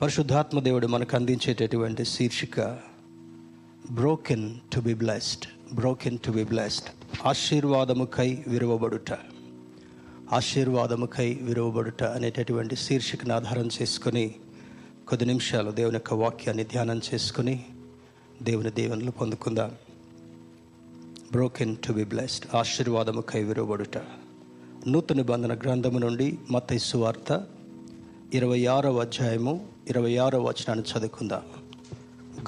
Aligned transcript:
పరిశుద్ధాత్మ 0.00 0.60
దేవుడు 0.60 0.86
మనకు 0.86 1.16
అందించేటటువంటి 1.16 2.04
శీర్షిక 2.04 2.60
broken 3.90 4.60
to 4.74 4.80
be 4.80 4.94
blessed 4.94 5.76
broken 5.76 6.18
to 6.18 6.30
be 6.30 6.44
blessed 6.44 6.86
ఆశీర్వాదముకై 7.26 8.44
విరువబడుట 8.48 9.10
ఆశీర్వాదముకై 10.32 11.38
విరువబడుట 11.42 12.02
అనేటటువంటి 12.02 12.76
శీర్షికను 12.76 13.34
ఆధారం 13.34 13.68
చేసుకొని 13.82 14.34
కొద్ది 15.08 15.26
నిమిషాలు 15.26 15.70
దేవుని 15.70 15.94
యొక్క 15.94 16.14
వాక్యాన్ని 16.14 16.64
ధ్యానం 16.64 17.00
చేసుకుని 17.14 17.64
దేవుని 18.42 18.70
దేవుని 18.70 19.10
పొందుకుందాం. 19.10 19.74
బ్రోకెన్ 21.32 21.76
టు 21.76 21.92
బి 21.92 22.04
బ్లెస్డ్ 22.04 22.56
ఆశీర్వాదముకై 22.56 23.42
విరవబడుట. 23.42 23.98
నూతన 24.88 25.22
బంధన 25.22 25.58
గ్రంథము 25.58 25.98
నుండి 25.98 26.38
మత్తైసు 26.50 26.98
వార్త 26.98 27.46
ఇరవై 28.34 28.66
ఆరవ 28.66 29.00
అధ్యాయము 29.00 29.77
ఇరవై 29.88 30.16
ఆరో 30.16 30.42
వచనాన్ని 30.42 30.98
చదువుకుందాం. 30.98 31.42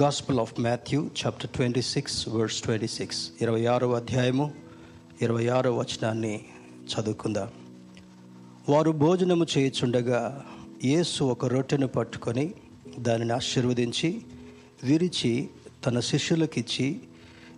Gospel 0.03 0.41
of 0.41 0.61
Matthew 0.61 1.11
chapter 1.27 1.51
twenty 1.51 1.83
six 1.83 2.29
words 2.29 2.63
twenty 2.63 2.87
six 2.87 3.31
ఇరవై 3.41 3.67
ఆరవ 3.67 3.93
అధ్యాయము 3.93 4.53
ఇరవై 5.23 5.49
ఆరో 5.49 5.77
వచనాన్ని 5.77 6.41
చదువుకుందాం. 6.93 7.49
వారు 8.69 8.91
భోజనము 8.91 9.47
చేయుచుండగా 9.59 10.45
యేసు 10.85 11.25
ఒక 11.25 11.45
రొట్టెను 11.45 11.87
పట్టుకొని 11.87 12.55
దానిని 12.99 13.33
ఆశీర్వదించి 13.33 14.23
విరిచి 14.85 15.49
తన 15.87 16.01
శిష్యులకిచ్చి 16.01 17.01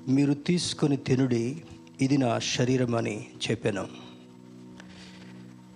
మీరు 0.08 0.34
తీసుకొని 0.34 0.96
తినుడి 0.96 1.62
ఇది 2.00 2.18
నా 2.18 2.38
శరీరం 2.38 2.94
అని 2.94 3.26
చెప్పాను. 3.50 3.86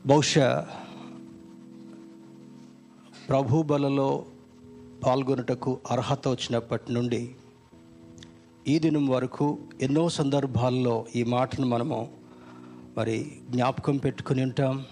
బహుశా 0.06 0.68
ప్రభు 3.28 3.62
బలలో 3.62 4.24
పాల్గొనుటకు 5.04 5.78
అర్హత 5.90 6.28
వచ్చినప్పటి 6.28 6.92
నుండి 6.92 7.34
ఈ 8.68 8.78
దినం 8.78 9.06
వరకు 9.06 9.58
ఎన్నో 9.82 10.08
సందర్భాల్లో 10.08 11.06
ఈ 11.16 11.24
మాటను 11.24 11.66
మనము 11.66 12.08
మరి 12.96 13.32
జ్ఞాపకం 13.50 13.96
పెట్టుకుని 13.96 14.42
ఉంటాం 14.42 14.84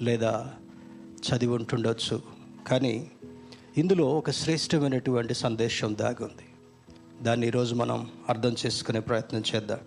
లేదా 0.00 0.52
చదివి 1.00 1.54
ఉంటుండొచ్చు. 1.54 2.22
కానీ 2.66 3.10
ఇందులో 3.78 4.06
ఒక 4.06 4.30
శ్రేష్టమైనటువంటి 4.30 5.34
సందేశం 5.34 5.96
దాగుంది. 6.00 6.48
దాన్ని 7.24 7.46
ఈరోజు 7.46 7.74
మనం 7.74 8.10
అర్థం 8.28 8.56
చేసుకునే 8.66 9.00
ప్రయత్నం 9.00 9.42
చేద్దాం. 9.54 9.78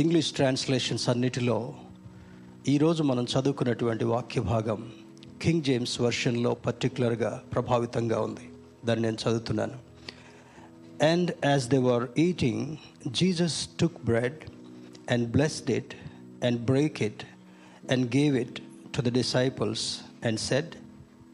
ఇంగ్లీష్ 0.00 0.32
ట్రాన్స్లేషన్స్ 0.32 1.08
అన్నిటిలో 1.08 1.74
ఈరోజు 2.68 3.02
మనం 3.02 3.24
చదువుకున్నటువంటి 3.24 4.04
వాక్య 4.04 4.40
భాగం 4.40 4.92
కింగ్ 5.42 5.62
జేమ్స్ 5.62 6.00
వర్షన్లో 6.00 6.54
పర్టికులర్గా 6.54 7.42
ప్రభావితంగా 7.52 8.20
ఉంది. 8.20 8.46
దాన్ని 8.84 9.02
నేను 9.06 9.18
చదువుతున్నాను. 9.22 9.78
And 11.04 11.30
as 11.44 11.66
they 11.68 11.78
were 11.78 12.04
eating 12.18 12.76
Jesus 13.08 13.68
took 13.80 14.04
bread 14.04 14.38
and 15.10 15.30
blessed 15.30 15.70
it 15.70 15.94
and 16.44 16.60
break 16.60 17.02
it 17.02 17.22
and 17.92 18.16
gave 18.16 18.36
it 18.36 18.60
to 18.96 19.02
the 19.02 19.12
disciples 19.12 19.98
and 20.26 20.40
said 20.40 20.74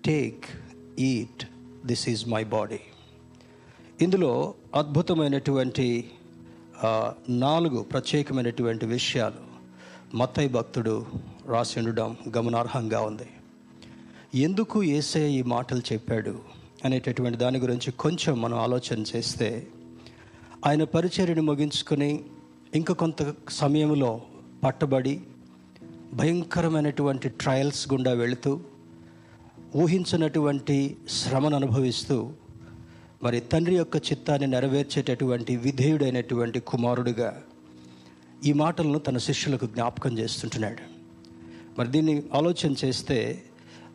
take 0.04 0.44
eat 0.98 1.46
this 1.86 2.08
is 2.08 2.28
my 2.28 2.44
body 2.44 2.80
ఇందులో 4.02 4.54
అద్భుతమైనటువంటి 4.74 6.10
నాలుగు 7.28 7.82
ప్రత్యేకమైనటువంటి 7.82 8.86
విషయాలు 8.86 9.42
మత్తయ్య 10.16 10.48
భక్తుడు 10.48 11.06
రాసి 11.46 11.78
ఉండడం 11.78 12.16
గమనార్హంగా 12.36 13.00
ఉంది. 13.00 13.28
ఎందుకు 14.36 14.82
ఏసయ్య 14.82 15.38
ఈ 15.38 15.42
మాటలు 15.42 15.82
చెప్పాడు 15.92 16.32
అనేటటువంటి 16.84 17.38
దాని 17.38 17.58
గురించి 17.58 17.90
కొంచెం 17.92 18.34
మనం 18.40 18.58
ఆలోచన 18.58 19.04
చేస్తే 19.16 19.66
ఆయన 20.66 20.84
పరిచర్యను 20.84 21.42
ముగించుకొని 21.42 22.10
ఇంకా 22.74 22.94
కొంత 22.94 23.34
సమయంలో 23.50 24.10
పట్టబడి 24.64 25.20
భయంకరమైనటువంటి 26.12 27.28
ట్రయల్స్ 27.28 27.92
గుండా 27.92 28.12
వెళుతూ 28.12 28.60
ఊహించినటువంటి 29.76 30.96
శ్రమను 31.10 31.56
అనుభవిస్తూ 31.56 32.32
మరి 33.22 33.40
తండ్రి 33.40 33.76
యొక్క 33.76 33.96
చిత్తాన్ని 33.96 34.46
నెరవేర్చేటటువంటి 34.46 35.56
విధేయుడైనటువంటి 35.56 36.60
కుమారుడిగా 36.60 37.42
ఈ 38.44 38.52
మాటలను 38.52 38.98
తన 38.98 39.18
శిష్యులకు 39.18 39.66
జ్ఞాపకం 39.66 40.18
చేస్తుంటున్నాడు. 40.18 40.82
మరి 41.78 41.88
దీన్ని 41.88 42.22
ఆలోచన 42.34 42.74
చేస్తే 42.84 43.18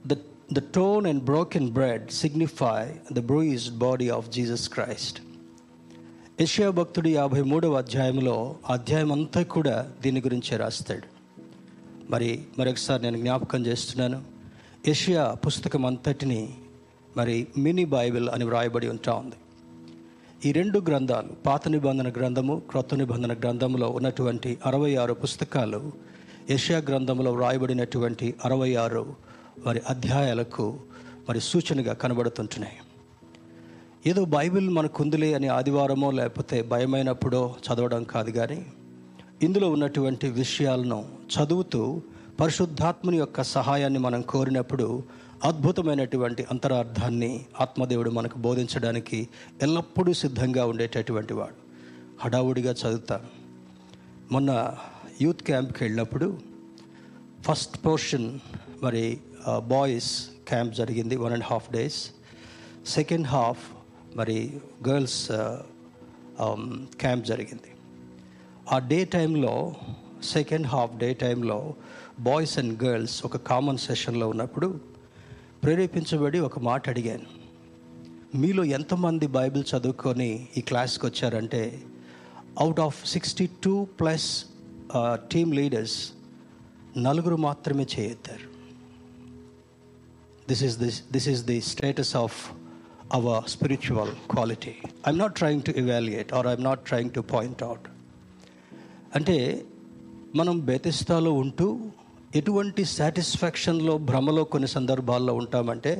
the 0.07 0.13
the 0.53 0.59
torn 0.59 1.05
and 1.07 1.23
broken 1.23 1.71
bread 1.71 2.09
signify 2.09 2.93
the 3.13 3.19
bruised 3.19 3.77
body 3.77 4.09
of 4.09 4.29
Jesus 4.29 4.69
Christ 4.69 5.21
Yeshaya 6.41 6.69
భక్తుడు 6.69 7.07
యాభై 7.07 7.41
మూడవ 7.41 7.73
అధ్యాయంలో 7.73 8.55
అధ్యాయం 8.69 9.11
అంతా 9.11 9.43
కూడా 9.43 9.91
దీని 10.01 10.19
గురించే 10.19 10.57
రాస్తాడు. 10.57 11.07
మరి 12.09 12.41
మరొకసారి 12.59 13.03
నేను 13.03 13.17
జ్ఞాపకం 13.17 13.65
చేస్తున్నాను. 13.65 14.21
యెషయా 14.87 15.35
పుస్తకం 15.47 15.85
అంతటిని 15.85 16.49
మరి 17.17 17.47
మినీ 17.57 17.85
బైబిల్ 17.85 18.29
అని 18.29 18.43
వ్రాయబడి 18.43 18.87
ఉంటా 18.87 19.13
ఉంది. 19.13 19.35
ఈ 20.45 20.51
రెండు 20.51 20.79
గ్రంథాలు 20.79 21.27
పాత 21.45 21.67
నిబంధన 21.67 22.11
గ్రంథము 22.11 22.61
క్రొత్త 22.69 22.95
నిబంధన 22.95 23.33
గ్రంథంలో 23.33 23.89
ఉన్నటువంటి 23.89 24.57
అరవై 24.65 24.95
ఆరు 24.95 25.13
పుస్తకాలు 25.13 25.91
యెషయా 26.49 26.77
గ్రంథంలో 26.77 27.31
వ్రాయబడినటువంటి 27.31 28.33
అరవై 28.45 28.75
ఆరు 28.75 29.30
మరి 29.65 29.81
అధ్యాయాలకు 29.89 30.79
మరి 31.29 31.41
సూచనగా 31.41 31.93
కనబడుతుంటున్నాయి. 31.93 32.73
ఏదో 34.07 34.25
బైబిల్ 34.25 34.69
మనకుందిలే 34.69 35.33
అని 35.33 35.47
ఆదివారమో 35.47 36.11
లేకపోతే 36.11 36.61
భయమైనప్పుడో 36.61 37.55
చదవడం 37.67 38.03
కాదు 38.03 38.29
కానీ 38.29 38.65
ఇందులో 39.41 39.71
ఉన్నటువంటి 39.71 40.29
విషయాలను 40.29 41.05
చదువుతూ 41.37 42.01
పరిశుద్ధాత్మని 42.39 43.17
యొక్క 43.17 43.41
సహాయాన్ని 43.41 43.99
మనం 43.99 44.21
కోరినప్పుడు 44.21 45.03
అద్భుతమైనటువంటి 45.43 46.45
అంతరార్థాన్ని 46.51 47.45
ఆత్మదేవుడు 47.61 48.09
మనకు 48.09 48.37
బోధించడానికి 48.37 49.27
ఎల్లప్పుడూ 49.61 50.13
సిద్ధంగా 50.13 50.65
ఉండేటటువంటి 50.65 51.33
వాడు. 51.33 51.55
హడావుడిగా 52.19 52.71
చదువుతాను 52.71 53.23
మొన్న 54.31 54.77
యూత్ 55.21 55.43
క్యాంప్కి 55.43 55.83
వెళ్ళినప్పుడు 55.83 56.37
ఫస్ట్ 57.41 57.85
పోర్షన్ 57.85 58.39
మరి 58.83 59.19
Uh, 59.49 59.59
బాయ్స్ 59.59 60.29
క్యాంప్ 60.47 60.73
జరిగింది 60.75 61.15
one 61.15 61.33
and 61.33 61.43
half 61.43 61.71
days 61.71 61.99
second 62.87 63.27
half 63.27 63.63
మరి 64.15 64.35
గర్ల్స్ 64.87 65.27
క్యాంప్ 67.01 67.23
uh, 67.23 67.27
um, 67.27 67.31
జరిగింది. 67.31 67.71
ఆ 68.71 68.79
డే 68.79 69.05
టైంలో 69.05 69.75
సెకండ్ 70.23 70.67
హాఫ్ 70.67 70.93
డే 70.97 71.13
టైంలో 71.13 71.73
బాయ్స్ 72.19 72.59
అండ్ 72.59 72.83
గర్ల్స్ 72.83 73.25
ఒక 73.25 73.37
కామన్ 73.37 73.77
సెషన్లో 73.77 74.29
ఉన్నప్పుడు 74.29 74.79
ప్రేరేపించబడి 75.63 76.39
ఒక 76.39 76.59
మాట 76.59 76.89
అడిగాను. 76.89 77.29
మీలో 78.35 78.63
ఎంతమంది 78.63 79.27
బైబిల్ 79.27 79.65
చదువుకొని 79.73 80.47
ఈ 80.57 80.61
క్లాస్కి 80.61 81.05
వచ్చారంటే 81.05 81.81
out 82.59 82.79
of 82.79 83.07
sixty 83.07 83.49
two 83.63 83.87
plus 83.99 84.45
team 85.31 85.53
leaders 85.53 85.99
నలుగురు 86.97 87.35
మాత్రమే 87.35 87.87
చేయొద్దారు. 87.99 88.60
This 90.51 90.63
is 90.67 90.77
this 90.83 90.99
this 91.11 91.27
is 91.33 91.43
the 91.51 91.57
status 91.71 92.15
of 92.23 92.37
our 93.13 93.49
spiritual 93.49 94.13
quality 94.31 94.73
I'm 95.07 95.19
not 95.19 95.35
trying 95.35 95.63
to 95.63 95.73
evaluate 95.83 96.33
or 96.33 96.47
I'm 96.47 96.63
not 96.63 96.83
trying 96.85 97.11
to 97.11 97.21
point 97.33 97.63
out 97.63 97.87
అంటే 99.15 99.37
మనం 100.35 100.59
బేతిస్తాలో 100.59 101.33
ఉంటూ 101.33 101.67
ఎటువంటి 102.35 102.83
సాటిస్ఫాక్షన్లో 102.97 103.93
భ్రమలో 104.09 104.43
కొన్ని 104.43 104.67
సందర్భాల్లో 104.67 105.33
ఉంటామంటే 105.33 105.93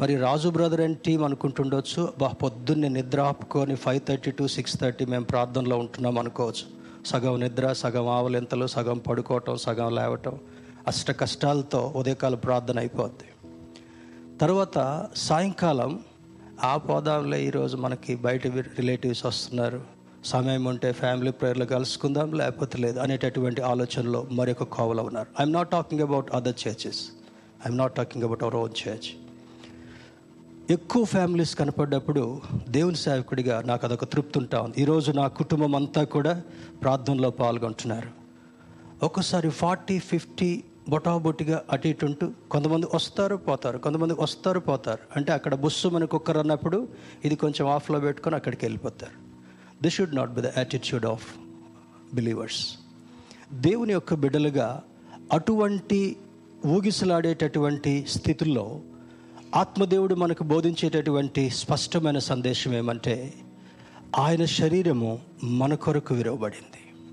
మరి 0.00 0.16
రాజు 0.16 0.48
బ్రదర్ 0.48 0.80
అండ్ 0.80 0.98
టీం 0.98 1.24
అనుకుంటుండొచ్చు 1.24 2.02
బా 2.18 2.28
పొద్దున్నే 2.42 2.88
నిద్ర 2.88 3.20
ఆపుకొని 3.20 3.76
five 3.76 4.00
thirty 4.08 4.30
to 4.30 4.46
six 4.46 4.74
thirty 4.80 5.04
మేము 5.04 5.24
ప్రార్థనలో 5.24 5.76
ఉంటున్నాం 5.78 6.18
అనుకోవచ్చు. 6.18 6.64
సగం 7.06 7.40
నిద్ర 7.40 7.72
సగం 7.72 8.08
ఆవలింతలు 8.08 8.66
సగం 8.66 8.98
పడుకోవటం 8.98 9.56
సగం 9.56 9.94
లేవటం. 9.94 10.36
అష్ట 10.86 11.10
కష్టాలతో 11.10 11.92
ఉదయకాల 11.96 12.34
ప్రార్థన 12.34 12.78
అయిపోద్ది. 12.78 13.28
తర్వాత 14.38 15.08
సాయంకాలం 15.16 16.00
ఆ 16.64 16.76
పోదాంలో 16.76 17.36
ఈరోజు 17.36 17.76
మనకి 17.76 18.16
బయట 18.16 18.46
రిలేటివ్స్ 18.46 19.26
వస్తున్నారు. 19.26 19.80
సమయం 20.24 20.64
ఉంటే 20.64 20.92
ఫ్యామిలీ 20.92 21.30
ప్రేయర్లు 21.30 21.64
కలుసుకుందాం 21.64 22.32
లేకపోతే 22.32 22.78
లేదు 22.78 22.98
అనేటటువంటి 23.00 23.62
ఆలోచనలో 23.62 24.26
మరొక 24.30 24.62
కోవలో 24.62 25.02
ఉన్నారు. 25.02 25.28
I'm 25.40 25.52
not 25.52 25.70
talking 25.70 26.02
about 26.02 26.34
other 26.34 26.68
churches 26.68 27.08
I'm 27.66 27.78
not 27.78 27.94
talking 27.94 28.24
about 28.24 28.42
our 28.42 28.54
own 28.54 28.88
church 28.88 29.10
ఎక్కువ 30.70 31.04
ఫ్యామిలీస్ 31.04 31.56
కనపడ్డప్పుడు 31.56 32.40
దేవుని 32.68 32.96
సేవకుడిగా 32.96 33.62
నాకు 33.62 33.86
అదొక 33.86 34.04
తృప్తి 34.04 34.38
ఉంటా 34.38 34.60
ఉంది. 34.60 34.82
ఈరోజు 34.82 35.12
నా 35.12 35.28
కుటుంబం 35.28 35.76
అంతా 35.76 36.04
కూడా 36.04 36.42
ప్రార్థనలో 36.82 37.30
పాల్గొంటున్నారు. 37.30 38.26
ఒక్కసారి 39.04 39.50
ఫార్టీ 39.50 39.98
ఫిఫ్టీ 39.98 40.64
బొటాబొటిగా 40.88 41.64
అటు 41.70 41.88
ఇటు 41.88 42.06
ఉంటూ 42.06 42.32
కొంతమంది 42.50 42.86
వస్తారు 42.94 43.36
పోతారు. 43.36 43.78
కొంతమంది 43.78 44.14
వస్తారు 44.18 44.60
పోతారు. 44.60 44.98
అంటే 45.16 45.32
అక్కడ 45.32 45.54
బుస్సు 45.54 45.88
మన 45.88 46.04
కుక్కర్ 46.04 46.36
అన్నప్పుడు 46.36 46.88
ఇది 47.24 47.36
కొంచెం 47.36 47.68
ఆఫ్లో 47.68 48.00
పెట్టుకొని 48.00 48.36
అక్కడికి 48.36 48.64
వెళ్ళిపోతారు. 48.64 49.12
This 49.82 49.94
should 49.94 50.14
not 50.14 50.30
be 50.30 50.40
the 50.40 50.44
attitude 50.44 51.06
of 51.06 51.34
believers 52.14 52.74
దేవుని 53.52 53.92
యొక్క 53.92 54.14
బిడ్డలుగా 54.14 54.82
అటువంటి 55.32 56.16
ఊగిసలాడేటటువంటి 56.66 58.06
స్థితుల్లో 58.08 58.80
ఆత్మదేవుడు 59.54 60.14
మనకు 60.14 60.44
బోధించేటటువంటి 60.44 61.50
స్పష్టమైన 61.50 62.18
సందేశం 62.18 62.74
ఏమంటే 62.74 63.34
ఆయన 64.16 64.44
శరీరము 64.44 65.18
మన 65.44 65.74
కొరకు 65.74 66.14
విరవబడింది. 66.14 67.06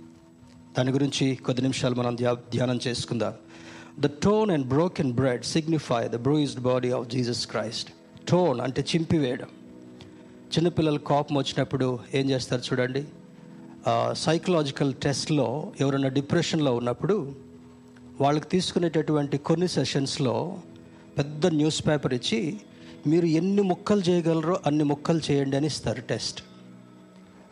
దాని 0.77 0.91
గురించి 0.91 1.35
కొద్ది 1.35 1.61
నిమిషాలు 1.61 1.95
మనం 1.95 2.15
ధ్యా 2.15 2.33
ధ్యానం 2.33 2.79
చేసుకుందాం. 2.87 3.33
The 3.99 4.05
torn 4.23 4.51
and 4.51 4.67
broken 4.67 5.11
bread 5.13 5.43
signify 5.43 6.07
the 6.07 6.15
bruised 6.15 6.61
body 6.61 6.91
of 6.91 7.09
Jesus 7.09 7.47
Christ 7.47 7.89
torn 8.29 8.61
అంటే 8.61 8.85
చింపివేయడం. 8.91 9.49
చిన్నపిల్లలు 10.53 10.99
కోపం 10.99 11.35
వచ్చినప్పుడు 11.37 11.99
ఏం 12.13 12.29
చేస్తారు 12.29 12.61
చూడండి. 12.61 13.03
సైకలాజికల్ 14.13 14.93
టెస్ట్లో 14.93 15.47
ఎవరైనా 15.79 16.07
డిప్రెషన్లో 16.07 16.75
ఉన్నప్పుడు 16.75 17.35
వాళ్ళకి 18.21 18.47
తీసుకునేటటువంటి 18.47 19.37
కొన్ని 19.37 19.67
సెషన్స్లో 19.67 20.57
పెద్ద 21.17 21.47
న్యూస్ 21.47 21.87
పేపర్ 21.87 22.13
ఇచ్చి 22.13 22.59
మీరు 23.07 23.25
ఎన్ని 23.25 23.61
ముక్కలు 23.61 24.01
చేయగలరో 24.09 24.59
అన్ని 24.65 24.83
ముక్కలు 24.83 25.21
చేయండి 25.31 25.57
అని 25.57 25.67
ఇస్తారు 25.67 26.01
టెస్ట్. 26.01 26.43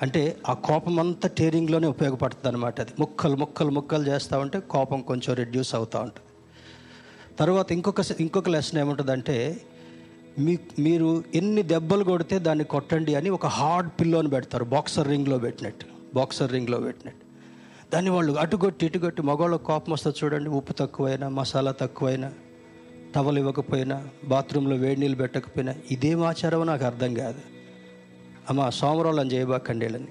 అంటే 0.02 0.38
ఆ 0.50 0.54
కోపం 0.54 1.00
అంతా 1.00 1.30
టేరింగ్లోనే 1.30 1.88
ఉపయోగపడుతుంది 1.88 2.48
అనమాట 2.48 2.80
అది. 2.82 2.94
ముక్కలు 3.00 3.36
ముక్కలు 3.36 3.70
ముక్కలు 3.70 4.08
చేస్తూ 4.08 4.40
ఉంటే 4.40 4.60
కోపం 4.60 5.02
కొంచెం 5.02 5.36
రెడ్యూస్ 5.36 5.76
అవుతూ 5.76 6.00
ఉంటుంది. 6.00 6.28
తర్వాత 7.40 7.72
ఇంకొక 7.72 7.96
ఇంకొక 8.20 8.50
లెసన్ 8.50 8.80
ఏముంటుందంటే 8.80 9.62
మీ 10.40 10.58
మీరు 10.80 11.24
ఎన్ని 11.36 11.64
దెబ్బలు 11.64 12.04
కొడితే 12.04 12.40
దాన్ని 12.40 12.64
కొట్టండి 12.64 13.16
అని 13.16 13.30
ఒక 13.30 13.46
హార్డ్ 13.46 13.90
పిల్లోని 14.00 14.30
పెడతారు. 14.30 14.64
బాక్సర్ 14.64 15.08
రింగ్లో 15.08 15.38
పెట్టినట్టు. 15.38 15.86
బాక్సర్ 16.16 16.52
రింగ్లో 16.52 16.80
పెట్టినట్టు. 16.80 17.26
దాన్ని 17.94 18.12
వాళ్ళు 18.12 18.34
అటుగొట్టి 18.34 18.86
ఇటుగొట్టి 18.86 19.22
మగవాళ్ళకి 19.22 19.64
కోపం 19.64 19.94
వస్తుంది 19.94 20.26
చూడండి. 20.26 20.50
ఉప్పు 20.50 20.74
తక్కువైనా 20.74 21.30
మసాలా 21.30 21.72
తక్కువైనా 21.72 22.34
టవల్ 23.16 23.38
ఇవ్వకపోయినా 23.38 24.08
బాత్రూంలో 24.24 24.76
వేడి 24.76 25.00
నీళ్ళు 25.00 25.18
పెట్టకపోయినా 25.18 25.76
ఇదేం 25.92 26.24
ఆచారమో 26.24 26.64
నాకు 26.64 26.86
అర్థం 26.86 27.14
కాదు. 27.14 27.40
అమ్మ 28.50 28.70
సోమవారం 28.70 29.32
చేయబాకండి 29.32 29.86
వీళ్ళని. 29.86 30.08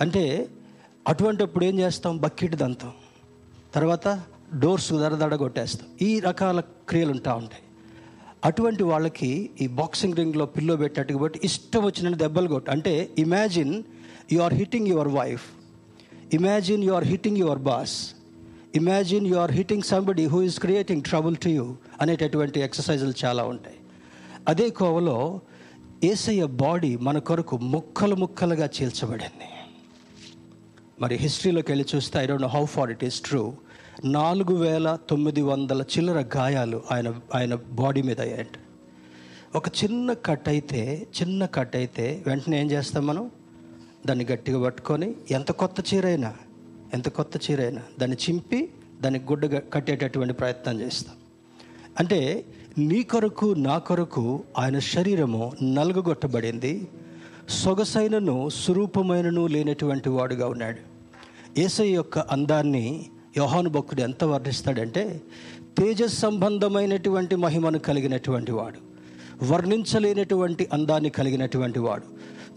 అంటే 0.00 0.48
అటువంటిప్పుడు 1.08 1.64
ఏం 1.64 1.78
చేస్తాం? 1.78 2.18
బకెట్ 2.18 2.56
దంతాం. 2.56 2.92
తర్వాత 3.74 4.22
డోర్స్ 4.54 4.92
దడదడ 4.92 5.34
కొట్టేస్తాం. 5.34 5.88
ఈ 6.02 6.20
రకాల 6.20 6.60
క్రియలు 6.60 7.10
ఉంటా 7.10 7.34
ఉంటాయి. 7.34 7.62
అటువంటి 8.44 8.82
వాళ్ళకి 8.82 9.50
ఈ 9.60 9.66
బాక్సింగ్ 9.66 10.16
రింగ్లో 10.16 10.46
పిల్లో 10.46 10.76
పెట్టినట్టు 10.76 11.14
బట్టి 11.14 11.40
ఇష్టం 11.44 11.84
వచ్చిన 11.84 12.14
దెబ్బలు 12.14 12.48
కొట్టు 12.48 12.70
అంటే 12.70 13.10
imagine 13.18 13.82
you 14.32 14.40
are 14.40 14.54
hitting 14.54 14.86
your 14.86 15.08
wife. 15.08 15.42
Imagine 16.34 16.84
you 16.84 16.92
are 16.92 17.04
hitting 17.04 17.36
your 17.36 17.58
boss. 17.58 18.10
Imagine 18.74 19.26
you 19.26 19.36
are 19.36 19.52
hitting 19.52 19.82
somebody 19.82 20.26
who 20.26 20.42
is 20.42 20.60
creating 20.60 21.02
trouble 21.02 21.36
to 21.36 21.48
you 21.48 21.76
అనేటటువంటి 22.00 22.60
ఎక్సర్సైజులు 22.60 23.12
చాలా 23.24 23.44
ఉంటాయి. 23.44 23.76
అదే 24.48 24.70
కోవలో 24.70 25.40
ఏసయ్య 26.04 26.46
బాడీ 26.46 26.96
మన 26.96 27.18
కొరకు 27.18 27.56
ముక్కలు 27.56 28.14
ముక్కలుగా 28.14 28.68
చీల్చబడింది. 28.82 29.48
మరి 31.00 31.16
హిస్టరీలోకి 31.16 31.72
వెళ్ళి 31.72 31.96
చూస్తే 31.96 32.18
I 32.18 32.26
don't 32.26 32.42
know 32.42 32.48
how 32.48 32.64
far 32.64 32.90
it 32.90 33.04
is 33.04 33.20
true 33.20 33.52
నాలుగు 34.04 34.54
వేల 34.54 34.98
తొమ్మిది 35.10 35.42
వందల 35.42 35.82
చిల్లర 35.82 36.24
గాయాలు 36.36 36.82
ఆయన 36.90 37.14
ఆయన 37.34 37.54
బాడీ 37.54 38.02
మీద 38.02 38.20
అయ్యాయంట. 38.20 38.58
ఒక 39.56 39.68
చిన్న 39.68 40.12
కట్ 40.12 40.48
అయితే 40.48 41.06
చిన్న 41.22 41.46
కట్ 41.46 41.76
అయితే 41.76 42.24
వెంటనే 42.26 42.60
ఏం 42.60 42.70
చేస్తాం 42.70 43.06
మనం? 43.06 43.30
దాన్ని 44.06 44.24
గట్టిగా 44.24 44.64
పట్టుకొని 44.64 45.14
ఎంత 45.30 45.52
కొత్త 45.52 45.94
చీరైనా 45.94 46.34
ఎంత 46.94 47.08
కొత్త 47.08 47.50
చీరైనా 47.50 47.82
దాన్ని 48.00 48.16
చింపి 48.16 48.68
దాన్ని 49.00 49.20
గుడ్డ 49.20 49.56
కట్టేటటువంటి 49.56 50.34
ప్రయత్నం 50.34 50.80
చేస్తాం. 50.80 51.14
అంటే 52.00 52.44
నీ 52.78 53.02
కొరకు 53.02 53.46
నా 53.46 53.78
కొరకు 53.78 54.42
ఆయన 54.58 54.78
శరీరము 54.78 55.52
నలుగగొట్టబడింది. 55.62 56.88
సొగసైనను 57.48 58.48
స్వరూపమైనను 58.48 59.46
లేనటువంటి 59.46 60.08
వాడుగా 60.08 60.48
ఉన్నాడు. 60.48 60.78
ఏసై 61.60 61.88
యొక్క 61.88 62.18
అందాన్ని 62.18 63.06
యోహాను 63.36 63.70
భక్తుడు 63.70 64.02
ఎంత 64.02 64.24
వర్ణిస్తాడంటే 64.24 65.20
తేజస్ 65.78 66.18
సంబంధమైనటువంటి 66.18 67.36
మహిమను 67.36 67.78
కలిగినటువంటి 67.78 68.52
వాడు 68.52 68.80
వర్ణించలేనటువంటి 69.52 70.68
అందాన్ని 70.72 71.10
కలిగినటువంటి 71.10 71.78
వాడు 71.78 72.06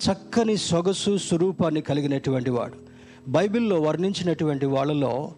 చక్కని 0.06 0.58
సొగసు 0.58 1.18
స్వరూపాన్ని 1.18 1.82
కలిగినటువంటి 1.82 2.50
వాడు. 2.50 2.78
బైబిల్లో 3.28 3.80
వర్ణించినటువంటి 3.80 4.66
వాళ్ళలో 4.66 5.32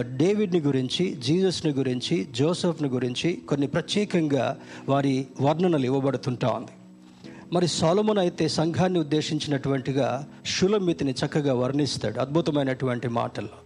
డేవిడ్ని 0.00 0.60
గురించి 0.60 1.04
జీసస్ని 1.24 1.72
గురించి 1.72 2.26
జోసెఫ్ని 2.38 2.88
గురించి 2.88 3.32
కొన్ని 3.48 3.66
ప్రత్యేకంగా 3.66 4.56
వారి 4.88 5.26
వర్ణనలు 5.40 5.84
ఇవ్వబడుతుంటా 5.84 6.48
ఉంది. 6.48 6.72
మరి 7.52 7.68
సోలమున్ 7.68 8.18
అయితే 8.18 8.48
సంఘాన్ని 8.48 8.98
ఉద్దేశించినటువంటిగా 8.98 10.28
షులమితిని 10.46 11.12
చక్కగా 11.12 11.54
వర్ణిస్తాడు 11.54 12.20
అద్భుతమైనటువంటి 12.20 13.08
మాటల్లో. 13.08 13.58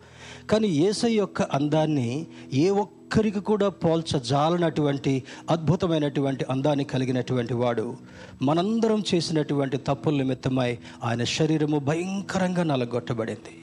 కానీ 0.51 0.69
ఏసై 0.69 1.13
యొక్క 1.13 1.43
అందాన్ని 1.43 2.27
ఏ 2.53 2.69
ఒక్కరికి 2.69 3.41
కూడా 3.41 3.69
పోల్చజాలనటువంటి 3.69 5.23
అద్భుతమైనటువంటి 5.51 6.45
అందాన్ని 6.51 6.85
కలిగినటువంటి 6.85 7.55
వాడు. 7.55 7.97
మనందరం 8.43 9.03
చేసినటువంటి 9.15 9.77
తప్పుల 9.77 10.17
నిమిత్తమై 10.17 10.79
ఆయన 11.05 11.25
శరీరము 11.25 11.79
భయంకరంగా 11.79 12.63
నలగొట్టబడింది. 12.63 13.63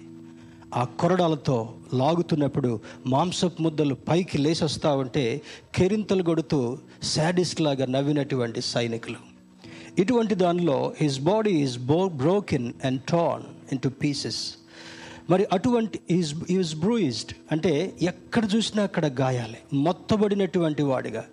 ఆ 0.74 0.83
కొరడాలతో 0.83 1.74
లాగుతున్నప్పుడు 1.94 2.80
మాంసపు 3.06 3.62
ముద్దలు 3.62 3.95
పైకి 3.95 4.38
లేచొస్తా 4.38 4.95
ఉంటే 4.95 5.42
కెరింతలు 5.75 6.24
కొడుతూ 6.24 6.77
శాడిస్ట్ 7.04 7.62
లాగా 7.62 7.86
నవ్వినటువంటి 7.86 8.62
సైనికులు. 8.62 9.33
ఇటువంటి 10.00 10.36
దానిలో 10.36 10.94
his 11.01 11.19
body 11.19 11.51
is 11.51 11.80
bo 11.80 12.10
broken 12.10 12.74
and 12.86 13.01
torn 13.01 13.44
into 13.80 13.89
pieces. 13.89 14.56
మరి 15.30 15.48
అటువంటి 15.54 16.00
ఈజ్ 16.10 16.52
ఈజ్ 16.52 16.75
బ్రూయిజ్డ్ 16.75 17.31
అంటే 17.52 17.94
ఎక్కడ 18.02 18.48
చూసినా 18.56 18.84
అక్కడ 18.84 19.06
గాయాలి. 19.06 19.58
మొత్తబడినటువంటి 19.74 20.84
వాడిగా. 20.84 21.25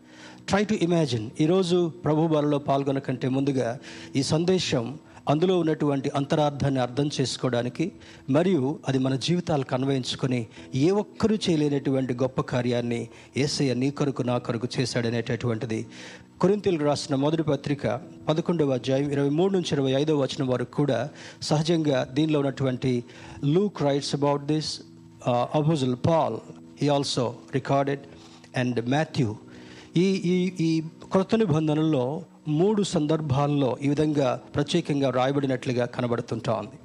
ట్రై 0.49 0.65
టు 0.65 0.75
ఇమాజిన్ 0.75 1.31
ఈరోజు 1.41 1.93
ప్రభు 2.05 2.27
బాలలో 2.27 2.59
పాల్గొన 2.59 2.99
కంటే 2.99 3.29
ముందుగా 3.29 3.79
ఈ 4.17 4.23
సందేశం 4.23 4.99
అందులో 5.31 5.58
ఉన్నటువంటి 5.58 6.08
అంతరార్థాన్ని 6.15 6.81
అర్థం 6.81 7.10
చేసుకోవడానికి 7.17 7.84
మరియు 8.31 8.79
అది 8.89 8.99
మన 8.99 9.15
జీవితాలకు 9.17 9.75
అన్వయించుకొని 9.75 10.41
ఏ 10.77 10.91
ఒక్కరూ 11.01 11.34
చేయలేనటువంటి 11.37 12.15
గొప్ప 12.15 12.41
కార్యాన్ని 12.53 13.01
ఏసయ్య 13.37 13.75
నీ 13.75 13.91
కొరకు 13.91 14.22
నా 14.22 14.39
కొరకు 14.39 14.69
చేశాడనేటటువంటిది 14.77 15.81
కొరింతలు 16.41 16.84
రాసిన 16.84 17.15
మొదటి 17.17 17.43
పత్రిక 17.43 17.87
పదకొండవ 18.29 18.72
అధ్యాయం 18.72 19.10
ఇరవై 19.13 19.31
మూడు 19.31 19.53
నుంచి 19.53 19.75
ఇరవై 19.75 19.93
ఐదవ 19.93 20.19
వచనం 20.19 20.49
వరకు 20.49 20.72
కూడా 20.77 20.99
సహజంగా 21.43 22.05
దీనిలో 22.13 22.39
ఉన్నటువంటి 22.39 22.93
Luke 23.44 23.82
writes 23.82 24.15
about 24.15 24.46
this 24.46 24.72
apostle 25.55 25.96
Paul 26.08 26.39
he 26.81 26.89
also 26.89 27.27
recorded 27.55 28.05
and 28.56 28.91
Matthew. 28.91 29.31
ఈ 29.96 30.06
ఈ 30.25 30.37
ఈ 30.60 30.70
క్రొత్త 31.13 31.37
నిబంధనల్లో 31.37 32.05
మూడు 32.59 32.83
సందర్భాల్లో 32.95 33.71
ఈ 33.85 33.89
విధంగా 33.89 34.29
ప్రత్యేకంగా 34.57 35.11
రాయబడినట్లుగా 35.19 35.85
కనబడుతుంటా 35.97 36.53
ఉంది. 36.63 36.79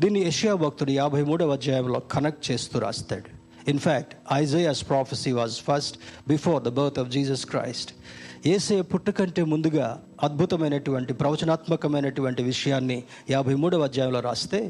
దీన్ని 0.00 0.20
యషియా 0.26 0.54
భక్తుడు 0.64 0.92
యాభై 1.00 1.22
మూడవ 1.30 1.52
అధ్యాయంలో 1.58 1.98
కనెక్ట్ 2.14 2.44
చేస్తూ 2.50 2.76
రాస్తాడు. 2.78 3.28
In fact 3.72 4.14
Isaiah's 4.32 4.82
prophecy 4.90 5.32
was 5.32 5.56
first 5.68 5.96
before 6.28 6.60
the 6.62 6.70
birth 6.78 6.98
of 7.02 7.10
Jesus 7.10 7.44
Christ 7.52 7.90
ఏసే 8.52 8.76
పుట్టుకంటే 8.82 9.42
ముందుగా 9.52 9.88
అద్భుతమైనటువంటి 10.28 11.12
ప్రవచనాత్మకమైనటువంటి 11.12 12.42
విషయాన్ని 12.42 12.96
యాభై 13.30 13.54
మూడవ 13.62 13.84
అధ్యాయంలో 13.88 14.20
రాస్తే 14.20 14.60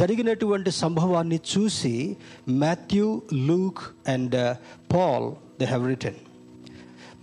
జరిగినటువంటి 0.00 0.70
సంభవాన్ని 0.82 1.38
చూసి 1.52 1.94
Matthew 2.62 3.08
Luke 3.48 3.82
and 4.08 4.36
Paul 4.94 5.26
they 5.60 5.64
have 5.64 5.86
written 5.86 6.20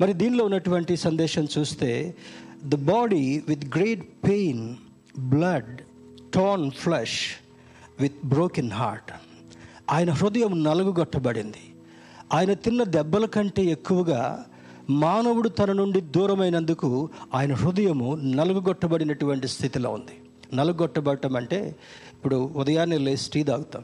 మరి 0.01 0.13
దీనిలో 0.13 0.45
ఉన్నటువంటి 0.45 0.97
సందేశం 0.97 1.47
చూస్తే 1.59 2.15
the 2.63 2.75
body 2.75 3.43
with 3.47 3.77
great 3.77 4.09
pain 4.27 4.75
blood 5.19 5.81
torn 6.33 6.71
flesh 6.71 7.19
with 7.99 8.25
broken 8.25 8.71
heart 8.71 9.11
ఆయన 9.91 10.11
హృదయం 10.11 10.63
నలుగుగొట్టబడింది. 10.63 11.73
ఆయన 12.33 12.53
తిన్న 12.53 12.83
దెబ్బల 12.83 13.25
కంటే 13.25 13.63
ఎక్కువగా 13.63 14.45
మానవుడు 14.89 15.49
తన 15.49 15.71
నుండి 15.71 16.01
దూరమైనందుకు 16.01 17.09
ఆయన 17.33 17.53
హృదయము 17.53 18.15
నలుగుగొట్టబడినటువంటి 18.15 19.47
స్థితిలో 19.47 19.91
ఉంది. 19.91 20.21
నలుగొట్టబడటం 20.55 21.35
అంటే 21.35 21.75
ఇప్పుడు 22.13 22.35
ఉదయాన్నే 22.35 22.97
లేచి 22.97 23.31
టీ 23.33 23.43
తాగుతాం. 23.43 23.83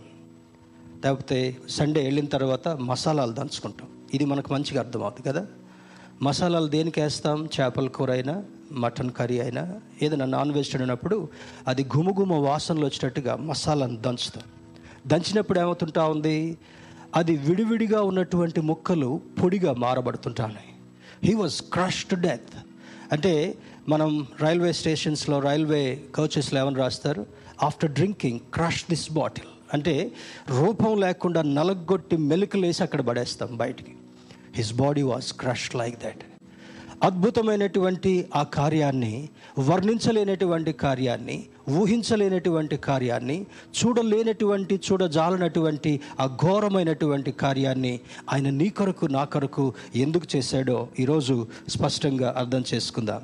లేకపోతే 1.06 1.58
సండే 1.70 2.04
వెళ్ళిన 2.04 2.26
తర్వాత 2.26 2.68
మసాలాలు 2.68 3.32
దంచుకుంటాం. 3.32 3.88
ఇది 4.14 4.26
మనకు 4.26 4.54
మంచిగా 4.54 4.80
అర్థమవుతుంది 4.82 5.30
కదా? 5.30 5.48
మసాలాలు 6.22 6.68
దేనికి 6.68 7.02
వేస్తాం? 7.02 7.50
చేపల 7.62 7.88
కూర 7.88 8.12
అయినా 8.12 8.44
మటన్ 8.72 9.12
కర్రీ 9.12 9.40
అయినా 9.40 9.82
ఏదైనా 10.02 10.26
నాన్ 10.26 10.52
వెజ్ 10.52 10.76
వండినప్పుడు 10.76 11.30
అది 11.68 11.84
గుమగుమ 11.98 12.34
వాసనలు 12.34 12.86
వచ్చినట్టుగా 12.86 13.36
మసాలాను 13.36 13.96
దంచుతాం. 13.96 14.44
దంచినప్పుడు 15.08 15.60
ఏమవుతుంటా 15.60 16.06
ఉంది? 16.06 16.58
అది 17.16 17.38
విడివిడిగా 17.38 18.02
ఉన్నటువంటి 18.02 18.62
ముక్కలు 18.62 19.22
పొడిగా 19.44 19.74
మారబడుతుంటాయి 19.74 20.76
he 21.24 21.34
was 21.34 21.62
crush 21.62 22.06
to 22.06 22.16
death 22.16 22.58
అంటే 23.12 23.58
మనం 23.90 24.28
రైల్వే 24.42 24.74
స్టేషన్స్లో 24.74 25.40
రైల్వే 25.40 26.02
కోచెస్లో 26.16 26.60
ఏమని 26.60 26.76
రాస్తారు? 26.76 27.26
After 27.64 27.92
drinking 27.92 28.40
crush 28.40 28.84
this 28.90 29.12
bottle 29.12 29.48
అంటే 29.74 30.12
రూపం 30.50 31.00
లేకుండా 31.00 31.42
నలగొట్టి 31.42 32.18
మెలుకలు 32.18 32.66
వేసి 32.66 32.84
అక్కడ 32.84 33.02
పడేస్తాం 33.02 33.58
బయటికి. 33.58 33.96
His 34.56 34.74
body 34.74 35.02
was 35.02 35.34
crush 35.34 35.76
like 35.76 36.00
that 36.00 36.24
అద్భుతమైనటువంటి 37.04 38.30
ఆ 38.36 38.44
కార్యాన్ని 38.44 39.30
వర్ణించలేనటువంటి 39.60 40.72
కార్యాన్ని 40.74 41.44
ఊహించలేనటువంటి 41.70 42.78
కార్యాన్ని 42.78 43.46
చూడలేనటువంటి 43.80 44.80
చూడజాలనటువంటి 44.92 46.02
ఆ 46.20 46.38
ఘోరమైనటువంటి 46.44 47.32
కార్యాన్ని 47.32 48.00
ఆయన 48.34 48.50
నీ 48.50 48.70
కొరకు 48.70 49.06
నా 49.06 49.24
కొరకు 49.24 49.74
ఎందుకు 49.96 50.28
చేశాడో 50.36 50.88
ఈరోజు 51.00 51.48
స్పష్టంగా 51.70 52.36
అర్థం 52.38 52.64
చేసుకుందాం. 52.74 53.22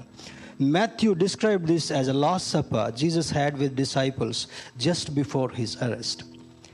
Matthew 0.62 1.14
describe 1.14 1.66
this 1.66 1.92
as 1.92 2.10
a 2.10 2.14
last 2.14 2.50
supper 2.50 2.88
Jesus 2.88 3.34
had 3.34 3.56
with 3.60 3.76
disciples 3.76 4.48
just 4.78 5.12
before 5.12 5.52
his 5.56 5.78
arrest 5.82 6.24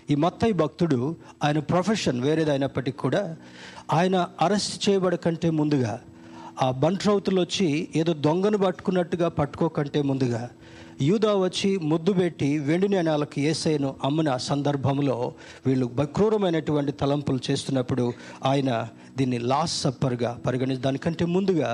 ఈ 0.10 0.16
మత్తయి 0.16 0.54
భక్తుడు 0.54 1.00
ఆయన 1.44 1.60
ప్రొఫెషన్ 1.60 2.22
వేరేదైనప్పటికీ 2.22 2.98
కూడా 2.98 3.36
ఆయన 3.92 4.28
అరెస్ట్ 4.42 4.90
చేయబడకంటే 4.90 5.50
ముందుగా 5.50 6.00
ఆ 6.62 6.72
బంట్రౌతులు 6.72 7.42
వచ్చి 7.42 7.88
ఏదో 7.96 8.14
దొంగను 8.14 8.58
పట్టుకున్నట్టుగా 8.58 9.28
పట్టుకోకంటే 9.30 10.02
ముందుగా 10.02 10.50
యూదా 11.02 11.34
వచ్చి 11.36 11.78
ముద్దు 11.78 12.14
పెట్టి 12.14 12.48
వెండి 12.60 12.88
నాణాలకు 12.88 13.40
ఏసైను 13.40 13.96
అమ్మిన 14.04 14.38
సందర్భంలో 14.38 15.34
వీళ్ళు 15.66 15.88
క్రూరమైనటువంటి 15.88 16.92
తలంపులు 16.92 17.40
చేస్తున్నప్పుడు 17.52 18.14
ఆయన 18.46 18.72
దీన్ని 19.18 19.38
లాస్ట్ 19.38 19.82
సప్పర్గా 19.82 20.32
పరిగణించి 20.46 20.82
దానికంటే 20.82 21.26
ముందుగా 21.26 21.70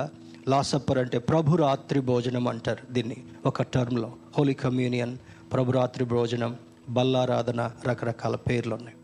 లాస్ 0.48 0.70
సప్పర్ 0.70 0.98
అంటే 0.98 1.18
ప్రభురాత్రి 1.18 2.00
భోజనం 2.00 2.48
అంటారు 2.48 2.82
దీన్ని 2.92 3.16
ఒక 3.46 3.62
టర్మ్లో 3.62 4.10
హోలీ 4.36 4.54
కమ్యూనియన్ 4.54 5.14
ప్రభురాత్రి 5.52 6.04
భోజనం. 6.04 6.52
బల్లారాధన 6.88 7.70
రకరకాల 7.86 8.36
పేర్లు 8.36 8.74
ఉన్నాయి. 8.74 8.96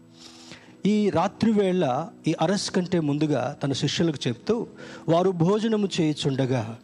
ఈ 0.87 1.11
రాత్రి 1.11 1.53
వేళ 1.53 2.07
ఈ 2.27 2.35
అరెస్ట్ 2.41 2.75
కంటే 2.75 3.01
ముందుగా 3.01 3.57
తన 3.63 3.73
శిష్యులకు 3.73 4.29
చెప్తూ 4.29 4.67
వారు 5.09 5.31
భోజనము 5.31 5.89
చేయుచుండగా 6.01 6.79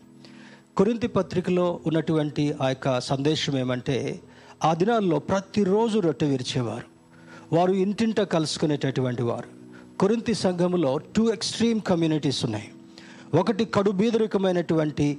కొరింతి 0.76 1.08
పత్రికలో 1.08 1.80
ఉన్నటువంటి 1.86 2.54
ఆ 2.62 2.68
యొక్క 2.68 3.00
సందేశం 3.00 3.58
ఏమంటే 3.58 4.20
ఆ 4.64 4.74
దినాల్లో 4.74 5.18
ప్రతిరోజు 5.18 5.98
రొట్టె 5.98 6.26
విరిచేవారు. 6.26 6.84
వారు 7.54 7.72
ఇంటింట 7.72 8.20
కలుసుకునేటటువంటి 8.20 9.22
వారు. 9.22 9.48
కొరింతి 9.98 10.34
సంఘములో 10.34 10.98
టూ 10.98 11.32
ఎక్స్ట్రీమ్ 11.32 11.80
కమ్యూనిటీస్ 11.80 12.44
ఉన్నాయి. 12.44 12.68
ఒకటి 13.34 13.64
కడు 13.64 13.90
బీదరికమైనటువంటి 13.90 15.18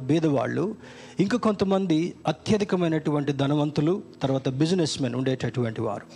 బీదవాళ్ళు 0.00 0.74
ఇంకా 1.20 1.38
కొంతమంది 1.38 2.14
అత్యధికమైనటువంటి 2.26 3.32
ధనవంతులు 3.32 4.02
తర్వాత 4.22 4.48
బిజినెస్ 4.48 5.02
మెన్ 5.02 5.14
ఉండేటటువంటి 5.14 5.80
వారు. 5.80 6.06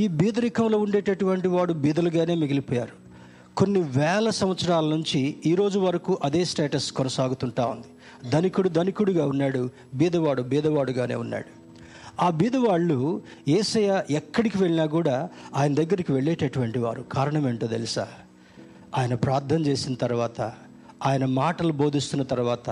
ఈ 0.00 0.08
బీదరికంలో 0.08 0.78
ఉండేటటువంటి 0.78 1.48
వాడు 1.48 1.72
బీదలుగానే 1.72 2.34
మిగిలిపోయారు. 2.34 3.06
కొన్ని 3.56 3.82
వేల 3.82 4.30
సంవత్సరాల 4.30 4.84
నుంచి 4.84 5.36
ఈరోజు 5.46 5.78
వరకు 5.78 6.18
అదే 6.24 6.44
స్టేటస్ 6.44 6.92
కొనసాగుతుంటా 6.92 7.66
ఉంది. 7.66 7.86
ధనికుడు 8.30 8.68
ధనికుడుగా 8.68 9.26
ఉన్నాడు 9.26 9.70
బీదవాడు 9.94 10.42
బీదవాడుగానే 10.42 11.14
ఉన్నాడు. 11.14 11.46
ఆ 12.20 12.30
బీదవాళ్ళు 12.30 13.22
ఏసయ్య 13.48 14.02
ఎక్కడికి 14.10 14.58
వెళ్ళినా 14.58 14.86
కూడా 14.86 15.28
ఆయన 15.54 15.74
దగ్గరికి 15.74 16.12
వెళ్ళేటటువంటి 16.12 16.78
వారు. 16.78 17.02
కారణం 17.02 17.48
ఏంటో 17.48 17.66
తెలుసా? 17.66 18.08
ఆయన 18.96 19.14
ప్రార్థన 19.14 19.66
చేసిన 19.66 19.94
తర్వాత 19.94 20.52
ఆయన 21.06 21.24
మాటలు 21.24 21.72
బోధిస్తున్న 21.72 22.22
తర్వాత 22.22 22.70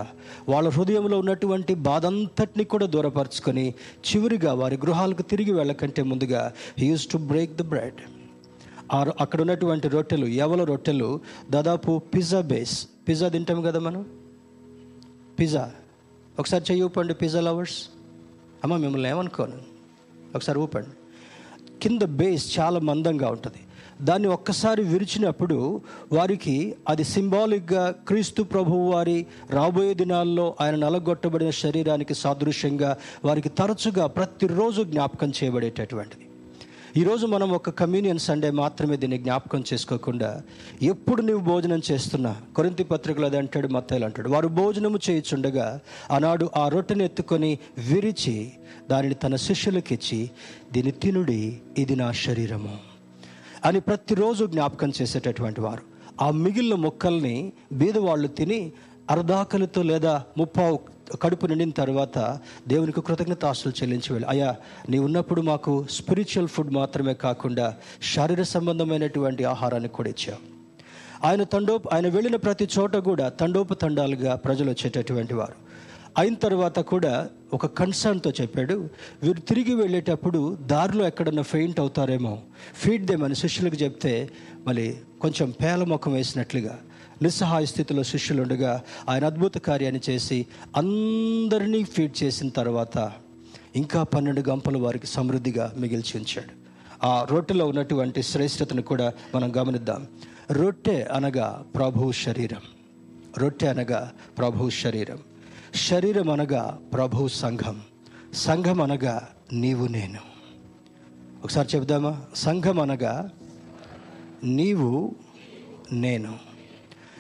వాళ్ళ 0.49 0.69
హృదయంలో 0.69 1.19
ఉన్నటువంటి 1.19 1.75
బాధంతటిని 1.75 2.65
కూడా 2.65 2.87
దూరపరుచుకొని 2.87 3.75
చివరిగా 3.95 4.53
వారి 4.53 4.77
గృహాలకు 4.77 5.23
తిరిగి 5.23 5.53
వెళ్ళకంటే 5.53 6.03
ముందుగా 6.03 6.53
used 6.79 7.07
to 7.07 7.19
break 7.19 7.57
the 7.57 7.63
bread 7.63 7.95
ఆ 8.93 9.13
అక్కడ 9.21 9.41
ఉన్నటువంటి 9.41 9.89
రొట్టెలు 9.89 10.27
ఎవల 10.27 10.65
రొట్టెలు? 10.65 11.21
దాదాపు 11.51 11.99
పిజ్జా 11.99 12.41
బేస్. 12.41 12.89
పిజ్జా 13.09 13.29
తింటాం 13.29 13.63
కదా 13.63 13.79
మనం? 13.79 14.07
పిజ్జా. 15.39 15.71
ఒకసారి 16.39 16.65
చెయ్యి 16.71 16.85
ఊపండి 16.85 17.15
పిజ్జా 17.15 17.41
లవర్స్. 17.41 17.89
అమ్మ 18.65 18.77
మిమ్మల్ని 18.77 19.09
ఏమనుకోను. 19.09 19.59
ఒకసారి 20.35 20.59
ఊపండి. 20.59 20.89
కింద 21.83 22.03
బేస్ 22.03 22.59
చాలా 22.59 22.81
మందంగా 22.81 23.31
ఉంటుంది. 23.31 23.59
దాన్ని 24.03 24.29
ఒక్కసారి 24.29 24.83
విరిచినప్పుడు 24.83 25.83
వారికి 26.13 26.75
అది 26.89 27.05
సింబాలిక్గా 27.05 27.91
క్రీస్తు 27.91 28.43
ప్రభువు 28.43 28.91
వారి 28.91 29.27
రాబోయే 29.51 29.95
దినాల్లో 29.95 30.57
ఆయన 30.61 30.77
నలగొట్టబడిన 30.77 31.51
శరీరానికి 31.51 32.15
సాదృశ్యంగా 32.15 32.97
వారికి 33.25 33.49
తరచుగా 33.49 34.07
ప్రతిరోజు 34.07 34.83
జ్ఞాపకం 34.83 35.29
చేయబడేటటువంటిది. 35.29 36.27
ఈరోజు 36.97 37.27
మనం 37.27 37.53
ఒక 37.53 37.71
కమ్యూనియన్ 37.71 38.19
సండే 38.19 38.51
మాత్రమే 38.51 38.97
దీన్ని 38.97 39.19
జ్ఞాపకం 39.19 39.65
చేసుకోకుండా 39.73 40.43
ఎప్పుడు 40.83 41.23
నువ్వు 41.23 41.45
భోజనం 41.45 41.83
చేస్తున్నా 41.91 42.37
కొరింతి 42.57 42.85
పత్రికలు 42.85 43.27
అది 43.27 43.37
అంటాడు 43.37 43.69
మత్తాయిలు 43.69 44.05
అంటాడు 44.05 44.29
వారు 44.29 44.49
భోజనము 44.49 44.99
చేయిచుండగా 45.11 45.81
ఆనాడు 46.11 46.51
ఆ 46.57 46.69
రొట్టెని 46.69 47.05
ఎత్తుకొని 47.05 47.59
విరిచి 47.79 48.53
దానిని 48.91 49.15
తన 49.15 49.37
శిష్యులకిచ్చి 49.37 50.31
దీని 50.73 50.91
తినుడి 50.91 51.61
ఇది 51.79 51.97
నా 51.97 52.13
శరీరము. 52.13 52.94
అని 53.65 53.81
ప్రతిరోజు 53.81 54.45
జ్ఞాపకం 54.45 54.93
చేసేటటువంటి 55.03 55.61
వారు. 55.61 55.83
ఆ 56.23 56.31
మిగిలిన 56.31 56.75
మొక్కల్ని 56.75 57.53
బీదవాళ్ళు 57.73 58.29
తిని 58.29 58.73
అర్ధాకలితో 59.11 59.83
లేదా 59.83 60.25
ముప్పావు 60.39 60.81
కడుపు 61.23 61.47
నిండిన 61.47 61.71
తర్వాత 61.71 62.39
దేవునికి 62.69 63.01
కృతజ్ఞతాస్తులు 63.01 63.83
చెల్లించి 63.83 64.13
వెళ్ళి 64.13 64.31
అయ్యా 64.31 64.57
నీ 64.89 64.99
ఉన్నప్పుడు 64.99 65.41
మాకు 65.41 65.87
స్పిరిచువల్ 65.91 66.49
ఫుడ్ 66.49 66.71
మాత్రమే 66.71 67.15
కాకుండా 67.15 67.77
శారీర 68.15 68.43
సంబంధమైనటువంటి 68.43 69.45
ఆహారాన్ని 69.45 69.89
కూడా 69.89 70.09
ఇచ్చావు. 70.09 70.55
ఆయన 71.27 71.43
తండోపు 71.43 71.89
ఆయన 71.93 72.09
వెళ్ళిన 72.09 72.37
ప్రతి 72.37 72.69
చోట 72.79 72.97
కూడా 72.97 73.29
తండోపు 73.29 73.75
తండాలుగా 73.75 74.35
ప్రజలు 74.35 74.71
వచ్చేటటువంటి 74.71 75.35
వారు. 75.35 75.74
అయిన 76.19 76.35
తర్వాత 76.35 76.79
కూడా 76.79 77.29
ఒక 77.55 77.67
కన్సర్న్తో 77.67 78.31
చెప్పాడు 78.31 78.89
వీరు 79.23 79.41
తిరిగి 79.41 79.75
వెళ్ళేటప్పుడు 79.75 80.59
దారిలో 80.61 81.07
ఎక్కడన్నా 81.07 81.43
ఫెయింట్ 81.43 81.81
అవుతారేమో 81.81 82.39
ఫీడ్ 82.75 83.07
దేమని 83.07 83.35
శిష్యులకు 83.35 83.77
చెప్తే 83.77 84.31
మళ్ళీ 84.67 84.97
కొంచెం 85.21 85.51
పేలముఖం 85.51 86.13
వేసినట్లుగా 86.13 86.81
నిస్సహాయ 87.23 87.65
స్థితిలో 87.65 88.03
శిష్యులుండగా 88.03 88.83
ఆయన 89.09 89.25
అద్భుత 89.25 89.59
కార్యాన్ని 89.59 90.01
చేసి 90.11 90.47
అందరినీ 90.77 91.85
ఫీడ్ 91.85 92.23
చేసిన 92.23 92.49
తర్వాత 92.49 93.13
ఇంకా 93.77 94.03
పన్నెండు 94.03 94.43
గంపలు 94.49 94.79
వారికి 94.79 95.07
సమృద్ధిగా 95.07 95.73
మిగిల్చి 95.77 96.21
ఉంచాడు. 96.21 96.65
ఆ 97.07 97.27
రొట్టెలో 97.31 97.67
ఉన్నటువంటి 97.67 98.23
శ్రేష్టతను 98.23 98.83
కూడా 98.83 99.13
మనం 99.35 99.57
గమనిద్దాం. 99.57 100.07
రొట్టె 100.51 101.07
అనగా 101.13 101.65
ప్రభు 101.75 102.13
శరీరం. 102.13 102.63
రొట్టె 103.39 103.67
అనగా 103.67 104.13
ప్రభు 104.39 104.71
శరీరం. 104.71 105.19
శరీరం 105.75 106.31
అనగా 106.31 106.79
ప్రభు 106.93 107.29
సంఘం 107.29 107.81
సంఘం 108.35 108.81
అనగా 108.81 109.29
నీవు 109.53 109.87
నేను. 109.87 110.19
ఒకసారి 111.45 111.69
చెబుదామా? 111.75 112.21
సంఘం 112.35 112.81
అనగా 112.81 113.31
నీవు 114.45 115.15
నేను. 115.93 116.39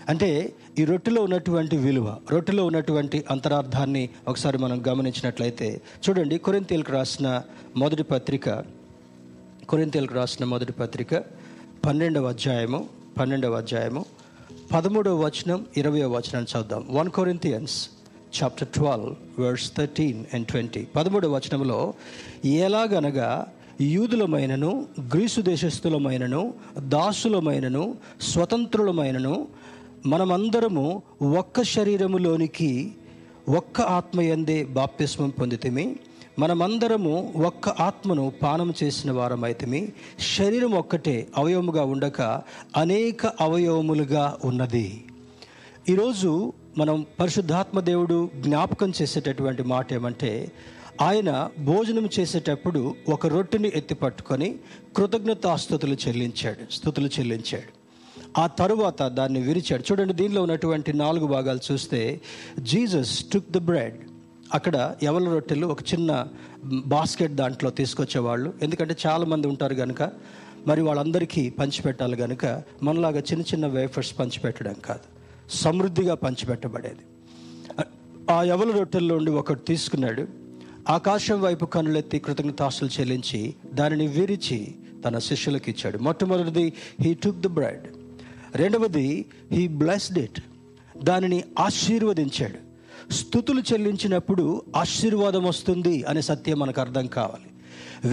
అంటే 0.08 0.54
ఈ 0.78 0.84
రొట్టెలో 0.84 1.23
ఉన్నటువంటి 1.23 1.76
విలువ 1.76 2.16
రొట్టెలో 2.32 2.66
ఉన్నటువంటి 2.66 3.25
అంతరార్థాన్ని 3.30 4.08
ఒకసారి 4.28 4.58
మనం 4.58 4.84
గమనించినట్లయితే 4.88 5.82
చూడండి 6.08 6.38
కొరింతీలకు 6.38 6.92
రాసిన 6.92 7.42
మొదటి 7.76 8.02
పత్రిక 8.02 8.50
కొరింతీలకు 9.68 10.14
రాసిన 10.14 10.44
మొదటి 10.44 10.73
పత్రిక 10.73 11.14
పన్నెండవ 11.87 12.25
అధ్యాయము 12.25 12.88
పన్నెండవ 13.20 13.52
అధ్యాయము 13.52 14.04
పదమూడవ 14.73 15.16
వచనం 15.16 15.66
ఇరవై 15.76 16.04
వచనం 16.04 16.46
చూద్దాం 16.56 16.87
one 16.90 17.11
Corinthians 17.11 17.88
chapter 18.42 18.68
twelve 18.68 19.40
verse 19.40 19.72
thirteen 19.76 20.24
and 20.34 20.46
twenty 20.46 20.84
పదమూడవ 20.96 21.34
వచనంలో 21.36 21.94
ఎలాగనగా 22.44 23.46
యూదులమైనను 23.80 24.86
గ్రీసు 25.00 25.40
దేశస్థులమైనను 25.40 26.54
దాసులమైనను 26.78 27.94
స్వతంత్రులమైనను 28.20 29.48
మనమందరము 30.06 31.02
ఒక్క 31.38 31.62
శరీరములోనికి 31.62 32.92
ఒక్క 33.48 33.80
ఆత్మయందే 33.80 34.64
బాప్తిస్మం 34.64 35.30
పొందితేమి. 35.30 35.96
మనమందరము 36.38 37.32
ఒక్క 37.36 37.68
ఆత్మను 37.68 38.32
పానం 38.42 38.74
చేసిన 38.82 39.10
వారమైతిమి. 39.12 39.92
శరీరం 40.36 40.72
ఒక్కటే 40.72 41.28
అవయవముగా 41.36 41.84
ఉండక 41.84 42.22
అనేక 42.76 43.26
అవయవములుగా 43.26 44.36
ఉన్నది. 44.44 45.04
ఈరోజు 45.88 46.52
మనం 46.78 47.06
పరిశుద్ధాత్మ 47.20 47.80
దేవుడు 47.80 48.30
జ్ఞాపకం 48.40 48.92
చేసేటటువంటి 49.02 49.62
మాట 49.62 49.92
ఏమంటే 49.92 50.52
ఆయన 51.02 51.50
భోజనం 51.64 52.08
చేసేటప్పుడు 52.20 52.94
ఒక 53.08 53.26
రొట్టెని 53.26 53.72
ఎత్తి 53.74 53.94
పట్టుకొని 53.94 54.54
కృతజ్ఞతాస్తుతులు 54.96 55.96
చెల్లించాడు 56.08 56.72
స్థుతులు 56.72 57.06
చెల్లించాడు. 57.06 57.84
ఆ 58.40 58.46
తరువాత 58.46 59.02
దాన్ని 59.02 59.42
విరిచాడు. 59.42 59.82
చూడండి 59.82 60.14
దీనిలో 60.14 60.42
ఉన్నటువంటి 60.42 60.92
నాలుగు 60.92 61.26
భాగాలు 61.26 61.60
చూస్తే 61.72 62.20
జీసస్ 62.60 63.24
టుక్ 63.32 63.50
ద 63.50 63.58
బ్రెడ్. 63.58 63.96
అక్కడ 64.54 64.94
ఎవల 65.02 65.28
రొట్టెలు? 65.28 65.66
ఒక 65.66 65.82
చిన్న 65.82 66.26
బాస్కెట్ 66.86 67.32
దాంట్లో 67.32 67.70
తీసుకొచ్చేవాళ్ళు. 67.70 68.54
ఎందుకంటే 68.62 68.96
చాలామంది 69.06 69.46
ఉంటారు 69.46 69.74
కనుక 69.74 70.02
మరి 70.66 70.82
వాళ్ళందరికీ 70.82 71.50
పంచిపెట్టాలి 71.50 72.16
కనుక 72.16 72.62
మనలాగా 72.82 73.18
చిన్న 73.18 73.42
చిన్న 73.42 73.66
వేఫర్స్ 73.66 74.18
పంచిపెట్టడం 74.18 74.74
కాదు. 74.84 75.13
సమృద్ధిగా 75.50 76.14
పంచిపెట్టబడేది. 76.14 77.04
ఆ 78.30 78.42
ఎవల 78.42 78.70
రొట్టెల్లో 78.70 79.16
నుండి 79.16 79.30
ఒకటి 79.30 79.60
తీసుకున్నాడు. 79.60 80.28
ఆకాశం 80.88 81.42
వైపు 81.42 81.64
కనులెత్తి 81.64 82.18
కృతజ్ఞతాస్తులు 82.18 83.00
చెల్లించి 83.00 83.54
దానిని 83.74 84.06
విరిచి 84.06 84.74
తన 85.04 85.18
శిష్యులకు 85.18 85.70
ఇచ్చాడు. 85.70 85.98
మొట్టమొదటిది 85.98 86.72
హీ 87.00 87.14
టుక్ 87.14 87.40
ద 87.40 87.46
బ్రెడ్ 87.46 87.88
రెండవది 88.56 89.24
హీ 89.52 89.68
బ్లెస్డ్ 89.68 90.18
ఇట్ 90.18 90.40
దానిని 91.02 91.44
ఆశీర్వదించాడు. 91.58 92.74
స్థుతులు 93.12 93.60
చెల్లించినప్పుడు 93.60 94.62
ఆశీర్వాదం 94.76 95.44
వస్తుంది 95.44 96.04
అనే 96.04 96.20
సత్యం 96.20 96.58
మనకు 96.58 96.80
అర్థం 96.80 97.06
కావాలి. 97.06 97.50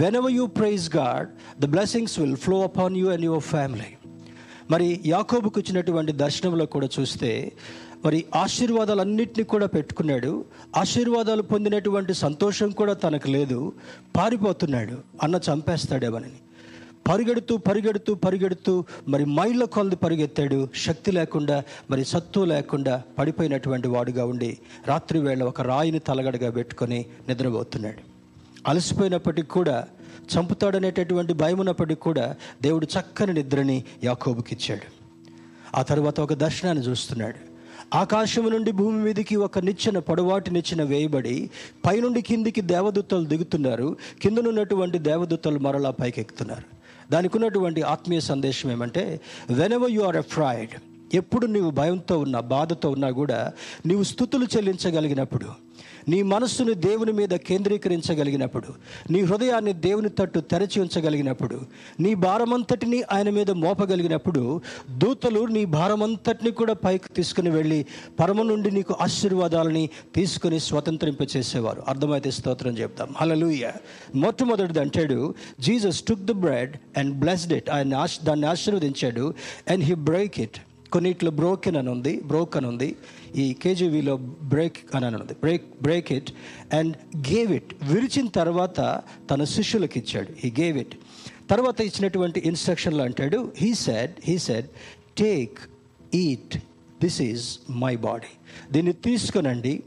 Whenever 0.16 0.32
you 0.32 0.46
praise 0.46 0.96
God 0.96 1.28
the 1.60 1.66
blessings 1.66 2.18
will 2.20 2.36
flow 2.36 2.62
upon 2.62 2.96
you 2.96 3.08
and 3.08 3.24
your 3.24 3.42
family 3.42 3.96
మరి 4.72 5.00
యాకోబుకు 5.06 5.60
వచ్చినటువంటి 5.60 6.12
దర్శనంలో 6.12 6.66
కూడా 6.66 6.88
చూస్తే 7.00 7.52
మరి 8.04 8.24
ఆశీర్వాదాలన్నింటినీ 8.34 9.44
కూడా 9.44 9.66
పెట్టుకున్నాడు. 9.66 10.44
ఆశీర్వాదాలు 10.76 11.42
పొందినటువంటి 11.42 12.14
సంతోషం 12.14 12.70
కూడా 12.70 12.92
తనకు 12.92 13.28
లేదు. 13.28 13.72
పారిపోతున్నాడు. 14.16 14.96
అన్న 15.22 15.40
చంపేస్తాడేమని 15.48 16.32
పరిగెడుతూ 17.10 17.56
పరిగెడుతూ 17.56 18.14
పరిగెడుతూ 18.14 18.84
మరి 19.08 19.24
మైళ్ళ 19.24 19.64
కొలది 19.64 19.96
పరిగెత్తాడు. 19.96 20.68
శక్తి 20.76 21.12
లేకుండా 21.12 21.64
మరి 21.90 22.04
సత్తు 22.04 22.40
లేకుండా 22.40 23.02
పడిపోయినటువంటి 23.18 23.88
వాడుగా 23.88 24.24
ఉండి 24.24 24.58
రాత్రి 24.88 25.18
వేళ 25.18 25.42
ఒక 25.42 25.60
రాయిని 25.60 25.98
తలగడగా 25.98 26.50
పెట్టుకొని 26.50 27.06
నిద్రపోతున్నాడు. 27.28 28.11
అలసిపోయినప్పటికీ 28.66 29.48
కూడా 29.48 29.86
చంపుతాడనేటటువంటి 30.36 31.32
భయం 31.32 31.58
ఉన్నప్పటికి 31.58 32.00
కూడా 32.00 32.36
దేవుడు 32.62 32.86
చక్కని 32.86 33.32
నిద్రని 33.32 33.84
యాకోబుకిచ్చాడు. 34.04 35.02
ఆ 35.76 35.82
తర్వాత 35.82 36.20
ఒక 36.20 36.32
దర్శనాన్ని 36.32 36.84
చూస్తున్నాడు. 36.84 37.52
ఆకాశం 37.96 38.50
నుండి 38.50 38.72
భూమి 38.72 38.98
మీదకి 38.98 39.36
ఒక 39.36 39.58
నిచ్చెన 39.58 39.98
పొడవాటి 39.98 40.50
నిచ్చెన 40.50 40.82
వేయబడి 40.82 41.50
పైనుండి 41.86 42.22
కిందికి 42.22 42.60
దేవదూతలు 42.60 43.24
దిగుతున్నారు. 43.24 43.96
కిందనున్నటువంటి 44.22 44.98
దేవదూతలు 44.98 45.58
మరలా 45.58 45.90
పైకెక్కుతున్నారు. 45.90 46.62
దానికి 47.12 47.36
ఉన్నటువంటి 47.36 47.82
ఆత్మీయ 47.82 48.20
సందేశం 48.20 48.72
ఏమంటే 48.72 49.20
వెనవ 49.50 49.86
యు 49.86 50.02
ఆర్ 50.02 50.16
ఎఫ్రాయిడ్ 50.16 50.70
ఎప్పుడు 51.14 51.46
నీవు 51.46 51.70
భయంతో 51.70 52.18
ఉన్నా 52.18 52.40
బాధతో 52.40 52.90
ఉన్నా 52.90 53.10
కూడా 53.10 53.52
నీవు 53.86 54.02
స్థుతులు 54.02 54.46
చెల్లించగలిగినప్పుడు 54.56 55.46
నీ 56.08 56.22
మనస్సును 56.22 56.72
దేవుని 56.72 57.12
మీద 57.12 57.28
కేంద్రీకరించగలిగినప్పుడు 57.28 58.68
నీ 59.10 59.20
హృదయాన్ని 59.20 59.72
దేవుని 59.72 60.08
తట్టు 60.08 60.40
తెరచి 60.40 60.80
ఉంచగలిగినప్పుడు 60.80 61.60
నీ 62.00 62.14
భారమంతటిని 62.14 63.02
ఆయన 63.12 63.30
మీద 63.30 63.50
మోపగలిగినప్పుడు 63.50 64.60
దూతలు 64.90 65.46
నీ 65.46 65.64
భారమంతటిని 65.64 66.50
కూడా 66.50 66.72
పైకి 66.72 67.14
తీసుకుని 67.14 67.50
వెళ్ళి 67.50 67.86
పరమ 68.20 68.42
నుండి 68.42 68.70
నీకు 68.70 68.96
ఆశీర్వాదాలని 69.00 69.90
తీసుకుని 70.14 70.60
స్వతంత్రింపచేసేవారు 70.60 71.82
అర్థమైతే 71.88 72.30
స్తోత్రం 72.30 72.78
చెప్తాం 72.78 73.14
హలలుయ 73.20 73.72
మొట్టమొదటిది 74.16 74.80
అంటాడు 74.80 75.34
Jesus 75.60 76.02
took 76.02 76.20
the 76.20 76.30
bread 76.30 76.76
and 76.96 77.14
blessed 77.14 77.52
it 77.52 77.70
ఆయన 77.70 78.06
దాన్ని 78.24 78.46
ఆశీర్వదించాడు 78.46 79.34
అండ్ 79.68 79.84
హీ 79.84 79.94
బ్రేక్ 79.94 80.40
ఇట్ 80.40 80.58
కొన్నిట్లో 80.92 81.30
బ్రోకెన్ 81.30 81.76
అని 81.76 81.90
ఉంది 81.90 82.20
బ్రోక్ 82.20 82.56
అని 82.56 82.66
ఉంది. 82.66 82.96
ఈ 83.36 83.52
కేజీవీలో 83.52 84.16
బ్రేక్ 84.42 84.76
అని 84.94 85.06
అన్నది 85.06 85.22
ఉంది 85.22 85.34
break 85.34 85.82
break 85.82 86.12
it 86.12 86.32
and 86.74 86.96
gave 87.16 87.52
it 87.52 87.74
విరిచిన 87.84 88.26
తర్వాత 88.26 89.02
తన 89.30 89.44
శిష్యులకు 89.44 89.98
ఇచ్చాడు. 89.98 90.46
ఈ 90.46 90.54
గేవ్ 90.60 90.78
ఇట్ 90.78 90.94
తర్వాత 91.50 91.80
ఇచ్చినటువంటి 91.80 92.40
ఇన్స్ట్రక్షన్లు 92.40 93.02
అంటాడు. 93.02 93.52
He 93.56 93.74
said 93.74 94.12
he 94.24 94.38
said 94.38 94.66
take 95.18 95.58
eat 96.14 96.56
this 97.02 97.22
is 97.22 97.46
my 97.70 97.96
body 97.96 98.32
దీన్ని 98.72 98.92
తీసుకునండి 98.92 99.82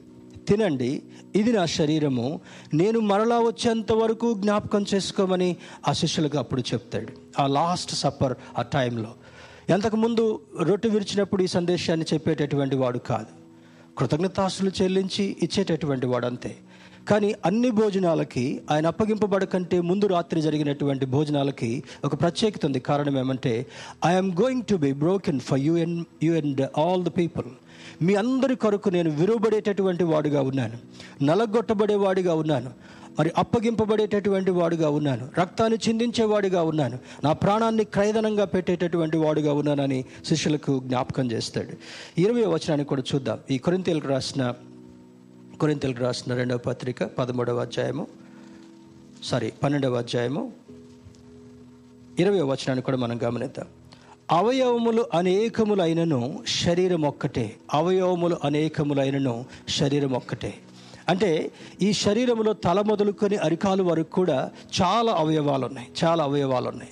తినండి. 0.48 1.02
ఇది 1.36 1.52
నా 1.52 1.66
శరీరము. 1.66 2.40
నేను 2.74 3.00
మరలా 3.00 3.40
వచ్చేంత 3.40 3.92
వరకు 3.92 4.34
జ్ఞాపకం 4.34 4.86
చేసుకోమని 4.94 5.56
ఆ 5.88 5.94
శిష్యులకు 5.94 6.38
అప్పుడు 6.38 6.64
చెప్తాడు. 6.74 7.42
ఆ 7.42 7.48
లాస్ట్ 7.48 7.96
సప్పర్ 7.96 8.36
ఆ 8.58 8.62
టైంలో 8.62 9.14
ఎంతకుముందు 9.70 10.40
రొట్టె 10.62 10.90
విరిచినప్పుడు 10.90 11.44
ఈ 11.44 11.48
సందేశాన్ని 11.48 12.06
చెప్పేటటువంటి 12.14 12.76
వాడు 12.76 12.98
కాదు. 12.98 13.26
కృతజ్ఞతాస్తులు 13.98 14.72
చెల్లించి 14.82 15.38
ఇచ్చేటటువంటి 15.42 16.06
వాడు 16.06 16.26
అంతే 16.26 16.56
కానీ 17.08 17.36
అన్ని 17.46 17.72
భోజనాలకి 17.72 18.62
ఆయన 18.72 18.88
అప్పగింపబడకంటే 18.88 19.82
ముందు 19.82 20.06
రాత్రి 20.06 20.42
జరిగినటువంటి 20.42 21.06
భోజనాలకి 21.06 21.84
ఒక 22.06 22.22
ప్రత్యేకత 22.22 22.66
ఉంది. 22.66 22.80
కారణం 22.80 23.18
ఏమంటే 23.18 23.66
I'm 24.06 24.32
going 24.32 24.64
to 24.70 24.76
be 24.76 24.94
broken 24.94 25.40
for 25.40 25.60
you 25.60 25.78
and 25.78 26.06
you 26.24 26.36
and 26.36 26.80
all 26.80 27.04
the 27.04 27.08
people 27.08 27.46
మీ 28.02 28.16
అందరి 28.16 28.56
కొరకు 28.56 28.90
నేను 28.90 29.10
విరువబడేటటువంటి 29.10 30.04
వాడుగా 30.04 30.42
ఉన్నాను. 30.42 30.78
నలగొట్టబడే 31.24 31.96
వాడిగా 31.96 32.34
ఉన్నాను. 32.34 32.72
మరి 33.20 33.32
అప్పగింపబడేటటువంటి 33.38 34.52
వాడుగా 34.52 34.90
ఉన్నాను. 34.90 35.30
రక్తాన్ని 35.40 35.80
చిందించేవాడిగా 35.90 36.64
ఉన్నాను. 36.64 37.00
నా 37.24 37.34
ప్రాణాన్ని 37.34 37.84
క్రయదనంగా 37.84 38.46
పెట్టేటటువంటి 38.46 39.18
వాడుగా 39.18 39.54
ఉన్నానని 39.54 40.06
శిష్యులకు 40.26 40.82
జ్ఞాపకం 40.86 41.32
చేస్తాడు. 41.32 41.74
ఇరవై 42.22 42.46
వచనాన్ని 42.46 42.84
కూడా 42.84 43.04
చూద్దాం. 43.16 43.40
ఈ 43.52 43.58
కొరింతలకు 43.58 44.08
రాసిన 44.08 44.54
కొరింతలకు 45.60 46.00
రాసిన 46.00 46.36
రెండవ 46.36 46.58
పత్రిక 46.58 47.04
పదమూడవ 47.04 47.58
అధ్యాయము 47.58 48.08
సారీ 49.24 49.52
పన్నెండవ 49.64 49.94
అధ్యాయము 49.94 50.52
ఇరవై 52.20 52.42
వచనాన్ని 52.42 52.82
కూడా 52.82 52.98
మనం 52.98 53.20
గమనిద్దాం. 53.24 53.68
అవయవములు 54.32 55.06
అనేకములైనను 55.14 56.44
శరీరం 56.66 57.02
ఒక్కటే. 57.02 57.56
అవయవములు 57.74 58.38
అనేకములైనను 58.44 59.46
శరీరం 59.70 60.12
ఒక్కటే. 60.12 60.54
అంటే 61.10 61.52
ఈ 61.82 61.94
శరీరంలో 61.94 62.54
తల 62.54 62.82
మొదలుకొని 62.82 63.38
అరికాలు 63.38 63.84
వరకు 63.84 64.10
కూడా 64.10 64.52
చాలా 64.82 65.12
అవయవాలు 65.12 65.66
ఉన్నాయి 65.66 65.88
చాలా 66.04 66.24
అవయవాలు 66.24 66.68
ఉన్నాయి 66.68 66.92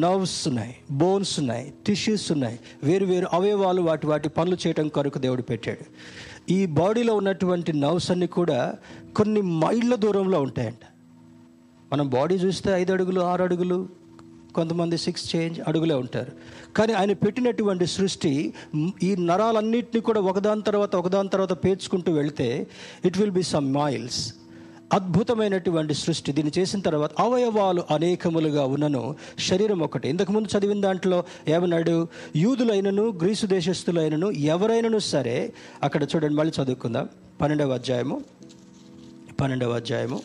నర్వ్స్ 0.00 0.48
ఉన్నాయి 0.48 0.74
బోన్స్ 0.90 1.38
ఉన్నాయి 1.38 1.72
టిష్యూస్ 1.86 2.32
ఉన్నాయి. 2.32 2.58
వేరు 2.82 3.06
వేరు 3.06 3.26
అవయవాలు 3.32 3.82
వాటి 3.82 4.06
వాటి 4.06 4.28
పనులు 4.28 4.56
చేయడం 4.66 4.88
కొరకు 4.88 5.18
దేవుడు 5.18 5.42
పెట్టాడు. 5.42 5.84
ఈ 6.52 6.66
బాడీలో 6.66 7.14
ఉన్నటువంటి 7.14 7.72
నర్వ్స్ 7.72 8.10
అన్నీ 8.10 8.26
కూడా 8.26 8.74
కొన్ని 9.16 9.40
మైళ్ళ 9.40 9.94
దూరంలో 9.94 10.42
ఉంటాయంట. 10.42 10.84
మనం 11.92 12.08
బాడీ 12.08 12.34
చూస్తే 12.34 12.72
ఐదు 12.72 12.92
అడుగులు 12.92 13.20
ఆరు 13.20 13.42
అడుగులు 13.42 13.88
కొంతమంది 14.54 14.98
సిక్స్ 14.98 15.36
చేంజ్ 15.36 15.60
అడుగులే 15.68 15.94
ఉంటారు. 15.94 16.32
కానీ 16.76 16.92
ఆయన 16.92 17.12
పెట్టినటువంటి 17.12 17.86
సృష్టి 17.86 18.54
ఈ 19.02 19.16
నరాలన్నింటినీ 19.16 20.00
కూడా 20.00 20.20
ఒకదాని 20.20 20.62
తర్వాత 20.62 20.96
ఒకదాని 20.96 21.28
తర్వాత 21.28 21.52
పేర్చుకుంటూ 21.52 22.12
వెళితే 22.12 22.66
it 23.04 23.18
will 23.18 23.30
be 23.30 23.42
some 23.42 23.74
miles 23.74 24.34
అద్భుతమైనటువంటి 24.92 25.94
సృష్టి. 25.94 26.32
దీన్ని 26.32 26.52
చేసిన 26.58 26.80
తర్వాత 26.80 27.10
అవయవాలు 27.18 27.84
అనేకములుగా 27.90 28.64
ఉన్నను 28.64 29.16
శరీరం 29.38 29.80
ఒకటి. 29.80 30.08
ఇంతకుముందు 30.08 30.58
చదివిన 30.58 30.80
దాంట్లో 30.80 31.24
ఏమన్నాడు? 31.48 32.08
యూదులైనను 32.36 33.08
గ్రీసు 33.08 33.46
దేశస్థులైనను 33.46 34.30
ఎవరైనను 34.30 34.98
సరే 34.98 35.52
అక్కడ 35.82 36.02
చూడండి 36.02 36.34
మళ్ళీ 36.34 36.62
చదువుకుందాం. 36.62 37.08
పన్నెండవ 37.40 37.70
అధ్యాయము. 37.70 38.24
పన్నెండవ 39.40 39.70
అధ్యాయము. 39.70 40.22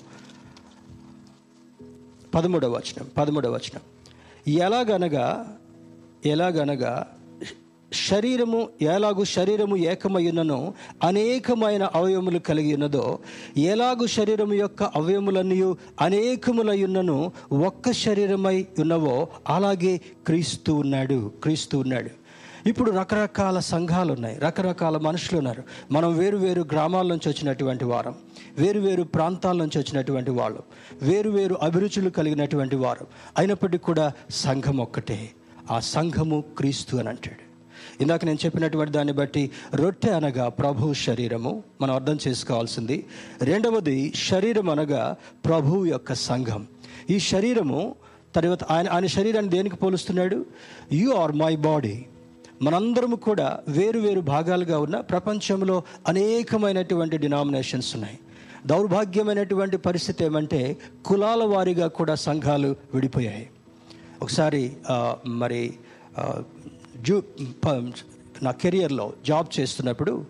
పదమూడవ 2.36 2.72
వచనం. 2.72 3.08
పదమూడవ 3.18 3.52
వచనం. 3.52 3.93
ఎలాగనగా 4.48 5.56
ఎలాగనగా 6.26 7.08
శరీరము 7.94 8.70
ఎలాగు 8.82 9.24
శరీరము 9.24 9.76
ఏకమయ్యున్ననో 9.76 10.74
అనేకమైన 11.04 11.90
అవయములు 11.96 12.40
కలిగి 12.40 12.74
ఉన్నదో 12.74 13.20
ఎలాగు 13.58 14.06
శరీరము 14.06 14.54
యొక్క 14.54 14.84
అవయములన్నీ 14.84 15.76
అనేకములయ్యున్నను 16.02 17.32
ఒక్క 17.52 17.92
శరీరమై 17.92 18.66
ఉన్నవో 18.80 19.28
అలాగే 19.48 20.02
క్రీస్తు 20.28 20.72
ఉన్నాడు 20.72 21.32
క్రీస్తు 21.44 21.78
ఉన్నాడు. 21.78 22.23
ఇప్పుడు 22.68 22.92
రకరకాల 22.92 23.60
సంఘాలు 23.60 24.14
ఉన్నాయి 24.14 24.40
రకరకాల 24.40 24.98
మనుషులు 24.98 25.38
ఉన్నారు 25.38 25.64
మనం 25.92 26.18
వేరు 26.18 26.38
వేరు 26.38 26.62
గ్రామాల 26.62 27.08
నుంచి 27.08 27.30
వచ్చినటువంటి 27.30 27.86
వారం 27.86 28.16
వేరు 28.58 28.80
వేరు 28.80 29.04
ప్రాంతాల 29.04 29.58
నుంచి 29.58 29.78
వచ్చినటువంటి 29.78 30.32
వాళ్ళు 30.32 30.64
వేరు 31.02 31.30
వేరు 31.30 31.56
అభిరుచులు 31.62 32.10
కలిగినటువంటి 32.10 32.76
వారు. 32.76 33.08
అయినప్పటికీ 33.38 33.78
కూడా 33.78 34.12
సంఘం 34.30 34.78
ఒక్కటే 34.78 35.32
ఆ 35.72 35.80
సంఘము 35.80 36.44
క్రీస్తు 36.58 36.98
అని 36.98 37.10
అంటాడు. 37.10 37.44
ఇందాక 38.02 38.26
నేను 38.26 38.38
చెప్పినటువంటి 38.46 38.92
దాన్ని 38.92 39.14
బట్టి 39.14 39.52
రొట్టె 39.76 40.12
అనగా 40.12 40.50
ప్రభు 40.50 40.94
శరీరము 40.94 41.64
మనం 41.82 41.96
అర్థం 41.96 42.18
చేసుకోవాల్సింది. 42.28 43.06
రెండవది 43.42 44.14
శరీరం 44.16 44.70
అనగా 44.70 45.16
ప్రభువు 45.46 45.86
యొక్క 45.86 46.14
సంఘం. 46.14 46.68
ఈ 47.10 47.20
శరీరము 47.20 47.96
తర్వాత 48.36 48.64
ఆయన 48.64 48.90
ఆయన 48.90 49.06
శరీరాన్ని 49.06 49.52
దేనికి 49.52 49.76
పోలుస్తున్నాడు? 49.76 50.46
యు 50.92 51.12
ఆర్ 51.12 51.32
మై 51.32 51.56
బాడీ 51.56 52.06
మనందరము 52.62 53.16
కూడా 53.16 53.60
వేరు 53.68 54.00
వేరు 54.00 54.20
భాగాలుగా 54.20 54.80
ఉన్న 54.80 55.00
ప్రపంచంలో 55.00 55.84
అనేకమైనటువంటి 56.08 57.18
డినామినేషన్స్ 57.18 57.96
ఉన్నాయి. 57.96 58.20
దౌర్భాగ్యమైనటువంటి 58.66 59.78
పరిస్థితి 59.78 60.26
ఏమంటే 60.26 60.78
కులాల 61.06 61.44
వారీగా 61.44 61.88
కూడా 61.88 62.16
సంఘాలు 62.16 62.76
విడిపోయాయి. 62.94 63.50
ఒకసారి 64.22 64.78
మరి 65.28 65.74
జూ 67.02 67.24
నా 68.44 68.52
కెరియర్లో 68.52 69.14
జాబ్ 69.28 69.48
చేస్తున్నప్పుడు 69.60 70.26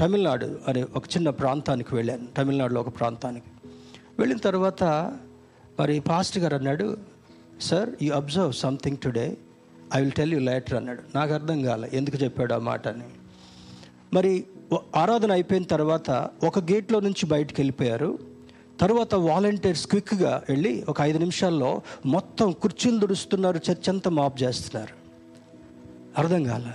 తమిళనాడు 0.00 0.58
అనే 0.68 0.82
ఒక 0.96 1.04
చిన్న 1.16 1.30
ప్రాంతానికి 1.30 1.94
వెళ్ళాను. 1.94 2.26
తమిళనాడులో 2.36 2.80
ఒక 2.80 2.98
ప్రాంతానికి. 3.00 3.46
వెళ్ళిన 4.18 4.38
తర్వాత 4.38 4.84
మరి 5.80 6.00
పాస్ట్ 6.00 6.38
గారు 6.38 6.54
అన్నాడు 6.56 6.96
sir 7.60 7.90
you 8.02 8.14
observe 8.14 8.52
something 8.52 8.96
today 8.96 9.36
I 9.94 10.00
will 10.00 10.12
tell 10.12 10.32
you 10.32 10.40
later 10.40 10.74
అన్నాడు. 10.74 11.02
నాకు 11.14 11.32
అర్థం 11.32 11.62
కాలే 11.62 11.90
ఎందుకు 11.92 12.24
చెప్పాడు 12.24 12.54
ఆ 12.54 12.58
మాట 12.58 12.88
అని 12.88 13.04
మరి 14.14 14.44
ఆరాధన 14.96 15.32
అయిపోయిన 15.32 15.64
తర్వాత 15.64 16.28
ఒక 16.44 16.58
గేట్లో 16.58 17.00
నుంచి 17.00 17.26
బయటకు 17.26 17.56
వెళ్ళిపోయారు. 17.58 18.18
తర్వాత 18.80 19.14
వాలంటీర్స్ 19.14 19.86
క్విక్గా 19.86 20.42
వెళ్ళి 20.48 20.84
ఒక 20.88 21.00
ఐదు 21.00 21.18
నిమిషాల్లో 21.18 21.82
మొత్తం 22.06 22.52
కుర్చీలు 22.52 22.98
దుడుస్తున్నారు 22.98 23.56
చర్చ్ 23.56 23.88
అంతా 23.88 24.10
మాప్ 24.10 24.42
చేస్తున్నారు. 24.42 24.94
అర్థం 26.18 26.44
కాల. 26.44 26.72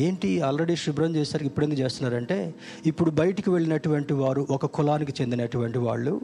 ఏంటి 0.00 0.40
ఆల్రెడీ 0.40 0.76
శుభ్రం 0.76 1.16
చేశారు 1.16 1.44
ఇప్పుడు 1.44 1.66
ఎందుకు 1.66 1.80
చేస్తున్నారంటే 1.80 2.54
ఇప్పుడు 2.86 3.10
బయటికి 3.10 3.50
వెళ్ళినటువంటి 3.50 4.14
వారు 4.14 4.46
ఒక 4.50 4.66
కులానికి 4.66 5.12
చెందినటువంటి 5.20 5.78
వాళ్ళు 5.78 6.20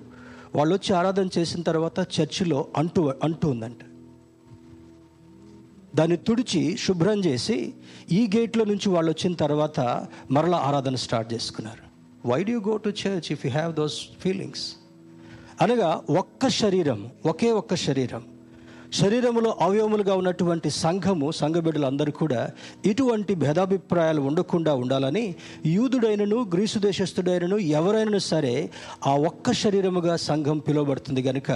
వాళ్ళు 0.54 0.74
వచ్చి 0.74 0.96
ఆరాధన 0.96 1.28
చేసిన 1.38 1.62
తర్వాత 1.62 1.98
చర్చిలో 2.20 2.66
అంటూ 2.76 3.14
అంటూ 3.22 3.48
ఉందంట. 3.48 3.78
దాన్ని 5.94 6.16
తుడిచి 6.16 6.76
శుభ్రం 6.76 7.24
చేసి 7.24 7.74
ఈ 8.12 8.30
గేట్లో 8.36 8.64
నుంచి 8.64 8.88
వాళ్ళు 8.88 9.10
వచ్చిన 9.10 9.34
తర్వాత 9.34 10.06
మరలా 10.30 10.58
ఆరాధన 10.58 10.94
స్టార్ట్ 10.94 11.34
చేసుకున్నారు. 11.34 11.82
Why 12.28 12.44
do 12.44 12.60
go 12.60 12.76
to 12.76 12.88
church 12.88 13.32
if 13.32 13.46
you 13.46 13.52
have 13.52 13.74
those 13.74 13.98
feelings 14.20 14.72
అనగా 15.60 16.02
ఒక్క 16.10 16.48
శరీరం 16.48 17.10
ఒకే 17.26 17.52
ఒక్క 17.52 17.74
శరీరం 17.74 18.24
శరీరంలో 18.98 19.50
అవయవములుగా 19.64 20.14
ఉన్నటువంటి 20.20 20.70
సంఘము 20.70 21.26
సంఘ 21.40 21.56
బిడ్డలందరూ 21.66 22.12
కూడా 22.12 22.40
ఇటువంటి 22.90 23.34
భేదాభిప్రాయాలు 23.42 24.20
ఉండకుండా 24.20 24.74
ఉండాలని 24.74 25.24
యూదుడైనను 25.66 26.38
గ్రీసు 26.54 26.78
దేశస్థుడైనను 26.78 27.58
ఎవరైనా 27.78 28.20
సరే 28.30 28.54
ఆ 29.06 29.14
ఒక్క 29.30 29.52
శరీరముగా 29.62 30.16
సంఘం 30.28 30.58
పిలువబడుతుంది 30.58 31.22
కనుక 31.22 31.50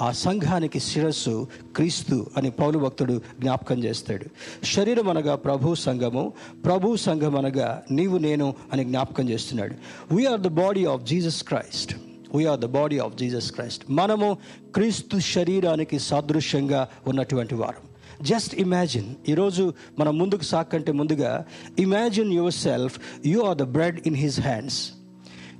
ఆ 0.00 0.10
సంఘానికి 0.24 0.80
శిరస్సు 0.88 1.36
క్రీస్తు 1.76 2.18
అని 2.36 2.50
పౌలు 2.60 2.78
భక్తుడు 2.78 3.16
జ్ఞాపకం 3.40 3.78
చేస్తాడు. 3.84 4.26
శరీరం 4.74 5.08
అనగా 5.08 5.36
ప్రభు 5.46 5.74
సంఘము 5.86 6.24
ప్రభు 6.64 6.96
సంఘం 7.06 7.36
అనగా 7.36 7.70
నీవు 7.90 8.18
నేను 8.18 8.48
అని 8.72 8.84
జ్ఞాపకం 8.84 9.28
చేస్తున్నాడు. 9.30 9.74
We are 10.14 10.40
the 10.40 10.52
body 10.62 10.84
of 10.94 11.06
Jesus 11.12 11.42
Christ 11.42 11.94
we are 12.34 12.60
the 12.60 12.66
body 12.66 12.98
of 12.98 13.14
Jesus 13.14 13.52
Christ 13.52 13.84
మనము 13.90 14.38
క్రీస్తు 14.74 15.18
శరీరానికి 15.18 15.98
సాదృశ్యంగా 15.98 16.88
ఉన్నటువంటి 17.06 17.54
వారం. 17.54 17.88
జస్ట్ 18.22 18.54
ఇమాజిన్ 18.54 19.14
ఈరోజు 19.28 19.74
మనం 19.98 20.18
ముందుకు 20.18 20.42
సాకంటే 20.42 20.92
ముందుగా 20.92 21.44
imagine 21.78 22.32
yourself 22.52 23.00
you 23.26 23.40
are 23.40 23.56
the 23.56 23.62
bread 23.62 24.00
in 24.06 24.16
his 24.16 24.40
hands 24.40 24.92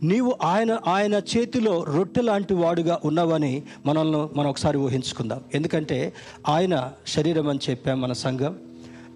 నీవు 0.03 0.35
ఆయన 0.43 0.79
ఆయన 0.87 1.15
చేతిలో 1.15 1.85
రొట్టె 1.85 2.21
లాంటి 2.21 2.55
వాడుగా 2.55 3.01
ఉన్నావని 3.05 3.63
మనల్ని 3.87 4.39
మనం 4.39 4.51
ఒకసారి 4.51 4.79
ఊహించుకుందాం. 4.79 5.41
ఎందుకంటే 5.55 6.13
ఆయన 6.49 6.93
శరీరం 7.07 7.49
అని 7.49 7.59
చెప్పాం 7.71 8.01
మన 8.01 8.13
సంఘం. 8.13 8.59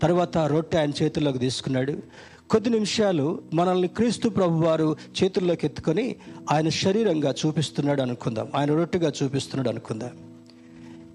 తర్వాత 0.03 0.39
రొట్టె 0.39 0.79
ఆయన 0.79 0.91
చేతుల్లోకి 1.03 1.39
తీసుకున్నాడు. 1.39 2.03
కొద్ది 2.53 2.71
నిమిషాలు 2.71 3.43
మనల్ని 3.55 3.89
క్రీస్తు 3.89 4.29
ప్రభు 4.29 4.65
వారు 4.65 4.97
చేతుల్లోకి 5.23 5.67
ఎత్తుకొని 5.67 6.17
ఆయన 6.51 6.69
శరీరంగా 6.69 7.35
చూపిస్తున్నాడు 7.47 8.03
అనుకుందాం. 8.03 8.49
ఆయన 8.55 8.75
రొట్టుగా 8.75 9.13
చూపిస్తున్నాడు 9.23 9.69
అనుకుందాం. 9.69 10.11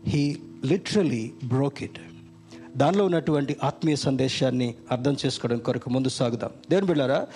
హీ 0.08 0.38
లిటరలీ 0.65 1.32
బ్రోక్ 1.43 1.84
ఇట్ 1.84 2.00
దానిలో 2.78 3.06
ఉన్నటువంటి 3.06 3.58
ఆత్మీయ 3.63 3.95
సందేశాన్ని 3.95 4.76
అర్థం 4.91 5.17
చేసుకోవడం 5.26 5.58
కొరకు 5.58 5.89
ముందు 5.89 6.10
సాగుదాం. 6.10 6.50
దేవుని 6.69 6.88
బిళ్ళారా 6.88 7.28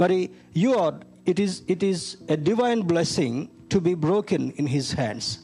మరి 0.00 0.30
you 0.56 0.70
are 0.70 0.94
it 1.28 1.40
is 1.40 1.62
it 1.70 1.84
is 1.84 2.16
a 2.30 2.36
divine 2.36 2.82
blessing 2.82 3.46
to 3.72 3.78
be 3.78 3.94
broken 3.94 4.52
in 4.58 4.68
his 4.68 4.96
hands 4.96 5.38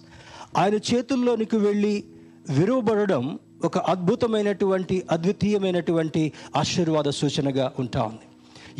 ఆయన 0.56 0.74
చేతుల్లోనికి 0.74 1.56
వెళ్ళి 1.56 2.04
విరువబడడం 2.50 3.38
ఒక 3.66 3.78
అద్భుతమైనటువంటి 3.78 5.02
అద్వితీయమైనటువంటి 5.10 6.32
ఆశీర్వాద 6.56 7.04
సూచనగా 7.04 7.72
ఉంటా 7.78 8.02
ఉంది. 8.02 8.26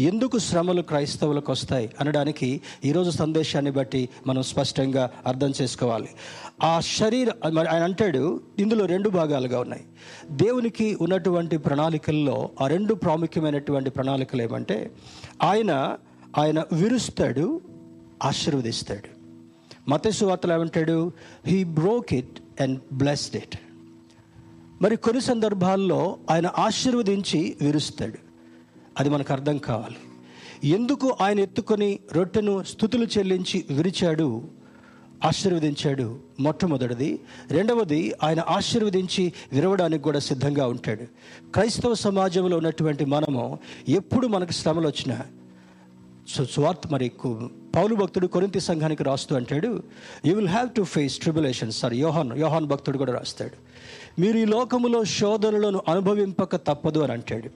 ఎందుకు 0.03 0.39
శ్రమలు 0.39 0.83
క్రైస్తవులకు 0.83 1.53
వస్తాయి 1.53 1.91
అనడానికి 2.01 2.61
ఈరోజు 2.85 3.11
సందేశాన్ని 3.11 3.71
బట్టి 3.71 4.09
మనం 4.27 4.43
స్పష్టంగా 4.43 5.11
అర్థం 5.27 5.53
చేసుకోవాలి. 5.63 6.09
ఆ 6.63 6.81
శరీర 6.81 7.33
మరి 7.53 7.69
ఆయన 7.69 7.83
అంటాడు 7.83 8.41
ఇందులో 8.59 8.87
రెండు 8.87 9.09
భాగాలుగా 9.09 9.61
ఉన్నాయి. 9.61 9.85
దేవునికి 10.31 10.99
ఉన్నటువంటి 11.01 11.57
ప్రణాళికల్లో 11.57 12.51
ఆ 12.61 12.67
రెండు 12.67 12.95
ప్రాముఖ్యమైనటువంటి 12.95 13.91
ప్రణాళికలు 13.91 14.43
ఏమంటే 14.43 14.91
ఆయన 15.43 15.97
ఆయన 16.39 16.61
విరుస్తాడు 16.73 17.61
ఆశీర్వదిస్తాడు. 18.25 19.09
మతేసు 19.91 20.25
వార్తలు 20.25 20.53
ఏమంటాడు 20.53 21.13
he 21.47 21.65
broke 21.65 22.15
it 22.15 22.63
and 22.63 22.81
blessed 22.93 23.37
it 23.37 23.59
మరి 24.83 24.97
కొన్ని 24.97 25.23
సందర్భాల్లో 25.23 26.17
ఆయన 26.31 26.51
ఆశీర్వదించి 26.59 27.57
విరుస్తాడు. 27.61 28.19
అది 29.01 29.11
మనకు 29.11 29.33
అర్థం 29.33 29.59
కావాలి. 29.59 29.97
ఎందుకు 30.69 31.17
ఆయన 31.21 31.41
ఎత్తుకొని 31.41 31.99
రొట్టెను 32.13 32.63
స్థుతులు 32.63 33.07
చెల్లించి 33.19 33.65
విరిచాడు? 33.71 34.43
ఆశీర్వదించాడు 35.25 36.19
మొట్టమొదటిది. 36.41 37.21
రెండవది 37.51 38.15
ఆయన 38.23 38.45
ఆశీర్వదించి 38.49 39.33
విరవడానికి 39.53 40.05
కూడా 40.05 40.19
సిద్ధంగా 40.19 40.67
ఉంటాడు. 40.67 41.05
క్రైస్తవ 41.53 41.95
సమాజంలో 41.95 42.57
ఉన్నటువంటి 42.57 43.05
మనము 43.05 43.59
ఎప్పుడు 43.89 44.27
మనకు 44.27 44.53
శ్రమలు 44.53 44.89
వచ్చినా 44.89 45.21
స్వార్థ 46.45 46.93
మరి 46.93 47.09
కు- 47.09 47.66
పౌలు 47.77 47.95
భక్తుడు 47.95 48.27
కొరింతి 48.27 48.61
సంఘానికి 48.61 49.05
రాస్తూ 49.05 49.37
అంటాడు 49.37 49.71
you 50.27 50.35
will 50.35 50.49
have 50.49 50.69
to 50.71 50.83
face 50.83 51.19
tribulation 51.19 51.73
sir 51.73 51.95
యోహాన్ 51.95 52.39
యోహాన్ 52.39 52.67
భక్తుడు 52.67 52.99
కూడా 52.99 53.13
రాస్తాడు. 53.13 53.57
మీరు 54.21 54.39
ఈ 54.39 54.45
లోకములో 54.45 55.05
శోధనలను 55.05 55.83
అనుభవింపక 55.89 56.57
తప్పదు 56.57 57.01
అని 57.01 57.13
అంటాడు. 57.13 57.51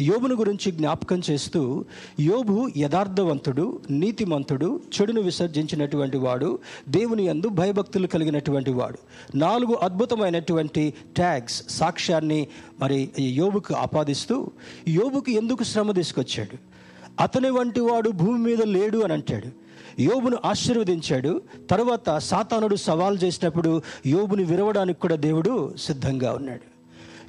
యోబును 0.00 0.34
గురించి 0.34 0.72
జ్ఞాపకం 0.72 1.22
చేస్తూ 1.30 1.84
యోబు 2.20 2.68
యథార్థవంతుడు 2.76 3.80
నీతిమంతుడు 3.90 4.80
చెడును 4.94 5.20
విసర్జించినటువంటి 5.20 6.16
వాడు 6.16 6.58
దేవుని 6.88 7.26
యందు 7.26 7.48
భయభక్తులు 7.48 8.06
కలిగినటువంటి 8.06 8.70
వాడు. 8.70 8.98
నాలుగు 9.38 9.74
అద్భుతమైనటువంటి 9.74 10.94
ట్యాగ్స్ 11.16 11.58
సాక్ష్యాన్ని 11.68 12.40
మరి 12.80 13.10
ఈ 13.18 13.28
యోబుకు 13.40 13.74
ఆపాదిస్తూ 13.74 14.50
యోబుకు 14.88 15.30
ఎందుకు 15.30 15.62
శ్రమ 15.64 15.92
తీసుకొచ్చాడు? 15.92 16.73
అతని 17.20 17.50
వంటి 17.50 17.80
వాడు 17.80 18.10
భూమి 18.10 18.38
మీద 18.38 18.62
లేడు 18.62 18.98
అని 18.98 19.12
అంటాడు. 19.12 19.64
యోబును 20.02 20.38
ఆశీర్వదించాడు. 20.44 21.42
తర్వాత 21.70 22.18
సాతానుడు 22.18 22.76
సవాల్ 22.76 23.18
చేసినప్పుడు 23.24 23.82
యోబుని 24.06 24.44
విరవడానికి 24.44 25.00
కూడా 25.00 25.16
దేవుడు 25.16 25.74
సిద్ధంగా 25.76 26.32
ఉన్నాడు. 26.32 26.74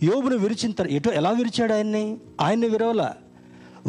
యోబును 0.05 0.37
విరిచిన 0.37 0.71
తర్వాత 0.71 0.95
ఎటు 0.95 1.09
ఎలా 1.09 1.29
విరిచాడు 1.29 1.73
ఆయన్ని? 1.73 2.17
ఆయన్ని 2.41 2.69
విరవల. 2.69 3.11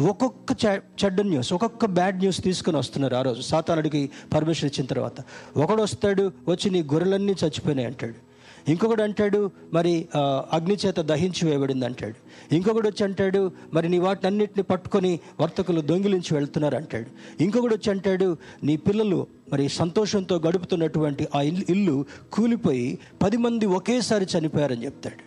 ఒక్కొక్క 0.09 0.65
చె- 0.65 1.05
చెడ్డ 1.05 1.21
న్యూస్ 1.21 1.53
ఒక్కొక్క 1.53 1.85
బ్యాడ్ 1.85 2.17
న్యూస్ 2.17 2.43
తీసుకొని 2.43 2.77
వస్తున్నారు 2.77 3.15
ఆ 3.15 3.21
రోజు. 3.21 3.41
సాతానుడికి 3.41 4.09
పర్మిషన్ 4.33 4.69
ఇచ్చిన 4.69 4.87
తర్వాత. 4.87 5.13
ఒకడు 5.57 5.81
వస్తాడు 5.81 6.31
వచ్చి 6.47 6.69
నీ 6.69 6.83
గొర్రెలన్నీ 6.83 7.31
చచ్చిపోయినాయి 7.31 7.87
అంటాడు. 7.87 8.26
ఇంకొకడు 8.67 9.03
అంటాడు 9.03 9.51
మరి 9.73 9.93
అగ్నిచేత 10.15 10.55
అగ్ని 10.55 10.75
చేత 10.85 10.99
దహించి 11.11 11.49
వేయబడింది 11.49 11.85
అంటాడు. 11.85 12.17
ఇంకొకడు 12.55 12.87
వచ్చి 12.87 13.03
అంటాడు 13.03 13.51
మరి 13.73 13.89
నీ 13.89 13.99
వాటిని 13.99 14.27
అన్నిటిని 14.27 14.63
పట్టుకొని 14.63 15.19
వర్తకులు 15.41 15.81
దొంగిలించి 15.81 16.31
వెళ్తున్నారు 16.33 16.75
అంటాడు. 16.75 17.09
ఇంకొకడు 17.43 17.75
వచ్చి 17.75 17.91
అంటాడు 17.91 18.37
నీ 18.63 18.77
పిల్లలు 18.77 19.27
మరి 19.53 19.69
సంతోషంతో 19.69 20.37
గడుపుతున్నటువంటి 20.47 21.27
ఆ 21.35 21.41
ఇల్లు 21.41 21.65
ఇల్లు 21.69 22.05
కూలిపోయి 22.33 22.99
పది 23.23 23.37
మంది 23.37 23.65
ఒకేసారి 23.65 24.27
చనిపోయారని 24.33 24.85
చెప్తాడు. 24.85 25.23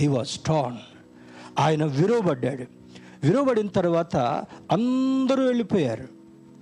హీ 0.00 0.06
వాజ్ 0.06 0.28
స్ట్రాంగ్ 0.28 0.78
ఆయన 1.58 1.84
విరవబడ్డాడు 1.84 2.64
విరవబడిన 3.26 3.68
తర్వాత 3.68 4.16
అందరూ 4.72 5.42
వెళ్ళిపోయారు. 5.44 6.08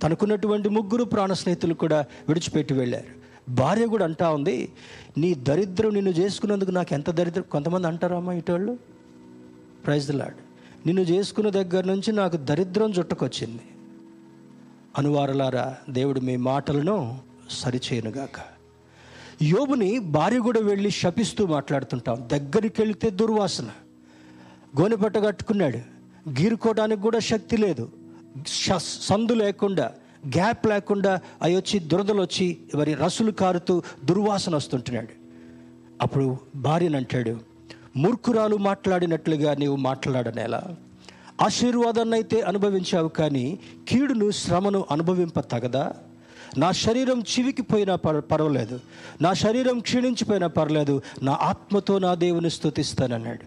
తనకున్నటువంటి 0.03 0.69
ముగ్గురు 0.69 1.03
ప్రాణ 1.03 1.33
స్నేహితులు 1.33 1.73
కూడా 1.73 2.05
విడిచిపెట్టి 2.27 2.73
వెళ్ళారు. 2.73 3.18
భార్య 3.49 3.85
కూడా 3.85 4.05
అంటా 4.05 4.29
ఉంది 4.29 4.71
నీ 5.17 5.33
దరిద్రం 5.33 5.93
నిన్ను 5.93 6.11
చేసుకున్నందుకు 6.11 6.71
నాకు 6.71 6.93
ఎంత 6.93 7.09
దరిద్రం? 7.09 7.43
కొంతమంది 7.51 7.87
అంటారమ్మా 7.87 8.33
ఇటోళ్ళు. 8.33 8.77
ప్రైజ్ 9.85 10.07
ద 10.07 10.11
లాడ్ 10.11 10.39
నిన్ను 10.85 11.01
చేసుకున్న 11.01 11.49
దగ్గర 11.49 11.83
నుంచి 11.85 12.11
నాకు 12.11 12.37
దరిద్రం 12.37 12.91
చుట్టకొచ్చింది 12.91 13.61
అనువారలారా 14.97 15.75
దేవుడు 15.89 16.19
మీ 16.19 16.35
మాటలను 16.35 17.17
సరిచేయనుగాక 17.49 18.59
యోబుని 19.43 19.99
భార్య 19.99 20.39
కూడా 20.39 20.59
వెళ్ళి 20.59 20.91
శపిస్తూ 20.91 21.45
మాట్లాడుతుంటాం. 21.45 22.29
దగ్గరికి 22.33 22.81
వెళితే 22.81 23.09
దుర్వాసన 23.09 23.69
గోనెపట్ట 24.81 25.17
కట్టుకున్నాడు. 25.17 25.77
గీరుకోవడానికి 26.29 27.01
కూడా 27.01 27.19
శక్తి 27.19 27.57
లేదు. 27.57 27.89
సందు 28.77 29.33
లేకుండా. 29.33 29.91
గ్యాప్ 30.27 30.67
లేకుండా 30.67 31.21
అవి 31.41 31.55
వచ్చి 31.55 31.79
దురదలు 31.79 32.21
వచ్చి 32.21 32.57
మరి 32.75 32.93
రసులు 32.93 33.31
కారుతూ 33.31 33.81
దుర్వాసన 34.05 34.55
వస్తుంటున్నాడు. 34.55 35.07
అప్పుడు 36.01 36.37
భార్యను 36.55 36.97
అంటాడు 36.97 37.39
మూర్ఖురాలు 37.97 38.55
మాట్లాడినట్లుగా 38.55 39.55
నీవు 39.55 39.75
మాట్లాడనేలా. 39.75 40.75
ఆశీర్వాదాన్ని 41.41 42.15
అయితే 42.15 42.41
అనుభవించావు 42.41 43.07
కానీ 43.07 43.59
కీడును 43.87 44.31
శ్రమను 44.31 44.85
అనుభవింప 44.91 45.39
తగదా. 45.39 45.93
నా 46.57 46.71
శరీరం 46.71 47.19
చివికిపోయినా 47.19 47.95
పర్ 47.95 48.21
పర్వాలేదు. 48.31 48.79
నా 49.21 49.33
శరీరం 49.33 49.79
క్షీణించిపోయినా 49.79 50.47
పర్లేదు 50.47 51.01
నా 51.23 51.37
ఆత్మతో 51.41 51.99
నా 51.99 52.15
దేవుని 52.15 52.49
స్థుతిస్తానన్నాడు 52.49 53.45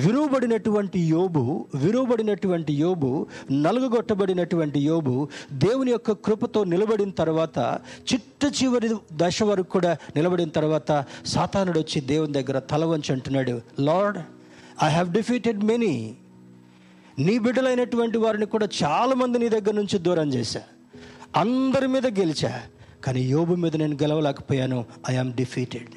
విరువబడినటువంటి 0.00 1.00
యోబు 1.00 1.66
విరువబడినటువంటి 1.74 2.72
యోబు 2.72 3.26
నలుగుగొట్టబడినటువంటి 3.52 4.80
యోబు 4.80 5.28
దేవుని 5.52 5.90
యొక్క 5.90 6.12
కృపతో 6.12 6.64
నిలబడిన 6.64 7.10
తర్వాత 7.10 7.58
చిట్ట 8.12 8.44
చివరి 8.62 8.94
దశ 9.12 9.42
వరకు 9.42 9.70
కూడా 9.70 9.96
నిలబడిన 10.16 10.48
తర్వాత 10.48 11.04
సాతానుడు 11.26 11.78
వచ్చి 11.78 12.00
దేవుని 12.00 12.32
దగ్గర 12.32 12.58
తల 12.58 12.84
వంచి 12.84 13.12
అంటున్నాడు 13.12 13.60
Lord 13.80 14.18
I 14.82 14.90
have 14.90 15.12
defeated 15.12 15.64
many 15.64 16.14
నీ 17.18 17.38
బిడ్డలైనటువంటి 17.38 18.18
వారిని 18.18 18.46
కూడా 18.46 18.68
చాలామంది 18.82 19.38
నీ 19.38 19.48
దగ్గర 19.48 19.72
నుంచి 19.72 19.98
దూరం 19.98 20.28
చేశా. 20.28 20.60
అందరి 21.36 21.88
మీద 21.88 22.06
గెలిచా 22.06 22.62
కానీ 23.04 23.20
యోబు 23.20 23.54
మీద 23.54 23.76
నేను 23.76 23.94
గెలవలేకపోయాను. 23.94 24.84
ఐఆమ్ 25.10 25.32
డిఫీటెడ్ 25.32 25.88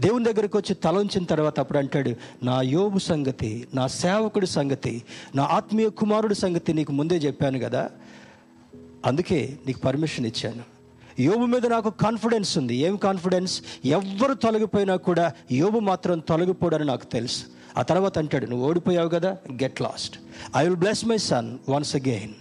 దేవుని 0.00 0.24
దగ్గరికి 0.24 0.56
వచ్చి 0.56 0.74
తలంచిన 0.74 1.24
తర్వాత 1.24 1.60
అప్పుడు 1.60 1.78
అంటాడు 1.78 2.14
నా 2.42 2.62
యోబు 2.62 2.98
సంగతి 2.98 3.68
నా 3.74 3.86
సేవకుడి 3.86 4.46
సంగతి 4.46 5.02
నా 5.34 5.42
ఆత్మీయ 5.42 5.88
కుమారుడి 5.88 6.34
సంగతి 6.34 6.72
నీకు 6.72 6.92
ముందే 6.92 7.14
చెప్పాను 7.14 7.58
కదా. 7.58 7.90
అందుకే 9.06 9.58
నీకు 9.66 9.80
పర్మిషన్ 9.80 10.26
ఇచ్చాను. 10.26 10.62
యోబు 11.20 11.44
మీద 11.44 11.66
నాకు 11.66 11.90
కాన్ఫిడెన్స్ 11.90 12.58
ఉంది. 12.58 12.76
ఏం 12.76 12.96
కాన్ఫిడెన్స్ 12.96 13.62
ఎవ్వరు 13.84 14.34
తొలగిపోయినా 14.34 14.96
కూడా 14.96 15.32
యోబు 15.52 15.78
మాత్రం 15.78 16.18
తొలగిపోడని 16.18 16.84
నాకు 16.84 17.04
తెలుసు. 17.04 17.44
ఆ 17.78 17.82
తర్వాత 17.82 18.18
అంటాడు 18.18 18.46
నువ్వు 18.46 18.68
ఓడిపోయావు 18.68 19.08
కదా 19.08 19.36
get 19.62 19.82
lost 19.82 20.18
I 20.56 20.64
will 20.64 20.76
bless 20.76 21.04
my 21.04 21.18
son 21.18 21.58
once 21.68 21.96
again 21.96 22.34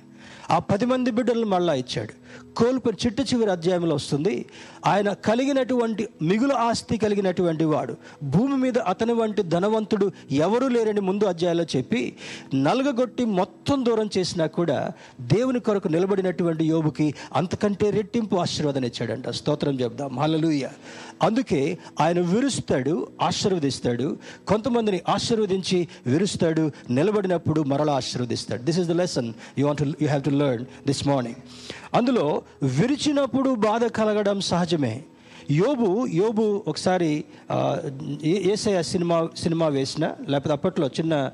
ఆ 0.51 0.59
పది 0.59 0.85
మంది 0.85 1.11
బిడ్డలను 1.11 1.45
మళ్ళా 1.45 1.73
ఇచ్చాడు. 1.73 2.22
కోల్పోయిన 2.57 3.07
చిట్ట 3.07 3.33
చివరి 3.33 3.51
అధ్యాయంలో 3.51 3.95
వస్తుంది. 3.95 4.45
ఆయన 4.85 5.13
కలిగినటువంటి 5.13 6.07
మిగులు 6.21 6.53
ఆస్తి 6.53 6.97
కలిగినటువంటి 6.97 7.63
వాడు 7.63 7.95
భూమి 8.23 8.57
మీద 8.57 8.77
అతని 8.77 9.13
వంటి 9.13 9.41
ధనవంతుడు 9.41 10.11
ఎవరూ 10.31 10.67
లేరని 10.67 11.01
ముందు 11.01 11.25
అధ్యాయంలో 11.25 11.65
చెప్పి 11.75 12.15
నలగగొట్టి 12.55 13.25
మొత్తం 13.25 13.85
దూరం 13.85 14.09
చేసినా 14.17 14.45
కూడా 14.45 14.91
దేవుని 15.21 15.59
కొరకు 15.59 15.87
నిలబడినటువంటి 15.87 16.65
యోబుకి 16.65 17.13
అంతకంటే 17.33 17.89
రెట్టింపు 17.89 18.35
ఆశీర్వాదం 18.35 18.85
ఇచ్చాడంట. 18.85 19.29
స్తోత్రం 19.29 19.79
చెప్దాం. 19.79 20.19
హలలుయ 20.19 20.69
అందుకే 21.21 21.77
ఆయన 22.01 22.19
విరుస్తాడు 22.19 23.07
ఆశీర్వదిస్తాడు. 23.21 24.17
కొంతమందిని 24.47 25.01
ఆశీర్వదించి 25.09 25.87
విరుస్తాడు 26.07 26.71
నిలబడినప్పుడు 26.89 27.61
మరలా 27.61 27.93
ఆశీర్వదిస్తాడు. 27.93 28.61
This 28.61 28.79
is 28.79 28.87
the 28.87 28.91
lesson 28.91 29.33
you 29.57 29.65
want 29.65 29.81
you 29.81 30.07
have 30.07 30.23
to 30.23 30.29
learn 30.29 30.65
this 30.87 31.07
morning 31.07 31.35
అందులో 31.95 32.41
విరిచినప్పుడు 32.63 33.55
బాధ 33.55 33.85
కలగడం 33.85 34.41
సహజమే. 34.41 35.03
యోబు 35.51 36.07
యోబు 36.07 36.63
ఒకసారి 36.67 37.23
ఏసఐ 38.23 38.71
ఏ- 38.71 38.81
సినిమా 38.81 39.29
సినిమా 39.37 39.67
వేసిన 39.67 40.11
లేకపోతే 40.27 40.53
అప్పట్లో 40.53 40.87
చిన్న 40.87 41.31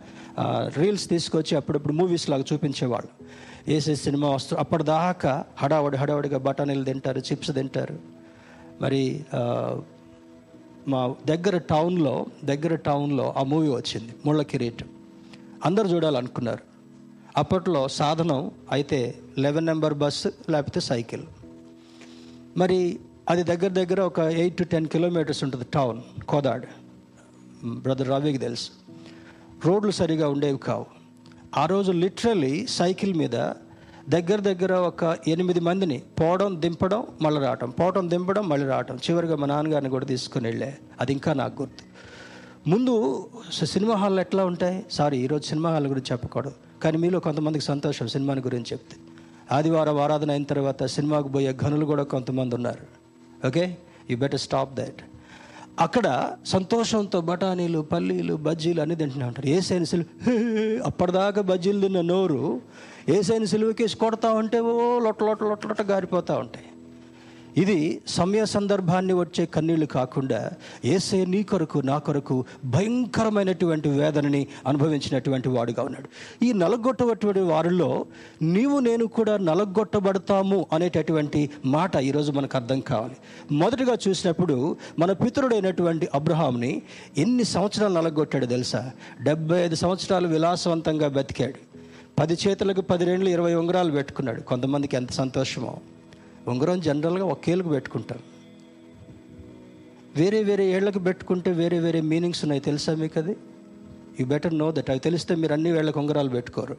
రీల్స్ 0.78 1.10
తీసుకొచ్చి 1.10 1.58
అప్పుడప్పుడు 1.58 1.94
మూవీస్ 1.94 2.30
లాగా 2.30 2.44
చూపించేవాళ్ళు. 2.54 3.26
ఏసఐ 3.72 3.96
సినిమా 3.96 4.30
వస్తూ 4.30 4.56
అప్పటిదాకా 4.56 5.46
హడావడి 5.58 5.98
హడావడిగా 5.98 6.38
బఠానీలు 6.38 6.84
తింటారు 6.84 7.20
చిప్స్ 7.20 7.54
తింటారు. 7.54 8.00
మరి 8.82 9.26
మా 10.88 11.16
దగ్గర 11.26 11.58
టౌన్లో 11.58 12.26
దగ్గర 12.44 12.76
టౌన్లో 12.76 13.34
ఆ 13.38 13.44
మూవీ 13.44 13.68
వచ్చింది 13.68 14.14
ముళ్ళ 14.26 14.42
కిరీటం. 14.42 14.88
అందరు 15.66 15.88
చూడాలనుకున్నారు. 15.88 16.69
అప్పట్లో 17.40 17.88
సాధనం 17.88 18.52
అయితే 18.72 19.20
లెవెన్ 19.38 19.66
నెంబర్ 19.66 19.94
బస్సు 19.94 20.32
లేకపోతే 20.50 20.80
సైకిల్. 20.80 21.22
మరి 22.58 23.00
అది 23.30 23.44
దగ్గర 23.44 23.68
దగ్గర 23.68 24.02
ఒక 24.02 24.20
eight 24.20 24.58
to 24.58 24.64
ten 24.64 24.88
kilometres 24.88 25.44
town 25.44 25.66
town 25.74 26.26
Kodad. 26.26 26.66
Brother 27.66 28.10
రవికి 28.10 28.38
తెలుసు. 28.38 28.70
రోడ్లు 29.66 29.92
సరిగా 29.92 30.30
ఉండేవి 30.30 30.58
కావు. 30.58 30.86
ఆ 31.58 31.66
రోజు 31.66 31.92
లిటరలీ 31.92 32.68
సైకిల్ 32.68 33.14
మీద 33.14 33.32
దగ్గర 34.10 34.40
దగ్గర 34.40 34.74
ఒక 34.74 35.18
ఎనిమిది 35.28 35.60
మందిని 35.60 36.02
పోవడం 36.20 36.62
దింపడం 36.62 37.08
మళ్ళీ 37.22 37.42
రావటం 37.42 37.70
పోవడం 37.70 38.10
దింపడం 38.10 38.50
మళ్ళీ 38.50 38.68
రావటం. 38.68 38.96
చివరిగా 38.96 39.36
మా 39.36 39.48
నాన్నగారిని 39.48 39.90
కూడా 39.90 40.06
తీసుకుని 40.06 40.48
వెళ్ళే. 40.48 40.78
అది 41.00 41.12
ఇంకా 41.12 41.34
నాకు 41.34 41.62
గుర్తు. 41.62 41.84
ముందు 42.70 43.28
సినిమా 43.64 43.96
హాల్లో 43.96 44.22
ఎట్లా 44.22 44.46
ఉంటాయి? 44.46 44.86
సారీ 44.92 45.18
ఈరోజు 45.18 45.44
సినిమా 45.44 45.70
హాల్ 45.70 45.88
గురించి 45.88 46.12
చెప్పకూడదు. 46.12 46.69
కానీ 46.84 46.98
మీలో 46.98 47.20
కొంతమందికి 47.20 47.66
సంతోషం 47.66 48.08
సినిమాని 48.08 48.42
గురించి 48.42 48.66
చెప్తే. 48.72 48.98
ఆదివారం 49.52 49.98
ఆరాధన 49.98 50.32
అయిన 50.32 50.44
తర్వాత 50.44 50.84
సినిమాకు 50.84 51.28
పోయే 51.28 51.58
గనులు 51.64 51.86
కూడా 51.86 52.04
కొంతమంది 52.04 52.56
ఉన్నారు. 52.56 52.84
Okay? 53.48 53.78
You 54.12 54.18
better 54.18 54.40
stop 54.40 54.74
that 54.74 55.02
అక్కడ 55.80 56.32
సంతోషంతో 56.46 57.22
బఠానీలు 57.22 57.80
పల్లీలు 57.80 58.34
బజ్జీలు 58.34 58.82
అన్ని 58.82 58.96
తింటూనే 58.96 59.26
ఉంటారు. 59.26 59.48
ఏ 59.48 59.60
సైన్సులు 59.60 60.04
అప్పటిదాకా 60.84 61.42
బజ్జీలు 61.42 61.82
తిన్న 61.82 62.02
నోరు 62.02 62.62
ఏ 63.10 63.22
సైన్సులుకేసి 63.22 63.98
కొడతా 63.98 64.32
ఉంటే 64.32 64.60
ఓ 64.60 65.00
లొట్ట 65.00 65.24
లొట్ట 65.24 65.44
లొట్ట 65.44 65.68
లొట్ట 65.68 65.82
గారిపోతూ 65.82 66.34
ఉంటాయి. 66.34 66.66
ఇది 67.60 68.02
సమయ 68.08 68.46
సందర్భాన్ని 68.46 69.14
వచ్చే 69.14 69.46
కన్నీళ్ళు 69.46 69.86
కాకుండా 69.86 70.52
ఏసే 70.86 71.26
నీ 71.26 71.44
కొరకు 71.44 71.80
నా 71.80 71.98
కొరకు 71.98 72.46
భయంకరమైనటువంటి 72.66 73.90
వేదనని 73.90 74.48
అనుభవించినటువంటి 74.68 75.50
వాడుగా 75.50 75.84
ఉన్నాడు. 75.84 76.10
ఈ 76.46 76.54
నలగొట్టబట్టి 76.54 77.28
వారిలో 77.28 78.06
నీవు 78.42 78.80
నేను 78.80 79.06
కూడా 79.06 79.38
నలగొట్టబడతాము 79.38 80.66
అనేటటువంటి 80.74 81.50
మాట 81.66 81.96
ఈరోజు 81.96 82.32
మనకు 82.32 82.58
అర్థం 82.58 82.80
కావాలి. 82.80 83.16
మొదటగా 83.52 83.98
చూసినప్పుడు 84.08 84.78
మన 85.00 85.12
పితరుడైనటువంటి 85.12 86.08
అబ్రహాంని 86.14 86.82
ఎన్ని 87.18 87.44
సంవత్సరాలు 87.44 87.94
నలగొట్టాడు 87.94 88.46
తెలుసా? 88.46 88.92
డెబ్బై 89.24 89.60
ఐదు 89.60 89.76
సంవత్సరాలు 89.76 90.28
విలాసవంతంగా 90.28 91.08
బతికాడు. 91.08 91.80
పది 92.20 92.38
చేతులకు 92.48 92.82
పది 92.82 93.06
రెండ్లు 93.06 93.30
ఇరవై 93.30 93.54
ఉంగరాలు 93.54 93.92
పెట్టుకున్నాడు. 93.92 94.42
కొంతమందికి 94.42 94.96
ఎంత 94.96 95.12
సంతోషమో. 95.12 95.78
ఉంగరం 96.52 96.80
జనరల్గా 96.88 97.26
ఒకేళ్ళకు 97.36 97.70
పెట్టుకుంటాం 97.70 98.20
వేరే 100.16 100.40
వేరే 100.44 100.66
ఏళ్ళకు 100.76 101.00
పెట్టుకుంటే 101.00 101.52
వేరే 101.52 101.78
వేరే 101.80 102.02
మీనింగ్స్ 102.12 102.42
ఉన్నాయి. 102.44 102.62
తెలుసా 102.62 102.94
మీకు 103.02 103.18
అది? 103.20 103.36
యూ 104.20 104.26
బెటర్ 104.26 104.56
నో 104.58 104.68
దట్ 104.78 104.90
అవి 104.90 105.00
తెలిస్తే 105.00 105.36
మీరు 105.42 105.54
అన్ని 105.54 105.72
వేళ్ళకు 105.72 106.00
ఉంగరాలు 106.00 106.30
పెట్టుకోరు. 106.30 106.78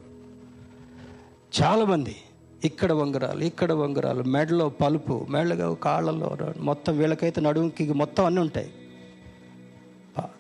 చాలామంది 1.60 2.16
ఇక్కడ 2.64 2.92
ఉంగరాలు 3.04 3.42
ఇక్కడ 3.44 3.72
ఉంగరాలు 3.86 4.22
మెడలో 4.34 4.66
పలుపు 4.68 5.26
మెడలో 5.30 5.68
కాళ్ళలో 5.86 6.30
మొత్తం 6.58 6.92
వీళ్ళకైతే 6.98 7.40
నడుముకి 7.40 7.84
మొత్తం 8.02 8.24
అన్నీ 8.24 8.40
ఉంటాయి. 8.40 8.70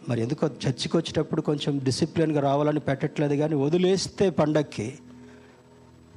మరి 0.08 0.20
ఎందుకో 0.22 0.44
చర్చికి 0.64 0.96
వచ్చేటప్పుడు 0.96 1.42
కొంచెం 1.48 1.72
డిసిప్లిన్గా 1.84 2.40
రావాలని 2.40 2.80
పెట్టట్లేదు 2.80 3.34
కానీ 3.34 3.54
వదిలేస్తే 3.54 4.26
పండక్కి 4.30 4.86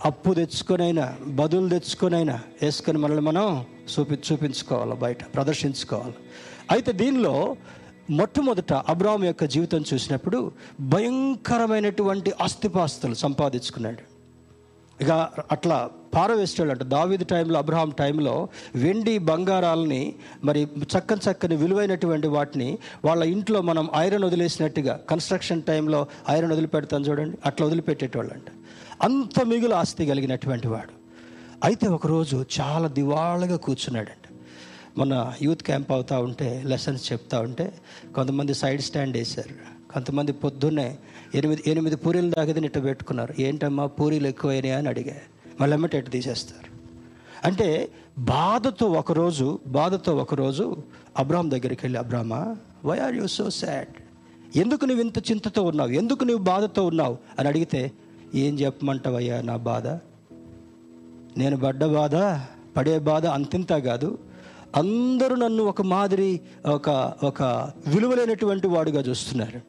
అప్పు 0.05 0.33
తెచ్చుకొనైనా 0.33 1.15
బదులు 1.27 1.69
తెచ్చుకొనైనా 1.69 2.39
వేసుకొని 2.61 2.97
మనల్ని 2.97 3.21
మనం 3.21 3.65
చూపి 3.91 4.13
చూపించుకోవాలి 4.13 4.95
బయట 4.95 5.17
ప్రదర్శించుకోవాలి. 5.35 6.13
అయితే 6.71 6.91
దీనిలో 6.91 7.55
మొట్టమొదట 8.09 8.73
అబ్రాహం 8.73 9.23
యొక్క 9.23 9.43
జీవితం 9.45 9.83
చూసినప్పుడు 9.93 10.51
భయంకరమైనటువంటి 10.81 12.33
ఆస్తిపాస్తులు 12.41 13.13
సంపాదించుకున్నాడు. 13.13 14.01
ఇక 15.01 15.11
అట్లా 15.51 15.89
పారవేసేవాళ్ళు 16.15 16.73
అంట 16.73 17.23
టైంలో 17.29 17.59
అబ్రహాం 17.59 17.89
టైంలో 17.89 18.49
వెండి 18.75 19.17
బంగారాలని 19.17 20.13
మరి 20.43 20.67
చక్కని 20.97 21.21
చక్కని 21.29 21.55
విలువైనటువంటి 21.55 22.27
వాటిని 22.27 22.77
వాళ్ళ 23.05 23.23
ఇంట్లో 23.23 23.61
మనం 23.61 23.89
ఐరన్ 23.95 24.23
వదిలేసినట్టుగా 24.23 24.99
కన్స్ట్రక్షన్ 25.09 25.63
టైంలో 25.63 26.07
ఐరన్ 26.29 26.51
వదిలిపెడతాం 26.51 27.01
చూడండి 27.01 27.37
అట్లా 27.45 27.67
వదిలిపెట్టేటోళ్ళు 27.67 28.62
అంత 29.03 29.43
మిగులు 29.43 29.73
ఆస్తి 29.75 30.05
కలిగినటువంటి 30.05 30.67
వాడు. 30.67 30.93
అయితే 31.63 31.87
ఒకరోజు 31.87 32.45
చాలా 32.61 32.87
దివాళగా 32.87 33.57
కూర్చున్నాడంట. 33.57 34.37
మన 34.97 35.33
యూత్ 35.41 35.63
క్యాంప్ 35.63 35.91
అవుతా 35.91 36.19
ఉంటే 36.19 36.63
లెసన్స్ 36.65 37.11
చెప్తా 37.11 37.39
ఉంటే 37.39 37.73
కొంతమంది 38.15 38.53
సైడ్ 38.53 38.81
స్టాండ్ 38.81 39.17
వేశారు. 39.17 39.73
కొంతమంది 39.93 40.31
పొద్దున్నే 40.31 40.97
ఎనిమిది 41.35 41.63
ఎనిమిది 41.67 41.95
పూరీలు 41.95 42.29
దాకా 42.29 42.51
ఇట్ట 42.51 42.83
పెట్టుకున్నారు. 42.83 43.33
ఏంటమ్మా 43.39 43.85
పూరీలు 43.85 44.27
ఎక్కువైనాయా? 44.27 44.77
అని 44.77 44.89
అడిగా. 44.89 45.15
మళ్ళీ 45.61 45.75
ఎమ్మటి 45.75 45.97
ఎట్టు 45.97 46.11
తీసేస్తారు? 46.11 46.73
అంటే 47.47 47.89
బాధతో 48.19 48.85
ఒకరోజు 48.85 49.59
బాధతో 49.67 50.15
ఒకరోజు 50.15 50.77
అబ్రామ్ 51.17 51.51
దగ్గరికి 51.51 51.79
వెళ్ళి 51.83 51.99
అబ్రామా 51.99 52.55
why 52.85 52.99
are 52.99 53.15
you 53.15 53.27
so 53.27 53.49
sad 53.49 53.87
ఎందుకు 54.57 54.85
నువ్వు 54.85 55.03
ఇంత 55.03 55.31
చింతతో 55.31 55.63
ఉన్నావు? 55.63 55.89
ఎందుకు 55.89 56.23
నువ్వు 56.23 56.43
బాధతో 56.43 56.85
ఉన్నావు? 56.85 57.17
అని 57.39 57.47
అడిగితే 57.47 57.91
ఏం 58.35 58.59
చెప్పమంటావయ్యా 58.59 59.41
నా 59.41 59.55
బాధ? 59.55 59.87
నేను 61.37 61.57
పడ్డ 61.57 61.85
బాధ 61.85 62.15
పడే 62.77 62.99
బాధ 62.99 63.25
అంతింత 63.25 63.73
కాదు. 63.73 64.17
అందరూ 64.75 65.35
నన్ను 65.35 65.63
ఒక 65.63 65.81
మాదిరి 65.81 66.41
ఒక 66.65 67.13
ఒక 67.23 67.43
విలువలేనటువంటి 67.87 68.67
వాడుగా 68.67 69.01
చూస్తున్నారు. 69.01 69.61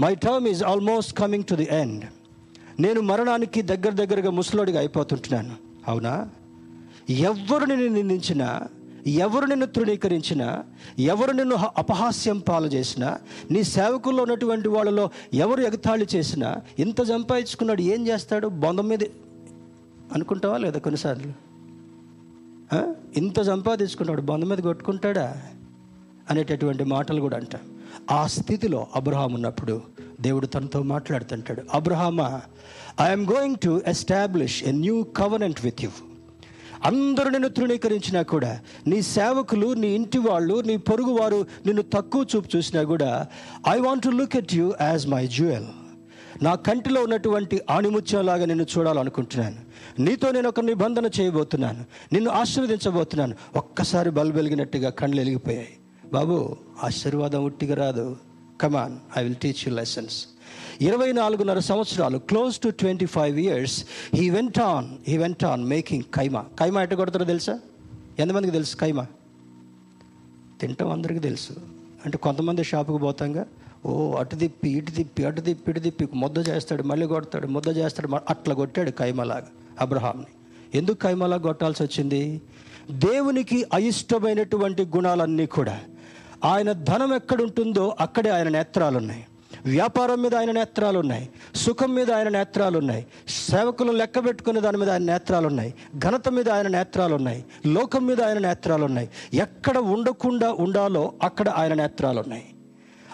My 0.00 0.14
term 0.14 0.48
is 0.48 0.64
almost 0.64 1.14
coming 1.14 1.44
to 1.44 1.54
the 1.54 1.68
end 1.70 2.04
నేను 2.80 3.00
మరణానికి 3.00 3.62
దగ్గర 3.62 3.90
దగ్గరగా 3.92 4.30
ముసలోడిగా 4.30 4.78
అయిపోతుంటున్నాను. 4.78 5.54
అవునా? 5.88 6.28
ఎవరు 7.10 7.64
నిన్ను 7.64 7.86
నిందించినా 7.86 8.62
ఎవరు 9.06 9.46
నిన్ను 9.46 9.66
తృణీకరించినా 9.66 10.64
ఎవరు 10.98 11.32
నిన్ను 11.32 11.56
హ- 11.56 11.70
అపహాస్యం 11.78 12.38
పాలు 12.38 12.66
చేసినా 12.66 13.18
నీ 13.50 13.64
సేవకుల్లో 13.64 14.22
ఉన్నటువంటి 14.22 14.68
వాళ్ళలో 14.68 15.10
ఎవరు 15.34 15.60
ఎగతాళి 15.60 16.06
చేసినా 16.16 16.56
ఇంత 16.78 17.02
సంపాదించుకున్నాడు 17.02 17.82
ఏం 17.82 18.06
చేస్తాడు? 18.06 18.48
బంధం 18.48 18.88
మీద 18.88 18.98
అనుకుంటావా 20.12 20.58
లేదా 20.58 20.78
కొన్నిసార్లు? 20.78 21.32
ఇంత 23.16 23.40
సంపాదించుకున్నాడు 23.42 24.22
బంధం 24.22 24.48
మీద 24.48 24.58
కొట్టుకుంటాడా? 24.58 25.42
అనేటటువంటి 26.30 26.84
మాటలు 26.84 27.20
కూడా 27.20 27.36
అంట. 27.36 27.48
ఆ 28.10 28.26
స్థితిలో 28.26 28.86
అబ్రహాం 28.94 29.32
ఉన్నప్పుడు 29.32 29.82
దేవుడు 30.20 30.46
తనతో 30.46 30.82
మాట్లాడుతుంటాడు. 30.82 31.62
అబ్రహామా 31.74 32.40
I'm 33.00 33.26
going 33.26 33.56
to 33.64 33.82
establish 33.86 34.64
a 34.64 34.72
new 34.72 35.02
covenant 35.02 35.64
with 35.64 35.84
you 35.84 35.90
అందరూ 36.84 37.30
నిన్ను 37.30 37.48
తృణీకరించినా 37.48 38.22
కూడా 38.22 38.60
నీ 38.86 39.02
సేవకులు 39.02 39.72
నీ 39.72 39.88
ఇంటి 39.88 40.18
వాళ్ళు 40.18 40.60
నీ 40.60 40.76
పొరుగు 40.76 41.12
వారు 41.12 41.46
నిన్ను 41.66 41.82
తక్కువ 41.82 42.26
చూపు 42.36 42.56
చూసినా 42.56 42.82
కూడా 42.82 43.26
I 43.68 43.78
want 43.78 44.02
to 44.02 44.08
look 44.08 44.36
at 44.36 44.54
you 44.54 44.74
as 44.80 45.08
my 45.08 45.26
jewel 45.26 45.66
నా 46.42 46.54
కంటిలో 46.54 47.02
ఉన్నటువంటి 47.02 47.60
ఆణిముత్యంలాగా 47.70 48.44
నిన్ను 48.44 48.66
చూడాలనుకుంటున్నాను. 48.78 49.56
నీతో 49.98 50.30
నేను 50.30 50.48
ఒక 50.48 50.60
నిబంధన 50.60 51.10
చేయబోతున్నాను. 51.20 51.84
నిన్ను 52.12 52.30
ఆశీర్వదించబోతున్నాను. 52.30 53.34
ఒక్కసారి 53.56 54.10
బల్బు 54.10 54.36
వెలిగినట్టుగా 54.36 54.90
కళ్ళు 54.90 55.16
వెలిగిపోయాయి. 55.16 55.76
బాబు 56.12 56.56
ఆశీర్వాదం 56.82 57.44
ఉట్టిగా 57.44 57.74
రాదు. 57.74 58.16
Come on 58.60 59.18
I 59.18 59.22
will 59.22 59.34
teach 59.34 59.68
you 59.68 59.74
lessons 59.74 60.26
ఇరవై 60.80 61.12
నాలుగున్నర 61.12 61.58
సంవత్సరాలు 61.58 62.18
close 62.18 62.58
to 62.58 62.68
twenty 62.68 63.06
five 63.06 63.38
years 63.38 63.84
he 64.14 64.30
went 64.30 64.58
on 64.58 64.88
he 65.08 65.16
went 65.16 65.44
on 65.44 65.64
making 65.64 66.02
keema 66.02 66.44
keema 66.60 66.82
ఎట్ట 66.82 66.94
కొడతారో 66.94 67.24
తెలుసా? 67.24 67.60
ఎంతమందికి 68.18 68.52
తెలుసు 68.52 68.76
కైమా 68.76 69.06
తింటాం 70.60 70.92
అందరికీ 70.92 71.20
తెలుసు. 71.20 71.52
అంటే 72.04 72.18
కొంతమంది 72.18 72.64
షాపుకి 72.64 72.98
పోతాంగా 72.98 73.46
ఓ 73.86 74.12
అటు 74.12 74.36
తిప్పి 74.36 74.70
ఇటు 74.70 74.90
తిప్పి 74.90 75.24
అటు 75.24 75.40
తిప్పి 75.40 75.70
ఇటు 75.70 75.80
తిప్పి 75.80 76.08
ముద్ద 76.14 76.48
చేస్తాడు 76.48 76.82
మళ్ళీ 76.82 77.06
కొడతాడు 77.06 77.46
ముద్ద 77.46 77.76
చేస్తాడు 77.76 78.16
అట్లా 78.30 78.54
కొట్టాడు 78.54 78.90
కైమలాగా 78.90 79.46
అబ్రహాంని. 79.80 80.26
ఎందుకు 80.74 80.96
కైమలా 80.96 81.36
కొట్టాల్సి 81.36 81.82
వచ్చింది? 81.82 82.42
దేవునికి 82.90 83.66
అయిష్టమైనటువంటి 83.74 84.82
గుణాలన్నీ 84.84 85.46
కూడా. 85.46 85.80
ఆయన 86.44 86.72
ధనం 86.72 87.14
ఎక్కడుంటుందో 87.14 87.96
అక్కడే 88.00 88.30
ఆయన 88.30 88.48
నేత్రాలు 88.48 88.96
ఉన్నాయి 88.96 89.24
వ్యాపారం 89.66 90.22
మీద 90.22 90.34
ఆయన 90.34 90.50
నేత్రాలు 90.50 90.98
ఉన్నాయి 90.98 91.28
సుఖం 91.54 91.94
మీద 91.94 92.10
ఆయన 92.10 92.28
నేత్రాలు 92.28 92.78
ఉన్నాయి 92.78 93.06
సేవకులు 93.28 93.92
లెక్క 93.92 94.24
పెట్టుకునే 94.24 94.60
దాని 94.60 94.76
మీద 94.76 94.90
ఆయన 94.90 95.02
నేత్రాలు 95.02 95.46
ఉన్నాయి 95.46 95.74
ఘనత 95.98 96.28
మీద 96.28 96.48
ఆయన 96.50 96.68
నేత్రాలు 96.68 97.14
ఉన్నాయి 97.14 97.44
లోకం 97.66 98.06
మీద 98.06 98.22
ఆయన 98.22 98.38
నేత్రాలు 98.38 98.84
ఉన్నాయి 98.84 99.08
ఎక్కడ 99.34 99.78
ఉండకుండా 99.78 100.52
ఉండాలో 100.52 101.12
అక్కడ 101.22 101.48
ఆయన 101.48 101.74
నేత్రాలు 101.74 102.20
ఉన్నాయి 102.20 102.44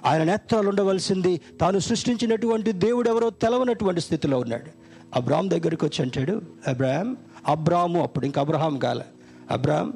ఆయన 0.06 0.22
నేత్రాలు 0.22 0.68
ఉండవలసింది 0.68 1.40
తాను 1.60 1.78
సృష్టించినటువంటి 1.78 2.72
దేవుడు 2.72 3.08
ఎవరో 3.08 3.30
తెలవనటువంటి 3.30 4.00
స్థితిలో 4.00 4.38
ఉన్నాడు. 4.38 4.70
అబ్రామ్ 5.14 5.50
దగ్గరికి 5.50 5.84
వచ్చి 5.84 6.02
అంటాడు 6.02 6.42
అబ్రామ్ 6.68 7.16
అబ్రాము 7.48 8.02
అప్పుడు 8.02 8.26
ఇంకా 8.26 8.40
అబ్రహాం 8.40 8.78
కాల. 8.78 9.02
Abram 9.50 9.92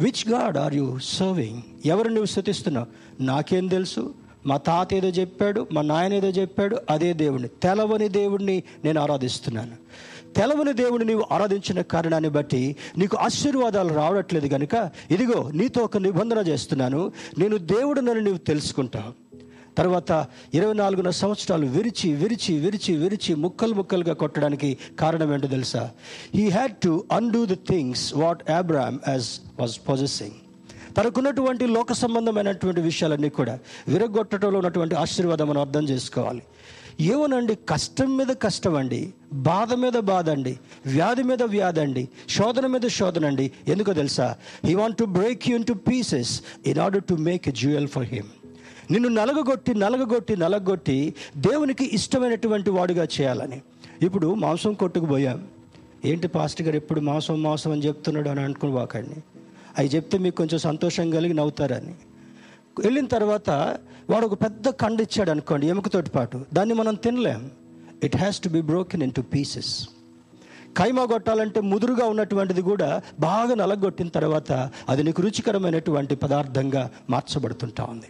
which 0.00 0.32
God 0.32 0.58
are 0.58 0.74
you 0.74 0.98
serving 1.02 1.62
ఎవరు 1.86 2.08
నువ్వు 2.08 2.24
స్థుతిస్తున్నావు? 2.24 2.86
నాకేం 3.22 3.66
తెలుసు? 3.66 4.14
మా 4.46 4.56
తాత 4.56 4.94
ఏదో 4.94 5.08
చెప్పాడు 5.08 5.66
మా 5.72 5.82
నాయన 5.82 6.14
ఏదో 6.14 6.28
చెప్పాడు 6.28 6.78
అదే 6.90 7.12
దేవుడిని 7.12 7.48
తెలవని 7.48 8.08
దేవుడిని 8.08 8.62
నేను 8.84 9.00
ఆరాధిస్తున్నాను. 9.00 9.76
తెలవని 10.36 10.72
దేవుడిని 10.72 11.08
నీవు 11.08 11.24
ఆరాధించిన 11.32 11.80
కారణాన్ని 11.80 12.30
బట్టి 12.30 12.76
నీకు 12.98 13.16
ఆశీర్వాదాలు 13.16 13.94
రావట్లేదు 13.94 14.46
కనుక 14.46 14.90
ఇదిగో 15.10 15.50
నీతో 15.50 15.80
ఒక 15.82 15.96
నిబంధన 15.96 16.38
చేస్తున్నాను. 16.38 17.12
నేను 17.38 17.56
దేవుడినని 17.56 18.20
నీవు 18.20 18.38
తెలుసుకుంటావు. 18.38 19.22
తర్వాత 19.78 20.26
ఇరవై 20.54 20.72
నాలుగున 20.72 21.10
సంవత్సరాలు 21.10 21.66
విరిచి 21.66 22.12
విరిచి 22.12 22.58
విరిచి 22.58 22.96
విరిచి 22.96 23.34
ముక్కలు 23.34 23.74
ముక్కలుగా 23.74 24.14
కొట్టడానికి 24.14 24.78
కారణం 25.00 25.34
ఏంటో 25.34 25.48
తెలుసా? 25.48 25.90
He 26.34 26.48
had 26.48 26.72
to 26.72 27.04
undo 27.12 27.46
the 27.46 27.54
things 27.54 28.14
what 28.14 28.50
Abram 28.50 28.98
as 29.08 29.28
was 29.60 29.88
possessing 29.88 30.41
తనకున్నటువంటి 30.96 31.66
లోక 31.66 31.92
సంబంధమైనటువంటి 31.92 32.80
విషయాలన్నీ 32.80 33.28
కూడా 33.28 33.58
విరగొట్టడంలో 33.88 34.58
ఉన్నటువంటి 34.58 34.94
ఆశీర్వాదం 34.94 35.48
మనం 35.48 35.60
అర్థం 35.60 35.88
చేసుకోవాలి. 35.88 36.42
ఏమోనండి 37.00 37.54
కష్టం 37.54 38.16
మీద 38.16 38.26
కష్టం 38.26 38.74
అండి 38.74 39.14
బాధ 39.32 39.74
మీద 39.74 39.92
బాధ 39.92 40.30
అండి 40.30 40.58
వ్యాధి 40.86 41.22
మీద 41.22 41.42
వ్యాధి 41.42 41.80
అండి 41.80 42.08
శోధన 42.28 42.66
మీద 42.66 42.86
శోధన 42.88 43.26
అండి 43.26 43.52
ఎందుకో 43.68 43.92
తెలుసా? 43.92 44.36
He 44.64 44.74
want 44.74 44.96
to 44.96 45.04
break 45.04 45.48
you 45.48 45.56
into 45.64 45.72
pieces 45.72 46.42
in 46.66 46.78
order 46.78 47.04
to 47.04 47.14
make 47.14 47.48
a 47.48 47.52
jewel 47.52 47.88
for 47.88 48.04
him 48.04 48.30
నిన్ను 48.90 49.08
నలగగొట్టి 49.08 49.74
నలగగొట్టి 49.74 50.36
నలగొట్టి 50.36 51.14
దేవునికి 51.36 51.94
ఇష్టమైనటువంటి 51.94 52.70
వాడుగా 52.70 53.04
చేయాలని. 53.04 53.60
ఇప్పుడు 54.02 54.34
మాంసం 54.34 54.72
కొట్టుకుపోయాం. 54.72 55.46
ఏంటి 56.04 56.28
పాస్టర్ 56.28 56.66
గారు 56.66 56.76
ఎప్పుడు 56.76 57.00
మాంసం 57.00 57.42
మాంసం 57.42 57.72
అని 57.72 57.86
చెప్తున్నాడు 57.86 58.28
అని 58.28 58.40
అనుకుని 58.40 58.72
వాకండి. 58.72 59.31
అవి 59.78 59.88
చెప్తే 59.88 60.18
మీకు 60.18 60.36
కొంచెం 60.36 60.58
సంతోషం 60.58 61.10
కలిగి 61.10 61.34
నవ్వుతారని. 61.34 61.94
వెళ్ళిన 62.78 63.06
తర్వాత 63.06 63.50
వాడు 64.10 64.26
ఒక 64.26 64.42
పెద్ద 64.42 64.68
కండ 64.68 65.00
ఇచ్చాడు 65.00 65.30
అనుకోండి 65.30 65.66
ఎముకతోటి 65.66 66.10
పాటు. 66.10 66.46
దాన్ని 66.52 66.74
మనం 66.74 66.94
తినలేం. 66.94 67.50
It 68.02 68.16
has 68.16 68.40
to 68.40 68.48
be 68.48 68.60
broken 68.60 69.02
into 69.12 69.20
pieces 69.20 69.88
keema 70.76 71.04
కొట్టాలంటే 71.04 71.60
ముదురుగా 71.60 72.06
ఉన్నటువంటిది 72.06 72.62
కూడా 72.62 73.02
బాగా 73.20 73.54
నలగొట్టిన 73.54 74.08
తర్వాత 74.08 74.70
అది 74.88 75.02
నీకు 75.02 75.22
రుచికరమైనటువంటి 75.22 76.14
పదార్థంగా 76.14 76.90
మార్చబడుతుంటా 77.10 77.84
ఉంది. 77.84 78.06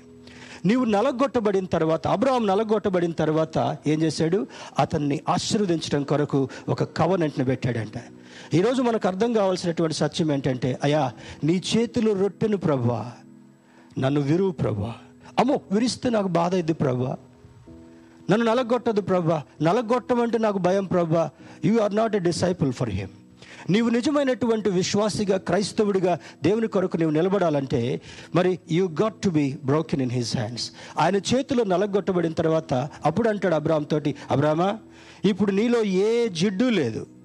నీవు 0.64 0.84
నలగొట్టబడిన 0.84 1.64
తర్వాత 1.64 2.08
అబ్రాహం 2.08 2.46
నలగొట్టబడిన 2.46 3.12
తర్వాత 3.12 3.78
ఏం 3.86 4.02
చేశాడు? 4.02 4.46
అతన్ని 4.78 5.20
ఆశీర్వదించడం 5.28 6.02
కొరకు 6.02 6.48
ఒక 6.68 6.82
కవనెంట్ని 6.82 7.44
పెట్టాడంట. 7.44 7.98
ఈరోజు 8.54 8.82
మనకు 8.82 9.08
అర్థం 9.08 9.32
కావాల్సినటువంటి 9.32 9.94
సత్యం 9.94 10.32
ఏంటంటే 10.32 10.78
అయ్యా 10.84 11.12
నీ 11.44 11.62
చేతులు 11.76 12.12
రొట్టెను 12.12 12.56
ప్రభా 12.56 13.12
నన్ను 13.98 14.20
విరువు 14.20 14.50
ప్రభా 14.50 14.94
అమ్మో 15.38 15.60
విరిస్తే 15.72 16.10
నాకు 16.10 16.28
బాధ 16.28 16.54
అయింది 16.54 16.72
ప్రభా 16.72 17.16
నన్ను 18.30 18.46
నలగొట్టదు 18.46 19.00
ప్రభా 19.00 19.42
నలగొట్టమంటే 19.62 20.38
నాకు 20.38 20.58
భయం 20.58 20.84
ప్రభా 20.84 21.30
you 21.64 21.78
are 21.78 21.96
not 21.96 22.16
a 22.16 22.18
disciple 22.18 22.72
for 22.72 22.90
him 22.90 23.10
నీవు 23.70 23.88
నిజమైనటువంటి 23.88 24.70
విశ్వాసిగా 24.70 25.36
క్రైస్తవుడిగా 25.36 26.18
దేవుని 26.42 26.66
కొరకు 26.66 26.96
నీవు 26.96 27.10
నిలబడాలంటే 27.10 28.00
మరి 28.34 28.58
you 28.70 28.84
got 29.02 29.22
to 29.22 29.28
be 29.28 29.58
broken 29.64 30.02
in 30.02 30.10
his 30.10 30.36
hands 30.36 30.72
ఆయన 30.98 31.16
చేతిలో 31.16 31.64
నలగొట్టబడిన 31.64 32.32
తర్వాత 32.32 32.74
అప్పుడు 33.04 33.28
అంటాడు 33.28 33.54
అబ్రామ్ 33.54 33.86
తోటి 33.90 34.14
అబ్రామా 34.30 34.78
ఇప్పుడు 35.24 35.52
నీలో 35.52 35.82
ఏ 35.82 36.28
జిడ్డు 36.28 36.64
లేదు. 36.64 37.21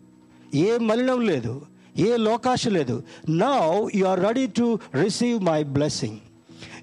ఏ 0.55 0.77
మలినం 0.77 1.21
లేదు 1.21 1.61
ఏ 1.97 2.17
లోకాశ 2.17 2.67
లేదు. 2.67 3.03
Now 3.29 3.89
you 3.95 4.05
are 4.05 4.23
ready 4.23 4.47
to 4.47 4.79
receive 5.01 5.43
my 5.43 5.63
blessing 5.63 6.17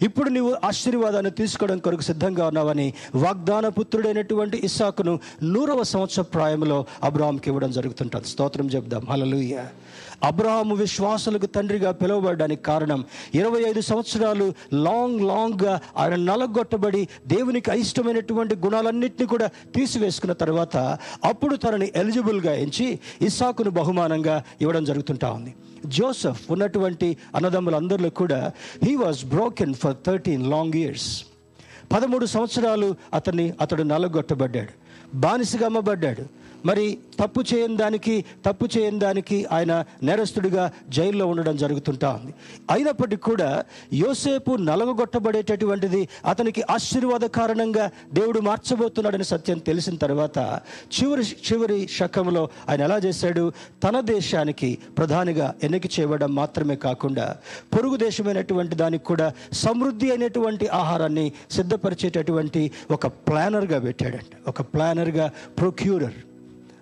ఇప్పుడు 0.03 0.31
నీవు 0.31 0.57
ఆశీర్వాదాన్ని 0.65 1.31
తీసుకోవడం 1.31 1.79
కొరకు 1.79 2.01
సిద్ధంగా 2.01 2.47
ఉన్నావని 2.47 2.93
వాగ్దాన 3.15 3.69
పుత్రుడైనటువంటి 3.69 4.61
ఇస్సాకును 4.65 5.21
నూరవ 5.43 5.83
సంవత్సర 5.83 6.23
ప్రాయంలో 6.23 6.85
అబ్రాహాంకి 7.03 7.49
ఇవ్వడం 7.49 7.71
జరుగుతుంటుంది. 7.71 8.27
స్తోత్రం 8.27 8.67
చెప్దాం. 8.67 9.07
హలలుయ 9.11 9.65
అబ్రహాము 10.23 10.75
విశ్వాసులకు 10.75 11.47
తండ్రిగా 11.47 11.91
పిలువబడడానికి 11.91 12.63
కారణం 12.63 13.05
ఇరవై 13.35 13.63
ఐదు 13.63 13.81
సంవత్సరాలు 13.81 14.55
లాంగ్ 14.73 15.21
లాంగ్గా 15.21 15.81
ఆయన 15.97 16.15
నలగొట్టబడి 16.15 17.09
దేవునికి 17.27 17.71
అయిష్టమైనటువంటి 17.71 18.55
గుణాలన్నింటినీ 18.55 19.27
కూడా 19.27 19.47
తీసివేసుకున్న 19.47 20.33
తర్వాత 20.33 20.77
అప్పుడు 21.25 21.57
తనని 21.57 21.93
ఎలిజిబుల్గా 21.97 22.55
ఎంచి 22.55 22.99
ఇస్సాకును 23.23 23.71
బహుమానంగా 23.71 24.45
ఇవ్వడం 24.61 24.85
జరుగుతుంటా 24.85 25.31
ఉంది. 25.31 25.55
జోసెఫ్ 25.87 26.51
ఉన్నటువంటి 26.51 27.17
అన్నదమ్ములందరిలో 27.35 28.11
కూడా 28.11 28.53
he 28.85 28.95
was 28.95 29.25
broken 29.25 29.75
for 29.75 29.97
thirteen 30.07 30.51
long 30.51 30.75
years 30.75 31.25
పదమూడు 31.93 32.27
సంవత్సరాలు 32.27 32.95
అతన్ని 33.15 33.55
అతడు 33.61 33.83
నలగొట్టబడ్డాడు. 33.83 34.69
బానిసగా 35.17 35.67
అమ్మబడ్డాడు. 35.67 36.44
మరి 36.65 36.99
తప్పు 37.21 37.45
చేయని 37.55 37.77
దానికి 37.77 38.25
తప్పు 38.47 38.69
చేయని 38.79 38.99
దానికి 38.99 39.45
ఆయన 39.45 39.85
నేరస్తుడిగా 40.03 40.73
జైల్లో 40.89 41.27
ఉండడం 41.27 41.57
జరుగుతుంటా 41.57 42.11
ఉంది. 42.11 42.35
అయినప్పటికీ 42.71 43.23
కూడా 43.23 43.65
యోసేపు 43.93 44.57
నలగొట్టబడేటటువంటిది 44.57 46.09
అతనికి 46.25 46.63
ఆశీర్వాద 46.71 47.21
కారణంగా 47.21 47.91
దేవుడు 48.13 48.41
మార్చబోతున్నాడని 48.41 49.25
సత్యం 49.25 49.59
తెలిసిన 49.59 49.97
తర్వాత 49.97 50.61
చివరి 50.95 51.23
చివరి 51.23 51.89
శకంలో 51.89 52.49
ఆయన 52.69 52.81
ఎలా 52.81 52.99
చేశాడు? 52.99 53.53
తన 53.85 54.01
దేశానికి 54.01 54.79
ప్రధానిగా 54.99 55.55
ఎన్నిక 55.63 55.87
చేయడం 56.01 56.35
మాత్రమే 56.35 56.77
కాకుండా 56.77 57.37
పొరుగు 57.75 57.97
దేశమైనటువంటి 57.97 58.77
దానికి 58.77 59.05
కూడా 59.05 59.33
సమృద్ధి 59.53 60.11
అయినటువంటి 60.11 60.69
ఆహారాన్ని 60.69 61.33
సిద్ధపరిచేటటువంటి 61.51 62.71
ఒక 62.91 63.07
ప్లానర్గా 63.07 63.79
పెట్టాడంట. 63.79 64.49
ఒక 64.49 64.61
ప్లానర్గా 64.61 65.31
ప్రొక్యూరర్. 65.59 66.15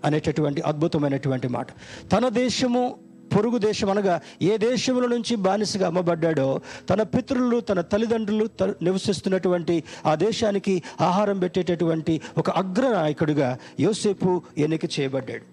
అనేటటువంటి 0.05 0.61
అద్భుతమైనటువంటి 0.61 1.48
మాట. 1.48 1.66
తన 2.12 2.28
దేశము 2.28 2.82
పొరుగు 3.36 3.59
దేశం 3.59 3.90
అనగా 3.90 4.20
ఏ 4.42 4.57
దేశముల 4.57 5.07
నుంచి 5.07 5.34
బానిసగా 5.36 5.86
అమ్మబడ్డాడో 5.86 6.61
తన 6.90 7.03
పితృలు 7.03 7.61
తన 7.61 7.80
తల్లిదండ్రులు 7.80 8.48
నివసిస్తున్నటువంటి 8.82 9.84
ఆ 10.07 10.14
దేశానికి 10.14 10.82
ఆహారం 11.00 11.38
పెట్టేటటువంటి 11.38 12.20
ఒక 12.38 12.50
అగ్రనాయకుడిగా 12.50 13.59
యోసేపు 13.80 14.42
ఎన్నిక 14.59 14.84
చేయబడ్డాడు. 15.00 15.46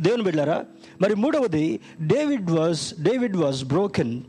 దేవుని 0.00 0.22
బిడ్డారా 0.22 0.64
మరి 1.02 1.14
మూడవది 1.14 1.80
David 2.00 2.50
was 2.50 3.02
David 3.02 3.36
was 3.36 3.64
broken 3.64 4.22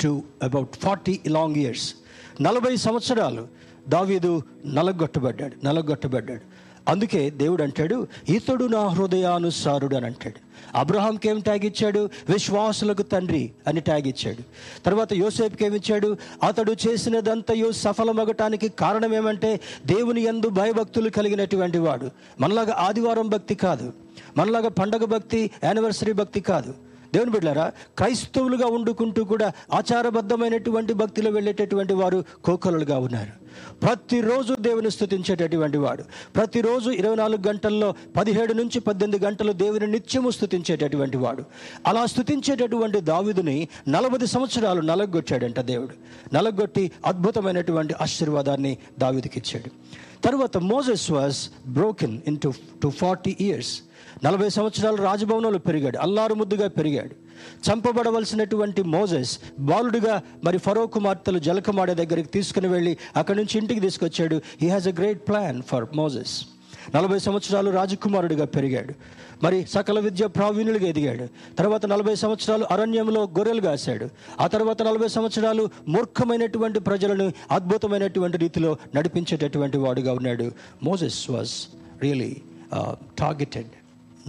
to 0.00 0.22
about 0.42 0.76
forty 0.76 1.20
long 1.28 1.56
years. 1.56 1.94
నలభై 2.40 2.76
సంవత్సరాలు 2.76 3.48
దావీదు 3.88 4.42
నలగొట్టబడ్డాడు 4.66 5.66
నలగొట్టబడ్డాడు. 5.66 6.44
అందుకే 6.88 7.30
దేవుడు 7.30 7.62
అంటాడు 7.62 8.06
ఇతడు 8.28 8.64
నా 8.64 8.88
హృదయానుసారుడు 8.88 9.96
అని 9.96 10.06
అంటాడు. 10.06 10.48
అబ్రహాంకి 10.74 11.28
ఏం 11.28 11.40
ట్యాగ్ 11.40 11.64
ఇచ్చాడు 11.64 12.10
విశ్వాసులకు 12.28 13.02
తండ్రి 13.02 13.50
అని 13.66 13.80
ట్యాగ్ 13.80 14.06
ఇచ్చాడు 14.06 14.42
తర్వాత 14.84 15.12
యోసేపుకి 15.12 15.64
ఏమి 15.64 15.76
ఇచ్చాడు 15.76 16.16
అతడు 16.42 16.74
చేసినదంతయు 16.88 17.72
సఫలమగటానికి 17.72 18.68
కారణం 18.68 19.14
ఏమంటే 19.14 19.60
దేవుని 19.86 20.20
యందు 20.20 20.48
భయభక్తులు 20.48 21.10
కలిగినటువంటి 21.10 21.78
వాడు. 21.78 22.10
మనలాగా 22.40 22.76
ఆదివారం 22.78 23.28
భక్తి 23.28 23.54
కాదు. 23.54 23.92
మనలాగా 24.36 24.68
పండగ 24.68 25.04
భక్తి 25.04 25.50
యానివర్సరీ 25.64 26.12
భక్తి 26.12 26.40
కాదు. 26.40 26.74
దేవుని 27.14 27.30
బిడ్డారా 27.30 27.72
క్రైస్తవులుగా 27.98 28.66
వండుకుంటూ 28.66 29.24
కూడా 29.24 29.52
ఆచారబద్ధమైనటువంటి 29.72 30.92
భక్తిలో 30.92 31.30
వెళ్ళేటటువంటి 31.30 31.94
వారు 31.94 32.24
కోకలుగా 32.44 32.98
ఉన్నారు. 32.98 33.48
ప్రతిరోజు 33.82 34.54
దేవుని 34.60 34.90
స్థుతించేటటువంటి 34.90 35.78
వాడు. 35.78 36.04
ప్రతిరోజు 36.36 36.90
ఇరవై 36.90 37.16
నాలుగు 37.16 37.48
గంటల్లో 37.48 37.94
పదిహేడు 38.16 38.52
నుంచి 38.52 38.80
పద్దెనిమిది 38.80 39.24
గంటలు 39.24 39.52
దేవుని 39.52 39.86
నిత్యము 39.86 40.30
స్థుతించేటటువంటి 40.30 41.16
వాడు. 41.16 41.44
అలా 41.86 42.06
స్థుతించేటటువంటి 42.06 43.00
దావిదుని 43.00 43.68
నలభై 43.88 44.26
సంవత్సరాలు 44.26 44.80
నలగొట్టాడంట 44.80 45.60
దేవుడు. 45.60 45.94
నలగొట్టి 46.34 46.92
అద్భుతమైనటువంటి 47.06 47.94
ఆశీర్వాదాన్ని 48.00 48.78
దావిదికి 48.98 49.38
ఇచ్చాడు 49.38 49.70
తర్వాత 50.24 50.58
Moses 50.58 51.10
was 51.10 51.70
broken 51.70 52.20
in 52.26 52.38
to 52.38 52.52
to 52.82 52.88
forty 52.88 53.36
years 53.40 53.82
నలభై 54.24 54.48
సంవత్సరాలు 54.48 54.96
రాజభవనంలో 54.96 55.58
పెరిగాడు. 55.58 55.98
అల్లారు 55.98 56.34
ముద్దుగా 56.34 56.68
పెరిగాడు. 56.68 57.14
చంపబడవలసినటువంటి 57.66 58.82
మోజెస్ 58.82 59.38
బాలుడిగా 59.58 60.22
మరి 60.44 60.58
ఫరో 60.58 60.86
కుమార్తెలు 60.86 61.38
జలకమాడ 61.38 61.92
దగ్గరికి 61.92 62.28
తీసుకుని 62.28 62.68
వెళ్ళి 62.68 62.96
అక్కడి 63.16 63.38
నుంచి 63.38 63.58
ఇంటికి 63.58 63.80
తీసుకొచ్చాడు. 63.80 64.40
He 64.62 64.68
has 64.68 64.88
a 64.88 64.92
great 64.92 65.28
plan 65.28 65.62
for 65.62 65.86
Moses 65.96 66.34
నలభై 66.94 67.18
సంవత్సరాలు 67.18 67.70
రాజకుమారుడిగా 67.70 68.44
పెరిగాడు. 68.44 68.94
మరి 69.42 69.66
సకల 69.70 69.98
విద్య 70.00 70.26
ప్రావీణులుగా 70.26 70.86
ఎదిగాడు. 70.86 71.28
తర్వాత 71.56 71.86
నలభై 71.86 72.14
సంవత్సరాలు 72.14 72.66
అరణ్యంలో 72.70 73.22
గొర్రెలు 73.22 73.60
కాశాడు. 73.60 74.08
ఆ 74.40 74.46
తర్వాత 74.46 74.82
నలభై 74.82 75.08
సంవత్సరాలు 75.08 75.68
మూర్ఖమైనటువంటి 75.88 76.80
ప్రజలను 76.80 77.32
అద్భుతమైనటువంటి 77.50 78.38
రీతిలో 78.38 78.76
నడిపించేటటువంటి 78.96 79.78
వాడుగా 79.78 80.12
ఉన్నాడు. 80.12 80.50
మోజెస్ 80.82 81.30
వాజ్ 81.30 81.52
రియలీ 82.02 82.36
టార్గెటెడ్ 83.18 83.66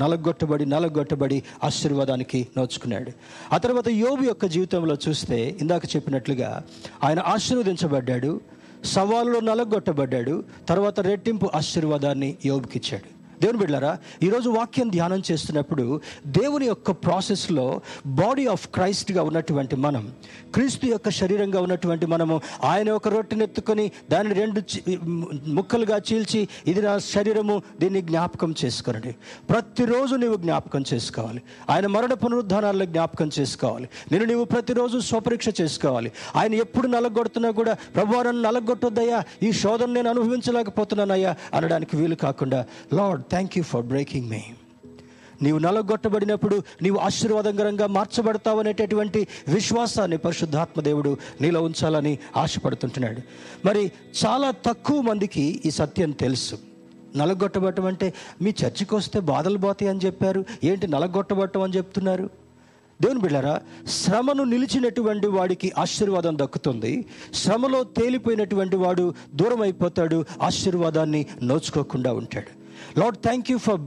నలగొట్టబడి 0.01 0.65
నలగొట్టబడి 0.73 1.37
ఆశీర్వాదానికి 1.63 2.39
నోచుకున్నాడు. 2.57 3.11
ఆ 3.55 3.57
తర్వాత 3.65 3.87
యోబు 4.03 4.23
యొక్క 4.29 4.45
జీవితంలో 4.55 4.97
చూస్తే 5.05 5.39
ఇందాక 5.61 5.95
చెప్పినట్లుగా 5.95 6.49
ఆయన 7.03 7.19
ఆశీర్వదించబడ్డాడు 7.35 8.33
సవాళ్ళలో 8.95 9.39
నలగొట్టబడ్డాడు 9.51 10.35
తర్వాత 10.69 10.99
రెట్టింపు 11.09 11.47
ఆశీర్వాదాన్ని 11.59 12.29
యోబుకిచ్చాడు. 12.51 13.07
దేవుని 13.41 13.57
బిడ్డారా 13.57 13.97
ఈరోజు 14.23 14.49
వాక్యం 14.49 14.89
ధ్యానం 14.89 15.21
చేస్తున్నప్పుడు 15.31 16.01
దేవుని 16.27 16.65
యొక్క 16.65 16.91
ప్రాసెస్లో 16.91 17.81
బాడీ 18.05 18.47
ఆఫ్ 18.47 18.67
క్రైస్ట్గా 18.67 19.23
ఉన్నటువంటి 19.23 19.75
మనం 19.75 20.13
క్రీస్తు 20.53 20.85
యొక్క 20.85 21.09
శరీరంగా 21.09 21.61
ఉన్నటువంటి 21.61 22.05
మనము 22.05 22.41
ఆయన 22.63 22.91
ఒక 22.91 23.07
రొట్టెనెత్తుకొని 23.07 23.91
దాన్ని 24.11 24.33
రెండు 24.33 24.59
చి- 24.59 24.99
ముక్కలుగా 25.47 26.01
చీల్చి 26.13 26.47
ఇది 26.67 26.81
నా 26.81 26.97
శరీరము 26.99 27.61
దీన్ని 27.79 28.01
జ్ఞాపకం 28.01 28.55
చేసుకోనండి. 28.65 29.15
ప్రతిరోజు 29.49 30.15
నీవు 30.15 30.35
జ్ఞాపకం 30.35 30.83
చేసుకోవాలి. 30.93 31.41
ఆయన 31.69 31.87
మరణ 31.87 32.13
పునరుద్ధానాల్లో 32.13 32.85
జ్ఞాపకం 32.85 33.29
చేసుకోవాలి. 33.39 33.89
నేను 34.11 34.25
నీవు 34.25 34.43
ప్రతిరోజు 34.45 34.99
స్వపరీక్ష 34.99 35.45
చేసుకోవాలి. 35.61 36.11
ఆయన 36.35 36.53
ఎప్పుడు 36.53 36.87
నలగొడుతున్నా 36.87 37.51
కూడా 37.51 37.73
ప్రభు 37.73 38.15
నన్ను 38.23 38.41
నలగొట్టొద్దయ్యా 38.41 39.23
ఈ 39.43 39.51
శోధన 39.51 39.85
నేను 39.85 40.09
అనుభవించలేకపోతున్నానయ్యా 40.09 41.35
అనడానికి 41.53 41.97
వీలు 41.97 42.15
కాకుండా 42.15 42.65
Lord 42.93 43.23
thank 43.29 43.57
you 43.57 43.63
for 43.63 43.85
breaking 43.85 44.29
me 44.29 44.41
నీవు 45.41 45.57
నలగొట్టబడినప్పుడు 45.57 46.63
నీవు 46.81 46.97
ఆశీర్వాదకరంగా 46.97 47.87
మార్చబడతావు 47.87 48.59
అనేటటువంటి 48.59 49.27
విశ్వాసాన్ని 49.47 50.17
పరిశుద్ధాత్మ 50.17 50.81
దేవుడు 50.81 51.17
నీలో 51.41 51.63
ఉంచాలని 51.63 52.17
ఆశపడుతుంటున్నాడు. 52.37 53.21
మరి 53.67 53.91
చాలా 54.25 54.51
తక్కువ 54.51 55.01
మందికి 55.01 55.61
ఈ 55.65 55.71
సత్యం 55.71 56.11
తెలుసు. 56.11 56.57
నలగొట్టబడటం 57.15 57.85
అంటే 57.85 58.13
మీ 58.41 58.53
చర్చికి 58.65 58.95
వస్తే 58.95 59.19
బాధలు 59.19 59.57
పోతాయి 59.57 59.89
అని 59.89 59.99
చెప్పారు. 60.05 60.45
ఏంటి 60.63 60.87
నలగొట్టబడటం 60.87 61.61
అని 61.61 61.73
చెప్తున్నారు? 61.73 62.29
దేవుని 63.01 63.19
బిళ్ళారా 63.19 63.61
శ్రమను 63.87 64.43
నిలిచినటువంటి 64.43 65.27
వాడికి 65.27 65.71
ఆశీర్వాదం 65.77 66.37
దక్కుతుంది. 66.37 67.05
శ్రమలో 67.33 67.83
తేలిపోయినటువంటి 67.83 68.75
వాడు 68.75 69.13
దూరం 69.35 69.61
అయిపోతాడు 69.61 70.25
ఆశీర్వాదాన్ని 70.41 71.25
నోచుకోకుండా 71.43 72.13
ఉంటాడు. 72.13 72.58
Lord 72.97 73.17
thank 73.17 73.51
you 73.51 73.57
for 73.57 73.81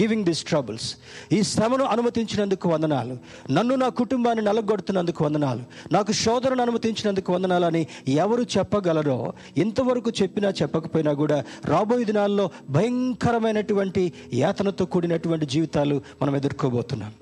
giving 0.00 0.24
this 0.24 0.44
troubles 0.44 0.96
ఈ 1.32 1.42
శ్రమను 1.42 1.84
అనుమతించినందుకు 1.84 2.68
వందనాలు. 2.68 3.18
నన్ను 3.52 3.74
నా 3.74 3.88
కుటుంబాన్ని 3.88 4.44
నలగొడుతున్నందుకు 4.44 5.24
వందనాలు. 5.24 5.62
నాకు 5.92 6.12
శోధనను 6.12 6.62
అనుమతించినందుకు 6.62 7.32
వందనాలు 7.32 7.66
అని 7.66 7.86
ఎవరు 8.08 8.42
చెప్పగలరో 8.42 9.32
ఇంతవరకు 9.56 10.12
చెప్పినా 10.22 10.48
చెప్పకపోయినా 10.48 11.12
కూడా 11.12 11.44
రాబోయే 11.64 12.04
దినాల్లో 12.04 12.50
భయంకరమైనటువంటి 12.70 14.12
యాతనతో 14.34 14.84
కూడినటువంటి 14.84 15.46
జీవితాలు 15.46 16.02
మనం 16.22 16.36
ఎదుర్కోబోతున్నాం. 16.36 17.12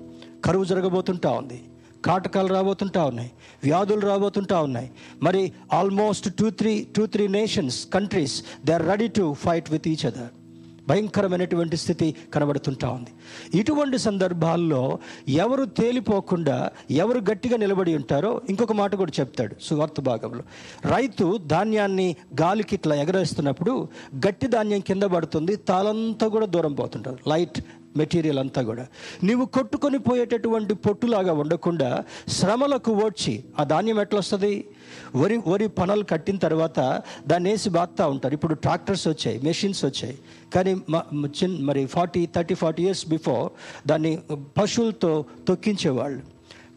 కరువు 0.45 0.63
జరగబోతుంటా 0.63 1.29
ఉంది. 1.29 1.63
కాటకాలు 2.05 2.47
రాబోతుంటా 2.47 3.05
ఉన్నాయి. 3.05 3.31
వ్యాధులు 3.63 3.99
రాబోతుంటా 3.99 4.61
ఉన్నాయి. 4.61 4.91
మరి 5.21 5.51
almost 5.73 6.35
two 6.35 6.49
three 6.49 6.87
two 6.95 7.05
three 7.05 7.27
nations 7.27 7.87
countries 7.93 8.43
they 8.65 8.73
are 8.73 8.87
ready 8.87 9.07
to 9.07 9.33
fight 9.33 9.71
with 9.71 9.87
each 9.87 10.05
other 10.05 10.40
భయంకరమైనటువంటి 10.89 11.77
స్థితి 11.77 12.15
కనబడుతుంటా 12.33 12.89
ఉంది. 12.89 13.11
ఇటువంటి 13.57 13.97
సందర్భాల్లో 13.97 14.99
ఎవరు 15.29 15.65
తేలిపోకుండా 15.65 16.71
ఎవరు 16.91 17.19
గట్టిగా 17.19 17.57
నిలబడి 17.57 17.95
ఉంటారో 17.95 18.41
ఇంకొక 18.49 18.73
మాట 18.73 18.95
కూడా 18.95 19.11
చెప్తాడు 19.19 19.55
సువార్త 19.61 20.01
భాగంలో. 20.01 20.43
రైతు 20.85 21.39
ధాన్యాన్ని 21.45 22.15
గాలికి 22.41 22.75
ఇట్లా 22.75 22.95
ఎగరేస్తున్నప్పుడు 22.95 23.87
గట్టి 24.27 24.47
ధాన్యం 24.47 24.79
కింద 24.79 25.03
పడుతుంది 25.03 25.55
తాళంతా 25.55 26.27
కూడా 26.27 26.45
దూరం 26.45 26.73
పోతుంటారు 26.73 27.17
లైట్ 27.27 27.59
మెటీరియల్ 27.97 28.39
అంతా 28.39 28.61
కూడా. 28.61 28.87
నీవు 29.23 29.45
కొట్టుకొని 29.45 29.99
పోయేటటువంటి 29.99 30.73
పొట్టులాగా 30.73 31.33
ఉండకుండా 31.33 32.03
శ్రమలకు 32.27 32.91
ఓడ్చి 32.91 33.43
ఆ 33.59 33.63
ధాన్యం 33.63 34.01
ఎట్లా 34.01 34.19
వస్తుంది 34.19 34.67
వరి 35.15 35.41
వరి 35.47 35.67
పనులు 35.67 36.03
కట్టిన 36.03 36.37
తర్వాత 36.37 37.01
దాన్ని 37.27 37.49
వేసి 37.49 37.69
బాగుతూ 37.69 38.09
ఉంటారు. 38.09 38.33
ఇప్పుడు 38.33 38.53
ట్రాక్టర్స్ 38.53 39.07
వచ్చాయి 39.07 39.41
మెషిన్స్ 39.43 39.85
వచ్చాయి. 39.85 40.17
కానీ 40.55 40.81
మ- 40.89 41.25
చిన్ 41.43 41.63
మరి 41.63 41.85
forty 41.85 42.25
thirty 42.25 42.55
forty 42.55 42.83
years 42.83 43.09
before 43.09 43.51
దాన్ని 43.87 44.19
పశువులతో 44.57 45.25
తొక్కించేవాళ్ళు. 45.47 46.21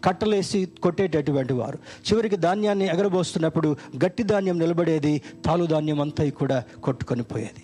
కట్టలేసి 0.05 0.69
కొట్టేటటువంటి 0.83 1.53
వారు. 1.53 1.79
చివరికి 2.13 2.37
ధాన్యాన్ని 2.37 2.85
ఎగరబోస్తున్నప్పుడు 2.85 3.77
గట్టి 4.05 4.23
ధాన్యం 4.23 4.59
నిలబడేది 4.59 5.23
తాలు 5.45 5.67
ధాన్యం 5.67 6.01
అంతా 6.01 6.29
కూడా 6.29 6.65
కొట్టుకొని 6.83 7.23
పోయేది. 7.23 7.63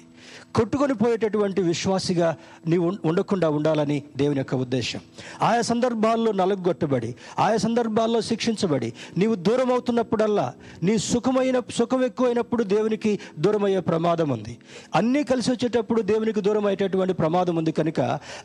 కొట్టుకొని 0.54 0.94
పోయేటటువంటి 0.94 1.62
విశ్వాసిగా 1.62 2.36
నీవు 2.66 2.92
ఉండకుండా 3.04 3.48
ఉండాలని 3.48 4.02
దేవుని 4.16 4.38
యొక్క 4.38 4.54
ఉద్దేశం. 4.54 5.00
ఆయా 5.42 5.60
సందర్భాల్లో 5.60 6.32
నలగొట్టబడి 6.32 7.14
ఆయా 7.38 7.56
సందర్భాల్లో 7.56 8.20
శిక్షించబడి 8.20 8.92
నీవు 9.18 9.34
దూరం 9.34 9.72
అవుతున్నప్పుడల్లా 9.72 10.54
నీ 10.82 10.98
సుఖమైన 10.98 11.60
సుఖం 11.76 12.04
ఎక్కువైనప్పుడు 12.04 12.62
దేవునికి 12.62 13.18
దూరమయ్యే 13.38 13.80
ప్రమాదం 13.80 14.28
ఉంది. 14.28 14.58
అన్నీ 14.94 15.24
కలిసి 15.24 15.50
వచ్చేటప్పుడు 15.50 16.02
దేవునికి 16.02 16.40
దూరం 16.40 16.66
అయ్యేటటువంటి 16.66 17.12
ప్రమాదం 17.12 17.56
ఉంది 17.56 17.72
కనుక 17.72 18.00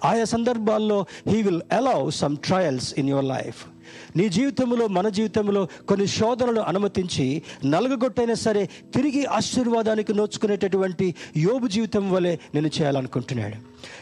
ఆయా 0.05 0.23
సందర్భాల్లో 0.23 1.05
he 1.27 1.41
will 1.41 1.61
allow 1.71 2.09
some 2.09 2.37
trials 2.37 2.93
in 2.97 3.09
your 3.09 3.25
life 3.25 3.74
నీ 4.15 4.29
జీవితంలో 4.29 4.87
మన 4.87 5.09
జీవితంలో 5.09 5.67
కొన్ని 5.87 6.07
శోధనలు 6.07 6.59
అనుమతించి 6.59 7.41
నలుగుగొట్టైనా 7.65 8.33
సరే 8.33 8.65
తిరిగి 8.65 9.25
ఆశీర్వాదానికి 9.25 10.13
నోచుకునేటటువంటి 10.13 11.15
యోబు 11.37 11.67
జీవితం 11.67 12.11
వలె 12.11 12.37
నేను 12.55 12.67
చేయాలనుకుంటున్నాడు. 12.67 13.57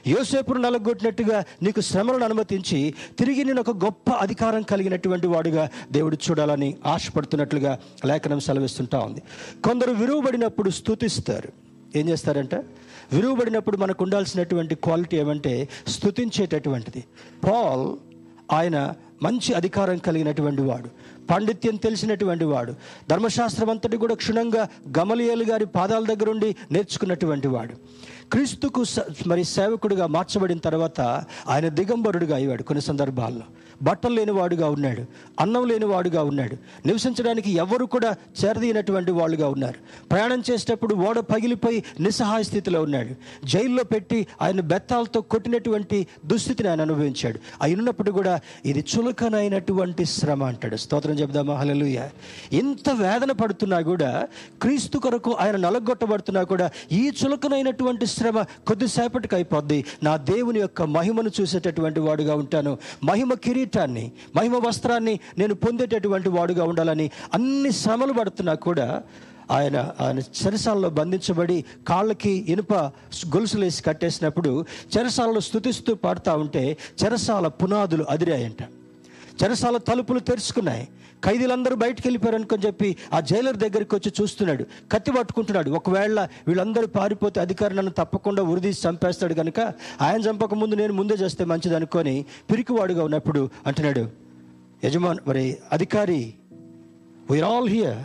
యోసేపును 0.09 0.59
నలగొట్టినట్టుగా 0.59 1.45
నీకు 1.63 1.81
శ్రమలను 1.81 2.23
అనుమతించి 2.23 2.93
తిరిగి 3.19 3.43
నేను 3.43 3.59
ఒక 3.61 3.69
గొప్ప 3.69 4.11
అధికారం 4.11 4.61
కలిగినటువంటి 4.61 5.27
వాడుగా 5.27 5.69
దేవుడు 5.91 6.17
చూడాలని 6.29 6.75
ఆశపడుతున్నట్లుగా 6.85 7.79
లేఖనం 8.05 8.39
సెలవిస్తుంటా 8.39 8.99
ఉంది. 8.99 9.21
కొందరు 9.65 9.91
విరువబడినప్పుడు 9.91 10.69
స్థుతిస్తారు 10.69 11.49
ఏం 11.95 12.09
చేస్తారంట? 12.09 12.55
విరువబడినప్పుడు 13.13 13.77
మనకు 13.77 14.03
ఉండాల్సినటువంటి 14.03 14.75
క్వాలిటీ 14.75 15.17
ఏమంటే 15.17 15.69
స్థుతించేటటువంటిది 15.87 17.03
పాల్ 17.43 18.12
ఆయన 18.51 18.93
మంచి 19.23 19.53
అధికారం 19.53 19.97
కలిగినటువంటి 19.97 20.61
వాడు 20.61 20.89
పాండిత్యం 21.29 21.75
తెలిసినటువంటి 21.75 22.45
వాడు 22.45 22.73
ధర్మశాస్త్రం 23.09 23.69
అంతటి 23.69 23.97
కూడా 23.97 24.15
క్షుణ్ణంగా 24.15 24.67
గమలియలు 24.99 25.43
గారి 25.43 25.65
పాదాల 25.65 26.05
దగ్గరుండి 26.05 26.55
నేర్చుకున్నటువంటి 26.71 27.47
వాడు. 27.47 27.73
క్రీస్తుకు 28.29 28.85
మరి 29.27 29.43
సేవకుడిగా 29.43 30.07
మార్చబడిన 30.07 30.57
తర్వాత 30.57 31.01
ఆయన 31.47 31.67
దిగంబరుడుగా 31.67 32.35
అయ్యాడు 32.35 32.63
కొన్ని 32.63 32.81
సందర్భాల్లో. 32.81 33.43
బట్టలు 33.83 34.13
లేనివాడుగా 34.13 34.69
ఉన్నాడు 34.69 35.05
అన్నం 35.39 35.67
లేనివాడుగా 35.67 36.23
ఉన్నాడు. 36.23 36.57
నివసించడానికి 36.87 37.51
ఎవరు 37.51 37.85
కూడా 37.85 38.15
చేరదీనటువంటి 38.45 39.11
వాళ్ళుగా 39.11 39.49
ఉన్నారు. 39.49 40.07
ప్రయాణం 40.11 40.43
చేసేటప్పుడు 40.51 40.95
ఓడ 40.95 41.19
పగిలిపోయి 41.19 41.83
నిస్సహాయ 41.99 42.43
స్థితిలో 42.43 42.81
ఉన్నాడు. 42.81 43.15
జైల్లో 43.45 43.83
పెట్టి 43.83 44.27
ఆయన 44.41 44.61
బెత్తాలతో 44.61 45.21
కొట్టినటువంటి 45.21 46.07
దుస్థితిని 46.25 46.69
ఆయన 46.69 46.81
అనుభవించాడు. 46.81 47.39
అయినప్పుడు 47.61 48.11
కూడా 48.11 48.39
ఇది 48.65 48.85
చులకనైనటువంటి 48.97 50.05
శ్రమ 50.05 50.43
అంటాడు. 50.43 50.75
స్తోత్రం 50.75 51.13
చెప్దామా 51.13 51.55
హల్లెలూయ. 51.55 51.99
ఇంత 52.53 52.89
వేదన 52.89 53.31
పడుతున్నా 53.31 53.81
కూడా 53.81 54.27
క్రీస్తు 54.61 54.97
కొరకు 54.97 55.31
ఆయన 55.39 55.55
నలగొట్టబడుతున్నా 55.55 56.43
కూడా 56.43 56.69
ఈ 56.91 57.11
చులకనైనటువంటి 57.25 58.05
శ్రమ 58.05 58.41
కొద్దిసేపటికి 58.41 59.35
అయిపోద్ది. 59.35 59.85
నా 60.03 60.17
దేవుని 60.17 60.59
యొక్క 60.59 60.81
మహిమను 60.81 61.31
చూసేటటువంటి 61.41 61.99
వాడుగా 61.99 62.35
ఉంటాను. 62.35 62.77
మహిమ 63.03 63.33
కిరీటాన్ని 63.73 64.05
మహిమ 64.35 64.55
వస్త్రాన్ని 64.67 65.13
నేను 65.37 65.53
పొందేటటువంటి 65.63 66.29
వాడుగా 66.29 66.63
ఉండాలని 66.71 67.07
అన్ని 67.33 67.71
శ్రమలు 67.81 68.13
పడుతున్నా 68.13 68.53
కూడా 68.67 68.87
ఆయన 69.51 69.77
ఆయన 70.03 70.19
చెరసాలలో 70.39 70.89
బంధించబడి 70.99 71.57
కాళ్ళకి 71.89 72.33
ఇనుప 72.53 72.73
గొలుసులేసి 73.33 73.79
కట్టేసినప్పుడు 73.83 74.51
చెరసాలలో 74.93 75.41
స్థుతిస్తూ 75.47 75.91
పాడుతూ 76.03 76.33
ఉంటే 76.43 76.63
చెరసాల 77.01 77.47
పునాదులు 77.61 78.05
అదిరాయంట. 78.09 78.61
చెరసాల 79.43 79.77
తలుపులు 79.77 80.19
తెరుచుకున్నాయి. 80.19 80.87
ఖైదీలందరూ 81.25 81.75
బయటికి 81.75 82.07
వెళ్ళిపోయారు 82.07 82.35
అనుకొని 82.35 82.65
చెప్పి 82.65 82.97
ఆ 83.13 83.19
జైలర్ 83.19 83.57
దగ్గరికి 83.57 83.95
వచ్చి 83.95 84.13
చూస్తున్నాడు. 84.21 84.65
కత్తి 84.91 85.11
పట్టుకుంటున్నాడు. 85.11 85.71
ఒకవేళ 85.71 86.27
వీళ్ళందరూ 86.47 86.87
పారిపోతే 86.87 87.41
అధికారి 87.41 87.75
నన్ను 87.75 87.91
తప్పకుండా 87.91 88.43
ఉరిదీసి 88.43 88.87
చంపేస్తాడు 88.87 89.33
కనుక 89.33 89.59
ఆయన 90.01 90.21
చంపక 90.21 90.53
ముందు 90.53 90.75
నేను 90.75 90.93
ముందే 90.93 91.13
చేస్తే 91.13 91.45
మంచిది 91.45 91.75
అనుకొని 91.75 92.25
పిరికివాడుగా 92.51 93.03
ఉన్నప్పుడు 93.03 93.49
అంటున్నాడు. 93.67 94.09
యజమాన్ 94.83 95.17
మరి 95.27 95.57
అధికారి 95.71 96.33
we are 97.31 97.51
all 97.51 97.69
here 97.69 97.97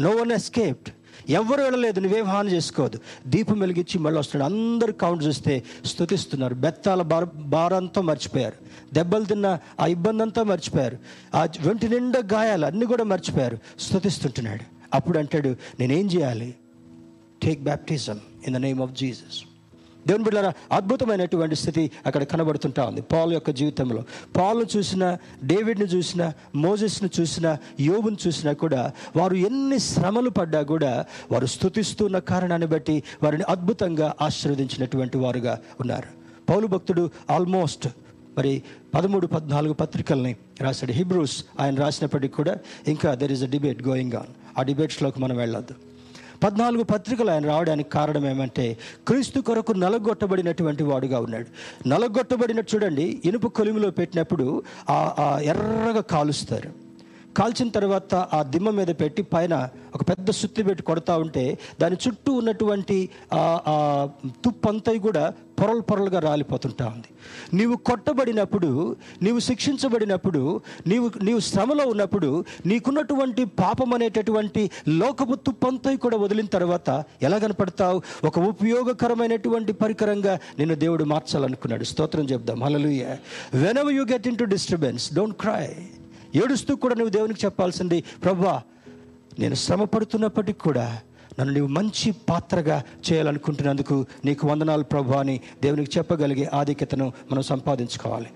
no 0.00 0.10
one 0.10 0.32
escaped 0.32 0.92
ఎవరు 1.30 1.62
వెళ్ళలేదు 1.62 2.00
నువ్వే 2.00 2.20
హాని 2.20 2.52
చేసుకోవద్దు. 2.52 2.98
దీపం 3.26 3.58
వెలిగించి 3.58 3.98
మళ్ళీ 3.98 4.18
వస్తున్నాడు. 4.18 4.52
అందరు 4.52 4.92
కౌంట్ 4.92 5.24
చూస్తే 5.24 5.62
స్తుతిస్తున్నారు. 5.84 6.54
బెత్తాల 6.54 7.02
భార 7.02 7.24
భారంతో 7.24 8.02
మర్చిపోయారు. 8.02 8.54
దెబ్బలు 8.94 9.24
తిన్న 9.24 9.58
ఆ 9.80 9.86
ఇబ్బంది 9.86 10.22
అంతా 10.22 10.42
మర్చిపోయారు. 10.42 10.98
ఆ 11.34 11.48
వెంటి 11.60 11.88
నిండా 11.88 12.20
గాయాలు 12.32 12.66
అన్నీ 12.66 12.86
కూడా 12.86 13.04
మర్చిపోయారు. 13.04 13.58
స్థుతిస్తుంటున్నాడు 13.80 14.64
అప్పుడు 14.94 15.18
అంటాడు 15.18 15.56
నేనేం 15.80 16.06
చేయాలి? 16.06 16.54
Take 17.42 17.60
baptism 17.60 18.20
in 18.46 18.54
the 18.54 18.58
name 18.58 18.80
of 18.80 18.92
Jesus. 18.92 19.49
దేవుని 20.10 20.24
బిడ్డారా 20.24 20.52
అద్భుతమైనటువంటి 20.72 21.56
స్థితి 21.56 21.90
అక్కడ 22.06 22.22
కనబడుతుంటా 22.22 22.84
ఉంది 22.84 23.02
పాల్ 23.12 23.32
యొక్క 23.32 23.50
జీవితంలో. 23.50 24.02
పాల్ను 24.36 24.66
చూసినా 24.76 25.18
డేవిడ్ని 25.44 25.86
చూసినా 25.86 26.32
మోజెస్ను 26.54 27.10
చూసినా 27.20 27.58
యోబును 27.80 28.16
చూసినా 28.26 28.52
కూడా 28.52 28.92
వారు 29.16 29.34
ఎన్ని 29.34 29.78
శ్రమలు 29.78 30.30
పడ్డా 30.30 30.62
కూడా 30.62 31.04
వారు 31.32 31.46
స్థుతిస్తున్న 31.46 32.18
కారణాన్ని 32.18 32.68
బట్టి 32.68 33.02
వారిని 33.22 33.44
అద్భుతంగా 33.48 34.14
ఆశీర్వదించినటువంటి 34.20 35.18
వారుగా 35.18 35.60
ఉన్నారు. 35.80 36.08
పౌలు 36.48 36.66
భక్తుడు 36.66 37.10
ఆల్మోస్ట్ 37.30 37.88
మరి 38.38 38.62
పదమూడు 38.94 39.26
పద్నాలుగు 39.26 39.72
పత్రికల్ని 39.72 40.36
రాశాడు. 40.60 40.92
హిబ్రూస్ 40.92 41.44
ఆయన 41.60 41.74
రాసినప్పటికీ 41.74 42.34
కూడా 42.34 42.54
ఇంకా 42.88 43.14
there 43.14 43.32
is 43.32 43.42
a 43.42 43.46
debate 43.46 43.80
going 43.88 44.12
on 44.12 44.32
ఆ 44.58 44.62
డిబేట్స్లోకి 44.62 45.20
మనం 45.20 45.36
వెళ్ళొద్దు. 45.36 45.89
పద్నాలుగు 46.42 46.82
పత్రికలు 46.82 47.30
ఆయన 47.30 47.46
రావడానికి 47.46 47.90
కారణం 47.90 48.26
ఏమంటే 48.26 48.78
క్రీస్తు 49.08 49.40
కొరకు 49.40 49.72
నలగొట్టబడినటువంటి 49.72 50.82
వాడుగా 50.82 51.20
ఉన్నాడు. 51.20 51.46
నలగొట్టబడినట్టు 51.88 52.76
చూడండి 52.76 53.22
ఇనుప 53.24 53.46
కొలిమిలో 53.46 53.90
పెట్టినప్పుడు 53.90 54.62
ఆ 54.90 55.40
ఎర్రగా 55.42 56.00
కాలుస్తారు. 56.00 56.90
కాల్చిన 57.36 57.68
తర్వాత 57.68 58.14
ఆ 58.14 58.42
దిమ్మ 58.42 58.70
మీద 58.70 58.86
పెట్టి 58.86 59.22
పైన 59.22 59.68
ఒక 59.94 60.02
పెద్ద 60.02 60.30
సుత్తి 60.30 60.62
పెట్టి 60.62 60.82
కొడతా 60.82 61.16
ఉంటే 61.16 61.58
దాని 61.80 61.96
చుట్టూ 62.06 62.32
ఉన్నటువంటి 62.32 63.08
ఆ 63.34 64.08
తుప్పంతా 64.44 64.92
కూడా 64.92 65.32
పొరలు 65.60 65.80
పొరలుగా 65.80 66.18
రాలిపోతుంటా 66.18 66.86
ఉంది. 66.86 67.10
నీవు 67.56 67.76
కొట్టబడినప్పుడు 67.76 68.96
నీవు 69.22 69.38
శిక్షించబడినప్పుడు 69.38 70.60
నీవు 70.86 71.10
నీవు 71.22 71.40
శ్రమలో 71.40 71.86
ఉన్నప్పుడు 71.86 72.44
నీకున్నటువంటి 72.66 73.44
పాపం 73.44 73.94
అనేటటువంటి 73.94 74.70
లోకపు 74.88 75.34
తుప్పంతా 75.34 75.94
కూడా 75.94 76.16
వదిలిన 76.16 76.46
తర్వాత 76.46 77.04
ఎలా 77.22 77.38
కనపడతావు? 77.38 78.02
ఒక 78.24 78.38
ఉపయోగకరమైనటువంటి 78.38 79.72
పరికరంగా 79.72 80.38
నిన్ను 80.58 80.74
దేవుడు 80.74 81.04
మార్చాలనుకున్నాడు. 81.04 81.84
స్తోత్రం 81.84 82.24
చెప్దాం. 82.24 82.64
Hallelujah 82.64 83.16
whenever 83.78 83.94
you 83.94 84.06
get 84.12 84.26
into 84.38 84.44
disturbance 84.44 85.14
don't 85.14 85.36
cry 85.36 85.68
ఏడుస్తూ 86.34 86.76
కూడా 86.76 86.94
నువ్వు 86.94 87.10
దేవునికి 87.10 87.40
చెప్పాల్సింది 87.44 88.04
ప్రభా 88.24 88.62
నేను 89.38 89.54
శ్రమ 89.54 89.84
పడుతున్నప్పటికి 89.84 90.58
కూడా 90.58 90.98
నన్ను 91.38 91.54
నీవు 91.54 91.66
మంచి 91.66 92.14
పాత్రగా 92.28 92.82
చేయాలనుకుంటున్నందుకు 93.12 94.06
నీకు 94.24 94.48
వందనాలు 94.48 94.82
ప్రభు 94.82 95.12
అని 95.12 95.40
దేవునికి 95.62 95.98
చెప్పగలిగే 95.98 96.50
ఆధిక్యతను 96.54 97.12
మనం 97.32 97.42
సంపాదించుకోవాలి. 97.42 98.26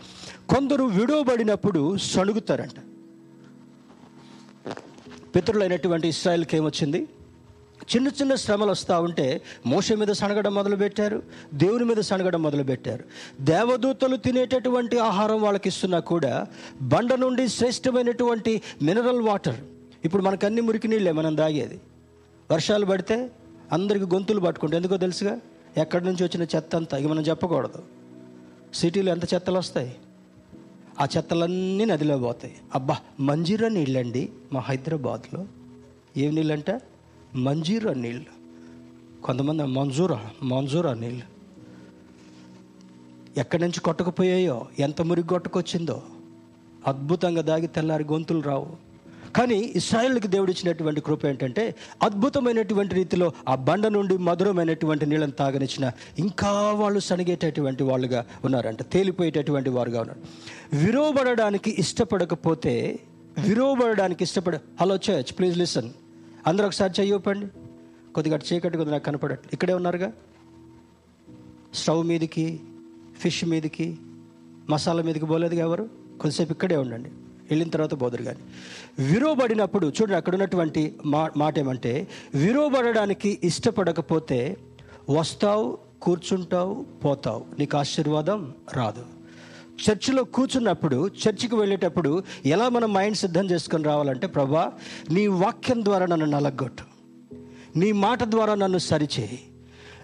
కొందరు 0.48 0.84
విడవబడినప్పుడు 0.84 1.96
సణుగుతారంట. 1.96 2.78
పితరులైనటువంటి 5.36 6.08
ఇస్రాయల్కి 6.08 6.56
ఏమొచ్చింది? 6.56 7.08
చిన్న 7.96 8.08
చిన్న 8.08 8.34
శ్రమలు 8.34 8.70
వస్తూ 8.70 9.00
ఉంటే 9.00 9.40
మోస 9.66 9.92
మీద 9.92 10.08
సనగడం 10.08 10.54
మొదలుపెట్టారు 10.54 11.22
దేవుని 11.54 11.84
మీద 11.84 11.96
సనగడం 11.96 12.42
మొదలుపెట్టారు. 12.42 13.04
దేవదూతలు 13.40 14.16
తినేటటువంటి 14.16 14.98
ఆహారం 14.98 15.42
వాళ్ళకి 15.42 15.68
ఇస్తున్నా 15.68 15.98
కూడా 15.98 16.46
బండ 16.82 17.14
నుండి 17.14 17.48
శ్రేష్టమైనటువంటి 17.48 18.62
మినరల్ 18.82 19.20
వాటర్. 19.20 19.56
ఇప్పుడు 20.04 20.22
మనకు 20.22 20.46
అన్ని 20.46 20.60
మురికి 20.60 20.88
నీళ్ళే 20.88 21.12
మనం 21.12 21.34
తాగేది. 21.34 21.80
వర్షాలు 22.52 22.86
పడితే 22.86 23.30
అందరికి 23.72 24.04
గొంతులు 24.04 24.40
పట్టుకుంటాయి. 24.40 24.78
ఎందుకో 24.78 24.96
తెలుసుగా? 24.96 25.40
ఎక్కడి 25.76 26.04
నుంచి 26.04 26.24
వచ్చిన 26.24 26.42
చెత్త 26.56 26.76
అంతా 26.76 26.96
ఇక 26.96 27.06
మనం 27.06 27.22
చెప్పకూడదు. 27.22 27.82
సిటీలో 28.74 29.12
ఎంత 29.12 29.34
చెత్తలు 29.34 29.58
వస్తాయి? 29.58 29.96
ఆ 31.00 31.06
చెత్తలన్నీ 31.16 31.84
నదిలో 31.84 32.18
పోతాయి. 32.18 32.56
అబ్బా 32.74 32.96
మంజీరా 33.20 33.68
నీళ్ళండి 33.68 34.32
మా 34.52 34.60
హైదరాబాద్లో. 34.60 35.44
ఏం 36.16 36.34
నీళ్ళంట? 36.34 36.80
మంజీరా 37.34 37.92
నీళ్ళు. 37.92 38.44
కొంతమంది 39.22 39.62
మంజూరా 39.62 40.30
మంజూరా 40.42 40.94
నీళ్ళు. 40.94 41.34
ఎక్కడి 43.40 43.62
నుంచి 43.62 43.80
కొట్టకపోయాయో 43.80 44.66
ఎంత 44.78 45.02
మురిగి 45.02 45.26
కొట్టుకొచ్చిందో. 45.26 46.02
అద్భుతంగా 46.86 47.42
దాగి 47.42 47.66
తెల్లారి 47.66 48.04
గొంతులు 48.04 48.40
రావు. 48.40 48.83
కానీ 49.36 49.72
ఇస్రాయల్కి 49.76 50.28
దేవుడు 50.28 50.50
ఇచ్చినటువంటి 50.50 51.00
కృప 51.00 51.26
ఏంటంటే 51.26 51.74
అద్భుతమైనటువంటి 52.02 52.94
రీతిలో 52.94 53.32
ఆ 53.48 53.54
బండ 53.54 53.86
నుండి 53.86 54.18
మధురమైనటువంటి 54.18 55.06
నీళ్ళని 55.06 55.32
తాగనిచ్చిన 55.32 55.90
ఇంకా 56.18 56.72
వాళ్ళు 56.72 57.00
సనిగేటటువంటి 57.00 57.82
వాళ్ళుగా 57.82 58.26
ఉన్నారంట 58.44 58.82
తేలిపోయేటటువంటి 58.82 59.70
వారుగా 59.70 60.00
ఉన్నారు. 60.00 60.20
విరోబడడానికి 60.76 61.76
ఇష్టపడకపోతే 61.78 63.00
విరోబడడానికి 63.38 64.24
ఇష్టపడ 64.24 64.60
హలో 64.80 64.96
చర్చ్ 64.96 65.38
ప్లీజ్ 65.38 65.58
లిసన్. 65.58 65.90
అందరూ 66.46 66.66
ఒకసారి 66.66 66.92
చెయ్యొప్పండి 67.00 67.46
కొద్దిగా 68.14 68.36
చీకటి 68.36 68.76
కొద్దిగా 68.76 68.90
నాకు 68.90 69.04
కనపడట్లేదు 69.04 69.50
ఇక్కడే 69.52 69.74
ఉన్నారుగా? 69.74 70.12
స్టవ్ 71.74 72.06
మీదకి 72.06 72.60
ఫిష్ 73.20 73.44
మీదకి 73.44 73.96
మసాలా 74.70 75.02
మీదకి 75.02 75.26
పోలేదుగా 75.26 75.60
ఎవరు? 75.60 75.88
కొద్దిసేపు 76.20 76.52
ఇక్కడే 76.52 76.76
ఉండండి. 76.76 77.10
వెళ్ళిన 77.50 77.68
తర్వాత 77.68 77.94
బోధరు 77.94 78.22
కానీ 78.22 78.38
విరువబడినప్పుడు 78.98 79.86
చూడండి 79.86 80.16
అక్కడ 80.16 80.34
ఉన్నటువంటి 80.34 80.94
మా 81.06 81.30
మాట 81.36 81.58
ఏమంటే 81.58 82.08
విరువబడడానికి 82.34 83.38
ఇష్టపడకపోతే 83.44 84.56
వస్తావు 85.10 85.78
కూర్చుంటావు 86.02 86.86
పోతావు. 87.04 87.44
నీకు 87.58 87.76
ఆశీర్వాదం 87.76 88.52
రాదు. 88.72 89.04
చర్చిలో 89.90 90.24
కూర్చున్నప్పుడు 90.24 91.06
చర్చికి 91.06 91.54
వెళ్ళేటప్పుడు 91.54 92.22
ఎలా 92.46 92.68
మనం 92.68 92.92
మైండ్ 92.92 93.16
సిద్ధం 93.16 93.50
చేసుకొని 93.50 93.84
రావాలంటే 93.84 94.26
ప్రభా 94.26 94.72
నీ 95.10 95.26
వాక్యం 95.26 95.84
ద్వారా 95.84 96.06
నన్ను 96.06 96.26
నలగొట్టు. 96.26 96.84
నీ 97.78 97.92
మాట 97.92 98.24
ద్వారా 98.24 98.54
నన్ను 98.54 98.78
సరిచేయి. 98.78 99.38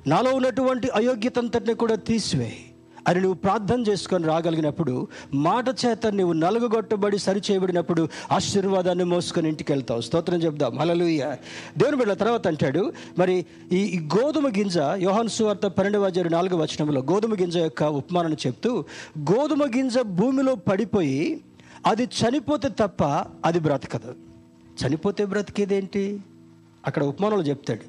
నాలో 0.07 0.31
ఉన్నటువంటి 0.31 0.89
అయోగ్యతంతటిని 0.89 1.75
కూడా 1.75 1.95
తీసివేయి. 1.95 2.70
అని 3.09 3.21
నువ్వు 3.21 3.35
ప్రార్థన 3.35 3.81
చేసుకొని 3.81 4.25
రాగలిగినప్పుడు 4.25 5.09
మాట 5.35 5.65
చేత 5.69 6.07
నువ్వు 6.07 6.33
నలుగుగొట్టబడి 6.33 7.19
సరిచేయబడినప్పుడు 7.19 8.09
ఆశీర్వాదాన్ని 8.33 9.05
మోసుకొని 9.05 9.49
ఇంటికి 9.49 9.73
వెళ్తావు. 9.73 10.01
స్తోత్రం 10.01 10.39
చెప్దాం. 10.39 10.79
హలలుయ 10.79 11.37
దేవుని 11.79 11.97
బిడ్డ 11.97 12.13
తర్వాత 12.13 12.47
అంటాడు 12.47 12.93
మరి 13.19 13.47
ఈ 13.73 14.09
గోధుమ 14.17 14.49
గింజ 14.49 14.79
యోహన్ 14.79 15.29
సువార్త 15.29 15.67
పన్నెండవ 15.67 16.07
అధ్యాయం 16.07 16.31
నాలుగో 16.33 16.57
వచనంలో 16.57 17.01
గోధుమ 17.01 17.35
గింజ 17.35 17.57
యొక్క 17.57 17.85
ఉపమానం 17.85 18.37
చెప్తూ 18.47 18.85
గోధుమ 19.19 19.65
గింజ 19.65 19.99
భూమిలో 19.99 20.55
పడిపోయి 20.55 21.41
అది 21.87 22.03
చనిపోతే 22.03 22.69
తప్ప 22.69 23.05
అది 23.45 23.61
బ్రతకదు. 23.61 24.15
చనిపోతే 24.81 25.25
బ్రతికేదేంటి? 25.25 26.21
అక్కడ 26.87 27.03
ఉపమానంలో 27.05 27.45
చెప్తాడు. 27.45 27.81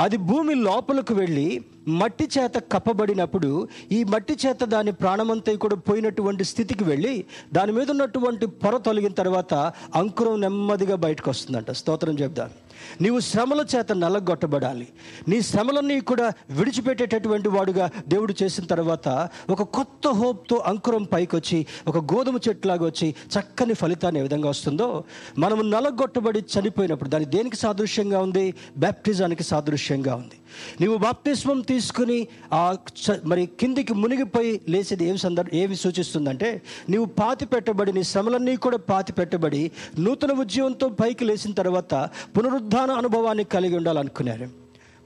అది 0.00 0.16
భూమి 0.16 0.54
లోపలకు 0.54 1.14
వెళ్ళి 1.14 1.64
మట్టి 1.88 2.28
చేత 2.38 2.56
కప్పబడినప్పుడు 2.72 3.68
ఈ 3.92 4.04
మట్టి 4.04 4.36
చేత 4.46 4.64
దాని 4.64 4.92
ప్రాణమంతా 4.92 5.54
కూడా 5.54 5.74
పోయినటువంటి 5.74 6.44
స్థితికి 6.44 6.84
వెళ్ళి 6.84 7.24
దాని 7.52 7.72
మీద 7.72 7.90
ఉన్నటువంటి 7.90 8.46
పొర 8.46 8.76
తొలగిన 8.76 9.12
తర్వాత 9.12 9.54
అంకురం 9.94 10.40
నెమ్మదిగా 10.40 10.96
బయటకు 10.96 11.30
వస్తుందంట. 11.30 11.70
స్తోత్రం 11.70 12.18
చెప్దాం. 12.18 12.50
నీవు 13.00 13.20
శ్రమల 13.20 13.64
చేత 13.76 13.92
నల్లగొట్టబడాలి. 13.92 14.88
నీ 15.28 15.40
శ్రమలన్నీ 15.40 16.00
కూడా 16.00 16.32
విడిచిపెట్టేటటువంటి 16.50 17.48
వాడుగా 17.48 17.90
దేవుడు 18.08 18.34
చేసిన 18.42 18.64
తర్వాత 18.64 19.28
ఒక 19.50 19.62
కొత్త 19.62 20.08
హోప్తో 20.08 20.56
అంకురం 20.56 21.02
పైకొచ్చి 21.02 21.66
ఒక 21.88 21.98
గోధుమ 21.98 22.38
చెట్టులాగా 22.48 22.84
వచ్చి 22.84 23.10
చక్కని 23.10 23.74
ఫలితాన్ని 23.74 24.20
ఏ 24.20 24.22
విధంగా 24.22 24.48
వస్తుందో 24.48 25.04
మనము 25.38 25.62
నలగొట్టబడి 25.62 26.38
చనిపోయినప్పుడు 26.38 27.08
దాని 27.08 27.24
దేనికి 27.24 27.56
సాదృశ్యంగా 27.56 28.18
ఉంది? 28.18 28.54
బ్యాప్టిజానికి 28.76 29.42
సాదృశ్యంగా 29.42 30.14
ఉంది. 30.14 30.39
నీవు 30.80 30.96
బాప్తిస్మం 30.96 31.60
తీసుకుని 31.60 32.28
ఆ 32.52 32.76
మరి 33.24 33.46
కిందికి 33.60 33.94
మునిగిపోయి 33.94 34.60
లేచేది 34.68 35.04
ఏమి 35.08 35.18
సందర్భం 35.18 35.58
ఏమి 35.58 35.76
సూచిస్తుందంటే 35.76 36.62
నీవు 36.88 37.04
పాతి 37.04 37.46
పెట్టబడి 37.46 37.92
నీ 37.92 38.02
శ్రమలన్నీ 38.02 38.56
కూడా 38.56 38.76
పాతి 38.76 39.12
పెట్టబడి 39.12 39.70
నూతన 39.98 40.32
ఉద్యమంతో 40.32 40.88
పైకి 40.88 41.24
లేచిన 41.24 41.52
తర్వాత 41.52 41.94
పునరుద్ధాన 42.38 42.90
అనుభవాన్ని 42.90 43.44
కలిగి 43.44 43.76
ఉండాలనుకున్నారు. 43.76 44.48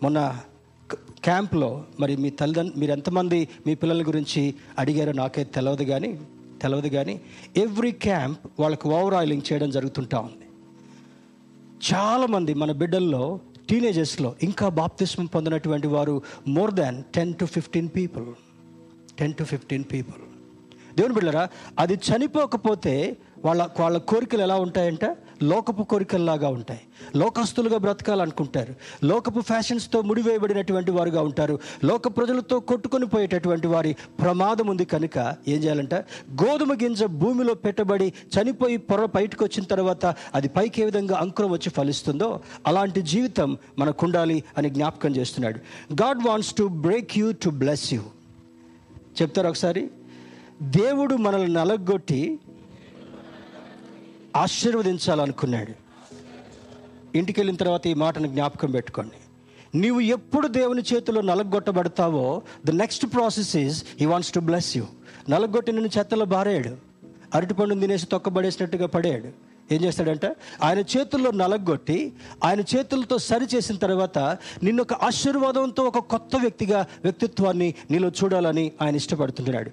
మొన్న 0.02 0.38
క్యాంప్లో 1.24 1.84
మరి 2.00 2.16
మీ 2.16 2.30
తల్లిదండ్రులు 2.30 2.80
మీరు 2.80 2.92
ఎంతమంది 2.92 3.48
మీ 3.66 3.74
పిల్లల 3.74 4.02
గురించి 4.02 4.54
అడిగారో 4.78 5.12
నాకైతే 5.12 5.50
తెలియదు 5.54 5.84
కానీ 5.84 6.10
తెలియదు 6.62 6.88
కానీ 6.88 7.20
ఎవ్రీ 7.56 7.92
క్యాంప్ 7.92 8.38
వాళ్ళకు 8.60 8.90
ఓవరాయిలింగ్ 8.90 9.42
చేయడం 9.52 9.70
జరుగుతుంటా 9.70 10.18
ఉంది. 10.18 10.46
చాలామంది 11.92 12.54
మన 12.54 12.72
బిడ్డల్లో 12.72 13.40
టీనేజర్స్లో 13.68 14.30
ఇంకా 14.42 14.68
బాప్తిస్మం 14.68 15.26
పొందినటువంటి 15.26 15.86
వారు 15.86 16.14
more 16.48 16.74
than 16.74 16.98
ten 17.14 17.34
to 17.34 17.44
fifteen 17.46 17.88
people 17.88 18.28
ten 19.18 19.34
to 19.34 19.44
fifteen 19.44 19.86
people 19.92 20.22
దేవుని 20.98 21.14
బిడ్డరా 21.14 21.48
అది 21.78 21.94
చనిపోకపోతే 21.94 23.16
వాళ్ళ 23.44 23.68
వాళ్ళ 23.80 23.98
కోరికలు 23.98 24.42
ఎలా 24.42 24.54
ఉంటాయంటే? 24.54 25.16
లోకపు 25.42 25.82
కోరికల్లాగా 25.82 26.48
ఉంటాయి. 26.48 26.80
లోకస్తులుగా 27.16 27.78
బ్రతకాలనుకుంటారు. 27.78 28.74
లోకపు 29.04 29.40
ఫ్యాషన్స్తో 29.40 30.02
ముడివేయబడినటువంటి 30.02 30.90
వారుగా 30.90 31.22
ఉంటారు. 31.22 31.60
లోక 31.84 32.08
ప్రజలతో 32.08 32.60
కొట్టుకొని 32.60 33.06
పోయేటటువంటి 33.06 33.66
వారి 33.66 33.96
ప్రమాదం 34.20 34.66
ఉంది 34.66 34.84
కనుక 34.84 35.36
ఏం 35.48 35.58
చేయాలంటే? 35.58 35.96
గోధుమ 36.30 36.72
గింజ 36.72 37.04
భూమిలో 37.04 37.54
పెట్టబడి 37.54 38.12
చనిపోయి 38.38 38.76
పొర 38.76 39.04
బయటకు 39.14 39.44
వచ్చిన 39.44 39.64
తర్వాత 39.64 40.06
అది 40.06 40.48
పైకి 40.48 40.82
ఏ 40.82 40.84
విధంగా 40.84 41.16
అంకురం 41.16 41.50
వచ్చి 41.50 41.70
ఫలిస్తుందో 41.70 42.40
అలాంటి 42.66 43.02
జీవితం 43.02 43.58
మనకు 43.78 44.06
ఉండాలి 44.06 44.44
అని 44.58 44.70
జ్ఞాపకం 44.70 45.16
చేస్తున్నాడు. 45.16 45.58
God 45.92 46.26
wants 46.26 46.54
to 46.54 46.64
break 46.64 47.18
you 47.18 47.32
to 47.32 47.50
bless 47.50 47.94
you. 47.94 48.02
చెప్తారు 49.22 49.48
ఒకసారి? 49.48 49.90
దేవుడు 50.70 51.14
మనల్ని 51.14 51.52
నలగొట్టి 51.52 52.40
ఆశీర్వదించాలనుకున్నాడు. 54.36 55.72
ఇంటికి 57.18 57.40
వెళ్ళిన 57.40 57.56
తర్వాత 57.56 57.86
ఈ 57.86 57.94
మాటను 57.94 58.26
జ్ఞాపకం 58.26 58.70
పెట్టుకోండి. 58.70 59.12
నీవు 59.78 60.00
ఎప్పుడు 60.00 60.48
దేవుని 60.48 60.82
చేతిలో 60.94 61.20
నలగొట్టబడతావో 61.20 62.42
the 62.66 62.70
next 62.70 63.06
process 63.06 63.56
is 63.56 63.84
he 64.00 64.06
wants 64.06 64.32
to 64.32 64.40
bless 64.40 64.76
you 64.76 64.84
నలగొట్టి 65.28 65.72
నిన్ను 65.72 65.90
చెత్తలో 65.98 66.24
బారేయాడు 66.24 66.76
అరటిపండు 67.34 67.74
తినేసి 67.74 68.06
తొక్కబడేసినట్టుగా 68.06 68.86
పడేయాడు 68.86 69.53
ఏం 69.72 69.84
చేస్తాడంటే 69.84 70.36
ఆయన 70.62 70.78
చేతుల్లో 70.78 71.30
నలగొట్టి 71.30 72.12
ఆయన 72.44 72.60
చేతులతో 72.60 73.18
సరి 73.18 73.46
చేసిన 73.54 73.76
తర్వాత 73.76 74.18
నిన్న 74.62 74.80
ఒక 74.80 74.92
ఆశీర్వాదంతో 74.92 75.82
ఒక 75.82 75.98
కొత్త 75.98 76.36
వ్యక్తిగా 76.36 76.86
వ్యక్తిత్వాన్ని 77.04 77.74
నీలో 77.90 78.08
చూడాలని 78.08 78.72
ఆయన 78.82 78.96
ఇష్టపడుతుంటున్నాడు. 78.96 79.70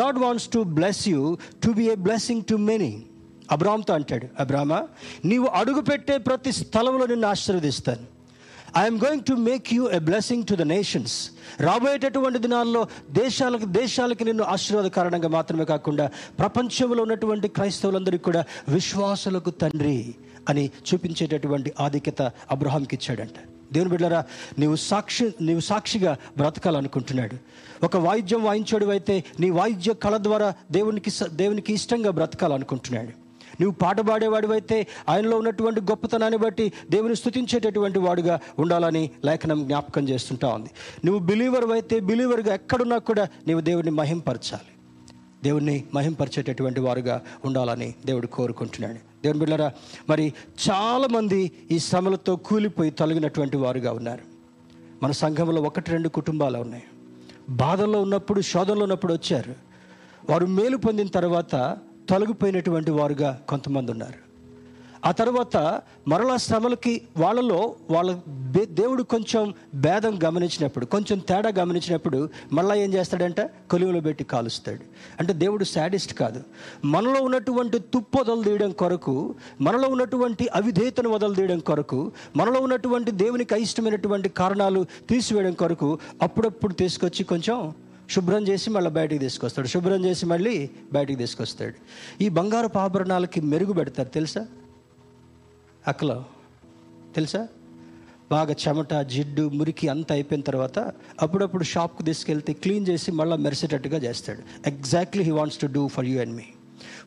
God 0.00 0.18
wants 0.18 0.48
to 0.48 0.58
bless 0.58 1.08
you 1.08 1.36
to 1.64 1.70
be 1.70 1.86
a 1.88 1.94
blessing 1.94 2.44
to 2.44 2.54
many 2.54 3.04
అబ్రామ్తో 3.52 3.94
అంటాడు 3.94 4.26
అబ్రామా 4.40 4.88
నీవు 5.24 5.46
అడుగుపెట్టే 5.46 6.18
ప్రతి 6.18 6.52
స్థలంలో 6.52 7.06
నిన్ను 7.06 7.28
ఆశీర్వదిస్తాను. 7.28 8.13
I'm 8.78 8.98
going 8.98 9.24
to 9.24 9.34
make 9.34 9.74
you 9.74 9.88
a 9.88 9.98
blessing 9.98 10.46
to 10.46 10.54
the 10.54 10.62
nations 10.62 11.30
రాబోయేటటువంటి 11.60 12.38
దినాల్లో 12.38 12.86
దేశాలకు 13.10 13.64
దేశాలకి 13.64 14.24
నిన్ను 14.24 14.44
ఆశీర్వాద 14.44 14.86
కారణంగా 14.86 15.28
మాత్రమే 15.28 15.64
కాకుండా 15.64 16.10
ప్రపంచంలో 16.38 17.02
ఉన్నటువంటి 17.02 17.48
క్రైస్తవులందరికీ 17.48 18.24
కూడా 18.24 18.44
విశ్వాసులకు 18.68 19.50
తండ్రి 19.50 20.14
అని 20.48 20.70
చూపించేటటువంటి 20.88 21.72
ఆధిక్యత 21.80 22.22
అబ్రహాంకి 22.22 22.96
ఇచ్చాడంట. 22.96 23.38
దేవుని 23.72 23.90
బిడ్డరా 23.90 24.24
నీవు 24.58 24.76
సాక్షి 24.76 25.32
నీవు 25.40 25.60
సాక్షిగా 25.60 26.16
బ్రతకాలనుకుంటున్నాడు. 26.36 27.36
ఒక 27.84 27.96
వాయిద్యం 27.96 28.44
వాయించాడు 28.44 28.86
అయితే 28.86 29.24
నీ 29.40 29.50
వాయిద్య 29.50 29.94
కళ 29.94 30.16
ద్వారా 30.16 30.54
దేవునికి 30.70 31.10
దేవునికి 31.32 31.72
ఇష్టంగా 31.72 32.10
బ్రతకాలనుకుంటున్నాడు. 32.10 33.23
నువ్వు 33.60 33.78
పాట 33.78 34.00
పాడేవాడివైతే 34.00 34.86
ఆయనలో 35.08 35.38
ఉన్నటువంటి 35.38 35.80
గొప్పతనాన్ని 35.80 36.38
బట్టి 36.38 36.72
దేవుని 36.90 37.16
స్థుతించేటటువంటి 37.16 37.98
వాడుగా 37.98 38.40
ఉండాలని 38.58 39.10
లేఖనం 39.24 39.64
జ్ఞాపకం 39.64 40.08
చేస్తుంటా 40.08 40.48
ఉంది. 40.48 40.70
నువ్వు 41.04 41.26
బిలీవర్ 41.26 41.64
అయితే 41.64 42.00
బిలీవర్గా 42.00 42.54
ఎక్కడున్నా 42.54 42.98
కూడా 42.98 43.28
నీవు 43.46 43.60
దేవుడిని 43.60 43.90
మహింపరచాలి. 43.90 44.68
దేవుణ్ణి 45.44 45.84
మహింపరిచేటటువంటి 45.94 46.80
వారుగా 46.80 47.22
ఉండాలని 47.44 47.94
దేవుడు 48.06 48.26
కోరుకుంటున్నాడు. 48.26 48.94
దేవుని 48.94 49.38
బిళ్ళరా 49.38 49.72
మరి 50.08 50.32
చాలామంది 50.70 51.52
ఈ 51.70 51.78
శ్రమలతో 51.78 52.36
కూలిపోయి 52.36 52.90
తొలగినటువంటి 52.90 53.56
వారుగా 53.56 53.92
ఉన్నారు. 53.92 54.22
మన 55.02 55.10
సంఘంలో 55.10 55.62
ఒకటి 55.62 55.90
రెండు 55.90 56.08
కుటుంబాలు 56.08 56.58
ఉన్నాయి. 56.58 56.82
బాధల్లో 57.48 58.02
ఉన్నప్పుడు 58.02 58.40
శోధనలో 58.40 58.82
ఉన్నప్పుడు 58.82 59.12
వచ్చారు. 59.12 59.54
వారు 60.30 60.46
మేలు 60.46 60.76
పొందిన 60.76 61.06
తర్వాత 61.06 61.78
తొలగిపోయినటువంటి 62.08 62.90
వారుగా 62.90 63.42
కొంతమంది 63.48 63.92
ఉన్నారు. 63.92 64.24
ఆ 65.04 65.10
తర్వాత 65.10 65.80
మరలా 66.08 66.36
శ్రమలకి 66.36 67.02
వాళ్ళలో 67.16 67.74
వాళ్ళ 67.90 68.18
దేవుడు 68.64 69.02
కొంచెం 69.02 69.54
భేదం 69.74 70.18
గమనించినప్పుడు 70.24 70.86
కొంచెం 70.86 71.18
తేడా 71.18 71.52
గమనించినప్పుడు 71.58 72.28
మళ్ళీ 72.52 72.80
ఏం 72.80 72.94
చేస్తాడంటే? 72.94 73.50
కొలువులో 73.70 74.00
పెట్టి 74.00 74.24
కాలుస్తాడు. 74.24 74.78
అంటే 75.20 75.32
దేవుడు 75.32 75.64
శాడిస్ట్ 75.64 76.14
కాదు. 76.14 76.42
మనలో 76.84 77.22
ఉన్నటువంటి 77.22 77.78
తుప్పు 77.78 78.20
వదలు 78.20 78.42
తీయడం 78.42 78.70
కొరకు 78.70 79.34
మనలో 79.60 79.88
ఉన్నటువంటి 79.88 80.48
అవిధేయతను 80.48 81.10
వదలు 81.10 81.34
తీయడం 81.34 81.58
కొరకు 81.58 82.12
మనలో 82.36 82.60
ఉన్నటువంటి 82.60 83.10
దేవునికి 83.10 83.54
అయిష్టమైనటువంటి 83.54 84.28
కారణాలు 84.28 84.86
తీసివేయడం 85.10 85.52
కొరకు 85.52 85.98
అప్పుడప్పుడు 86.22 86.72
తీసుకొచ్చి 86.72 87.24
కొంచెం 87.24 87.74
శుభ్రం 88.14 88.48
చేసి 88.48 88.70
మళ్ళీ 88.70 88.90
బయటికి 88.90 89.18
తీసుకొస్తాడు. 89.18 89.66
శుభ్రం 89.66 90.04
చేసి 90.04 90.26
మళ్ళీ 90.26 90.70
బయటికి 90.92 91.18
తీసుకొస్తాడు. 91.18 91.74
ఈ 92.22 92.28
బంగారపు 92.28 92.78
ఆభరణాలకి 92.78 93.40
మెరుగు 93.40 93.72
పెడతారు 93.72 94.08
తెలుసా? 94.08 94.46
అక్కలో. 95.88 96.24
తెలుసా? 97.14 97.48
బాగా 98.30 98.54
చెమట 98.68 98.94
జిడ్డు 98.94 99.48
మురికి 99.48 99.88
అంతా 99.88 100.14
అయిపోయిన 100.14 100.42
తర్వాత 100.42 100.78
అప్పుడప్పుడు 101.22 101.64
షాప్కి 101.64 102.02
తీసుకెళ్తే 102.02 102.52
క్లీన్ 102.52 102.88
చేసి 102.88 103.12
మళ్ళీ 103.12 103.36
మెరిసేటట్టుగా 103.36 103.98
చేస్తాడు. 103.98 104.68
Exactly 104.68 105.24
he 105.24 105.30
wants 105.30 105.58
to 105.58 105.66
do 105.66 105.88
for 105.88 106.04
you 106.04 106.20
and 106.20 106.36
me 106.36 106.42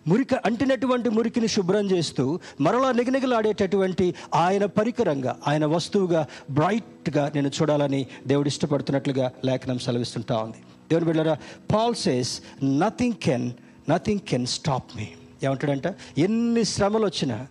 మురికి 0.07 0.35
అంటినటువంటి 0.35 1.09
మురికిని 1.09 1.47
శుభ్రం 1.47 1.91
చేస్తూ 1.91 2.39
మరలా 2.61 2.91
నిగనిగలాడేటటువంటి 2.91 4.15
ఆయన 4.35 4.65
పరికరంగా 4.65 5.37
ఆయన 5.47 5.65
వస్తువుగా 5.65 6.27
బ్రైట్గా 6.51 7.31
నేను 7.35 7.47
చూడాలని 7.47 8.07
దేవుడు 8.27 8.47
ఇష్టపడుతున్నట్లుగా 8.47 9.31
లేఖనం 9.45 9.79
సెలవిస్తుంటా 9.79 10.37
ఉంది. 10.37 10.57
దేవుని 10.91 11.05
బిడ్డారా 11.05 11.37
Paul 11.73 11.95
says 11.95 12.41
nothing 12.63 13.13
can 13.13 13.51
nothing 13.89 14.19
can 14.19 14.45
stop 14.45 14.97
me 14.97 15.07
ఏమంటాడంట? 15.43 15.95
ఎన్ని 16.17 16.63
శ్రమలు 16.65 17.05
వచ్చినా 17.05 17.47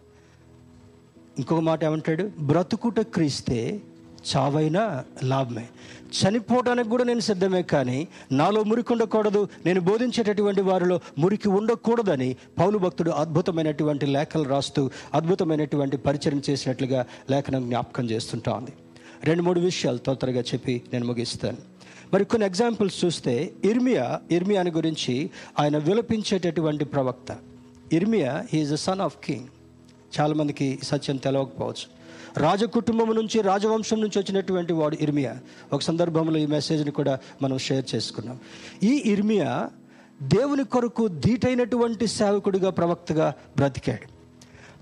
ఇంకొక 1.39 1.61
మాట 1.61 1.85
ఏమంటాడు? 1.85 2.31
బ్రతుకుట 2.41 3.01
క్రీస్తే 3.01 3.81
చావైనా 4.31 5.05
లాభమే. 5.25 5.69
చనిపోవడానికి 6.17 6.89
కూడా 6.89 7.05
నేను 7.05 7.21
సిద్ధమే 7.21 7.63
కానీ 7.63 8.09
నాలో 8.33 8.63
మురికి 8.63 8.93
ఉండకూడదు. 8.93 9.49
నేను 9.67 9.81
బోధించేటటువంటి 9.81 10.63
వారిలో 10.63 11.01
మురికి 11.19 11.49
ఉండకూడదని 11.49 12.37
పౌలు 12.59 12.79
భక్తుడు 12.79 13.11
అద్భుతమైనటువంటి 13.11 14.07
లేఖలు 14.07 14.49
రాస్తూ 14.49 14.91
అద్భుతమైనటువంటి 15.15 15.97
పరిచయం 15.97 16.43
చేసినట్లుగా 16.51 17.07
లేఖనం 17.31 17.63
జ్ఞాపకం 17.69 18.11
చేస్తుంటా 18.11 18.53
ఉంది 18.53 18.73
రెండు 19.25 19.43
మూడు 19.43 19.61
విషయాలు 19.61 19.99
తొందరగా 19.99 20.41
చెప్పి 20.41 20.83
నేను 20.93 21.07
ముగిస్తాను. 21.07 21.76
మరి 22.15 22.25
కొన్ని 22.25 22.47
ఎగ్జాంపుల్స్ 22.47 23.05
చూస్తే 23.05 23.53
ఇర్మియా 23.65 24.21
ఇర్మియాని 24.31 24.71
గురించి 24.71 25.31
ఆయన 25.61 25.79
విలపించేటటువంటి 25.79 26.85
ప్రవక్త. 26.85 27.37
ఇర్మియా 27.93 28.45
he is 28.53 28.73
a 28.73 28.77
son 28.77 29.01
of 29.01 29.17
king 29.25 29.47
చాలామందికి 30.21 30.79
సత్యం 30.83 31.17
తెలవకపోవచ్చు. 31.17 31.97
రాజకుటుంబం 32.37 33.15
నుంచి 33.15 33.41
రాజవంశం 33.41 34.01
నుంచి 34.01 34.19
వచ్చినటువంటి 34.19 34.73
వాడు 34.73 34.97
ఇర్మియా. 35.01 35.37
ఒక 35.73 35.83
సందర్భంలో 35.83 36.39
ఈ 36.39 36.47
మెసేజ్ని 36.47 36.91
కూడా 36.91 37.19
మనం 37.43 37.59
షేర్ 37.59 37.85
చేసుకున్నాం. 37.95 38.39
ఈ 38.83 39.03
ఇర్మియా 39.07 39.71
దేవుని 40.23 40.65
కొరకు 40.65 41.09
ధీటైనటువంటి 41.09 42.07
సేవకుడిగా 42.07 42.71
ప్రవక్తగా 42.71 43.35
బ్రతికాడు. 43.57 44.16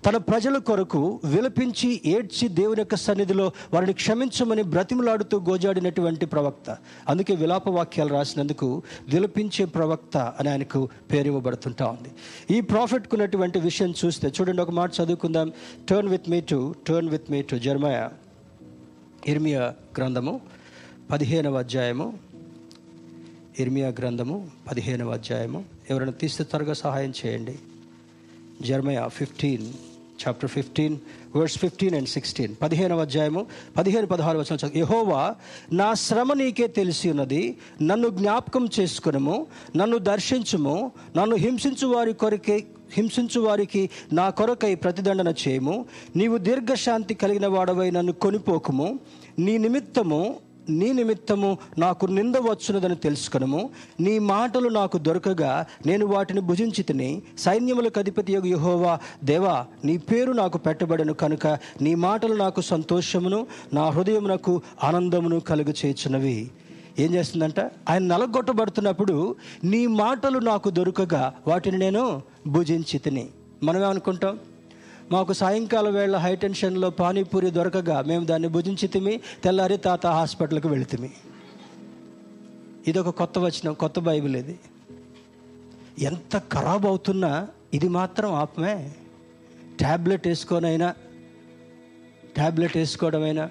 తన 0.06 0.16
ప్రజల 0.16 0.58
కొరకు 0.58 1.20
విలపించి 1.24 2.00
ఏడ్చి 2.06 2.48
దేవుని 2.48 2.80
యొక్క 2.80 2.94
సన్నిధిలో 2.94 3.52
వారిని 3.74 3.92
క్షమించమని 3.92 4.62
బ్రతిమలాడుతూ 4.62 5.40
గోజాడినటువంటి 5.40 6.26
ప్రవక్త. 6.26 6.76
అందుకే 7.08 7.34
విలాప 7.34 7.68
వాక్యాలు 7.68 8.08
రాసినందుకు 8.08 8.82
విలపించే 9.08 9.64
ప్రవక్త 9.64 10.16
అని 10.16 10.48
ఆయనకు 10.48 10.88
పేరు 11.12 11.26
ఇవ్వబడుతుంటా 11.26 11.86
ఉంది. 11.86 12.08
ఈ 12.56 12.60
ప్రాఫిట్కున్నటువంటి 12.60 13.58
విషయం 13.58 13.94
చూస్తే 14.04 14.28
చూడండి 14.28 14.62
ఒక 14.62 14.70
మాట 14.70 14.90
చదువుకుందాం. 15.02 15.52
Turn 15.90 16.10
with 16.10 16.30
me 16.30 16.40
to 16.40 16.74
turn 16.88 17.10
with 17.10 17.30
me 17.30 17.42
to 17.42 17.56
Jeremiah 17.56 18.08
ఇర్మియా 19.26 19.74
గ్రంథము 19.96 20.40
పదిహేనవ 21.10 21.58
అధ్యాయము. 21.58 22.18
ఇర్మియా 23.58 23.88
గ్రంథము 23.88 24.50
పదిహేనవ 24.70 25.10
అధ్యాయము. 25.10 25.64
ఎవరైనా 25.90 26.12
తీస్తే 26.12 26.44
త్వరగా 26.44 26.72
సహాయం 26.72 27.12
చేయండి. 27.26 27.58
Jeremiah 28.62 29.08
fifteen 29.08 29.66
chapter 30.14 30.50
fifteen 30.50 30.96
verse 31.36 31.58
fifteen 31.58 31.94
and 31.94 32.08
sixteen 32.08 32.54
పదిహేనవ 32.62 33.00
అధ్యాయము 33.00 33.46
పదిహేను 33.76 34.06
పదహారు 34.06 34.38
వచ్చిన 34.38 34.78
యహోవా 34.78 35.34
నా 35.72 35.94
శ్రమ 35.94 36.32
నీకే 36.32 36.66
తెలిసి 36.66 37.10
ఉన్నది. 37.10 37.56
నన్ను 37.82 38.08
జ్ఞాపకం 38.08 38.68
చేసుకునము 38.80 39.46
నన్ను 39.76 39.98
దర్శించుము 39.98 40.92
నన్ను 41.16 41.36
హింసించు 41.36 41.86
వారి 41.86 42.12
కొరకే 42.12 42.66
హింసించు 42.92 43.40
వారికి 43.40 43.90
నా 44.12 44.30
కొరకై 44.30 44.74
ప్రతిదండన 44.74 45.34
చేయము. 45.48 45.84
నీవు 46.16 46.36
దీర్ఘశాంతి 46.36 47.14
కలిగిన 47.14 47.46
వాడవై 47.46 47.90
నన్ను 47.90 48.12
కొనిపోకుము. 48.12 48.98
నీ 49.38 49.58
నిమిత్తము 49.58 50.36
నీ 50.70 50.92
నిమిత్తము 50.92 51.58
నాకు 51.78 52.06
నింద 52.06 52.34
వచ్చున్నదని 52.36 52.96
తెలుసుకునము. 52.96 53.70
నీ 54.00 54.18
మాటలు 54.18 54.68
నాకు 54.68 54.98
దొరకగా 54.98 55.66
నేను 55.86 56.06
వాటిని 56.06 56.40
భుజించి 56.40 56.82
తిని 56.82 57.22
సైన్యములకు 57.38 57.98
అధిపతి 57.98 58.32
యొక్క 58.32 58.48
యహోవా 58.48 58.98
దేవా 59.24 59.66
నీ 59.84 59.96
పేరు 59.96 60.32
నాకు 60.32 60.58
పెట్టబడను 60.58 61.12
కనుక 61.12 61.46
నీ 61.82 61.94
మాటలు 61.94 62.34
నాకు 62.34 62.60
సంతోషమును 62.60 63.46
నా 63.72 63.88
హృదయమునకు 63.88 64.62
ఆనందమును 64.84 65.40
కలుగు 65.40 65.70
చేయుచున్నవి. 65.70 66.50
ఏం 66.98 67.14
చేస్తుందంట? 67.14 67.60
ఆయన 67.60 68.02
నలగొట్టబడుతున్నప్పుడు 68.02 69.36
నీ 69.64 69.86
మాటలు 69.86 70.38
నాకు 70.38 70.70
దొరకగా 70.70 71.34
వాటిని 71.46 71.78
నేను 71.78 72.22
భుజించి 72.46 72.98
తిని. 72.98 73.28
మనం 73.62 73.82
ఏమనుకుంటాం 73.82 74.38
మాకు 75.12 75.32
సాయంకాలం 75.32 75.92
వేళ 75.94 76.16
హై 76.16 76.34
టెన్షన్లో 76.42 76.88
పానీపూరి 76.90 77.50
దొరకగా 77.50 77.96
మేము 78.00 78.24
దాన్ని 78.24 78.48
భుజించి 78.48 78.86
తిమి 78.88 79.14
తెల్లారి 79.44 79.76
తాత 79.86 80.06
హాస్పిటల్కి 80.18 80.68
వెళితిమి 80.68 81.10
ఇది 82.88 82.98
ఒక 82.98 83.08
కొత్త 83.08 83.38
వచనం 83.38 83.74
కొత్త 83.74 83.98
బైబిల్ 84.00 84.36
ఇది. 84.36 84.56
ఎంత 86.08 86.36
ఖరాబ్ 86.52 86.86
అవుతున్నా 86.86 87.48
ఇది 87.74 87.88
మాత్రం 87.88 88.34
ఆపమే 88.34 88.74
ట్యాబ్లెట్ 89.80 90.26
వేసుకోనైనా 90.28 90.88
ట్యాబ్లెట్ 92.36 92.76
వేసుకోవడమైనా. 92.76 93.44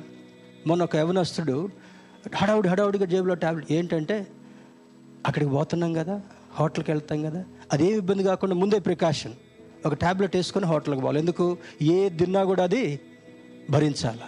మొన్న 0.67 0.81
ఒక 0.83 0.95
యవనస్తుడు 0.95 1.57
హడావుడి 2.35 2.67
హడావుడిగా 2.69 3.05
జేబులో 3.05 3.35
ట్యాబ్లెట్ 3.43 3.71
ఏంటంటే 3.71 4.17
అక్కడికి 5.27 5.51
పోతున్నాం 5.51 5.93
కదా 5.93 6.21
హోటల్కి 6.59 6.91
వెళ్తాం 6.91 7.19
కదా 7.23 7.41
అదేం 7.73 7.95
ఇబ్బంది 7.97 8.23
కాకుండా 8.23 8.55
ముందే 8.55 8.79
ప్రికాషన్. 8.79 9.35
ఒక 9.85 9.93
ట్యాబ్లెట్ 9.93 10.35
వేసుకొని 10.35 10.65
హోటల్కి 10.65 11.01
పోవాలి. 11.01 11.19
ఎందుకు? 11.19 11.57
ఏ 11.81 12.09
తిన్నా 12.09 12.43
కూడా 12.43 12.63
అది 12.63 12.99
భరించాలా? 13.69 14.27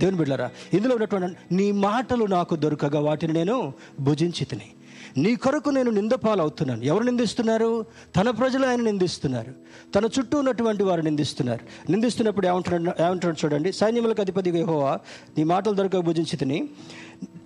దేవుని 0.00 0.16
బిడ్డారా 0.16 0.50
ఇందులో 0.74 0.94
ఉన్నటువంటి 0.94 1.54
నీ 1.54 1.72
మాటలు 1.72 2.24
నాకు 2.24 2.56
దొరకగా 2.56 3.00
వాటిని 3.00 3.32
నేను 3.32 3.72
భుజించి 4.00 4.44
తిని. 4.44 4.70
నీ 5.16 5.34
కొరకు 5.34 5.70
నేను 5.70 5.90
నిందపాలవుతున్నాను. 5.90 6.82
ఎవరు 6.82 7.02
నిందిస్తున్నారు? 7.02 7.86
తన 8.16 8.30
ప్రజలు 8.30 8.66
ఆయన 8.66 8.80
నిందిస్తున్నారు. 8.80 9.54
తన 9.94 10.04
చుట్టూ 10.04 10.38
ఉన్నటువంటి 10.38 10.82
వారు 10.82 11.00
నిందిస్తున్నారు. 11.00 11.90
నిందిస్తున్నప్పుడు 11.90 12.46
ఏమంటున్నాడు? 12.46 13.02
ఏమంటున్నాడు 13.02 13.44
చూడండి. 13.44 13.72
సైన్యములకు 13.72 14.20
అధిపతి 14.20 14.50
యెహోవా 14.50 14.98
నీ 15.38 15.44
మాటలు 15.44 15.74
దొరక 15.74 15.96
భుజించి 15.96 16.36
తిని. 16.36 16.68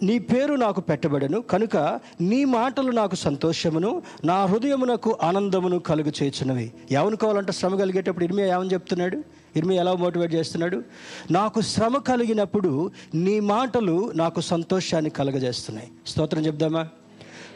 నీ 0.07 0.19
పేరు 0.19 0.55
నాకు 0.55 0.81
పెట్టబడను 0.81 1.41
కనుక 1.41 1.77
నీ 2.21 2.45
మాటలు 2.45 2.91
నాకు 2.91 3.15
సంతోషమును 3.15 3.91
నా 4.25 4.45
హృదయమునకు 4.45 5.19
ఆనందమును 5.23 5.79
కలుగు 5.79 6.13
చేయుచున్నవి. 6.23 6.73
ఏమనుకోవాలంటే 6.93 7.53
శ్రమ 7.53 7.77
కలిగేటప్పుడు 7.77 8.25
ఇర్మియా 8.25 8.49
ఏమని 8.55 8.73
చెప్తున్నాడు? 8.73 9.19
ఇర్మియా 9.57 9.81
ఎలా 9.81 9.93
మోటివేట్ 9.95 10.35
చేస్తున్నాడు? 10.35 10.83
నాకు 11.31 11.61
శ్రమ 11.61 11.97
కలిగినప్పుడు 11.97 12.91
నీ 13.15 13.41
మాటలు 13.41 13.97
నాకు 14.15 14.41
సంతోషాన్ని 14.41 15.11
కలుగజేస్తున్నాయి. 15.11 15.89
స్తోత్రం 16.07 16.47
చెప్దామా? 16.47 16.89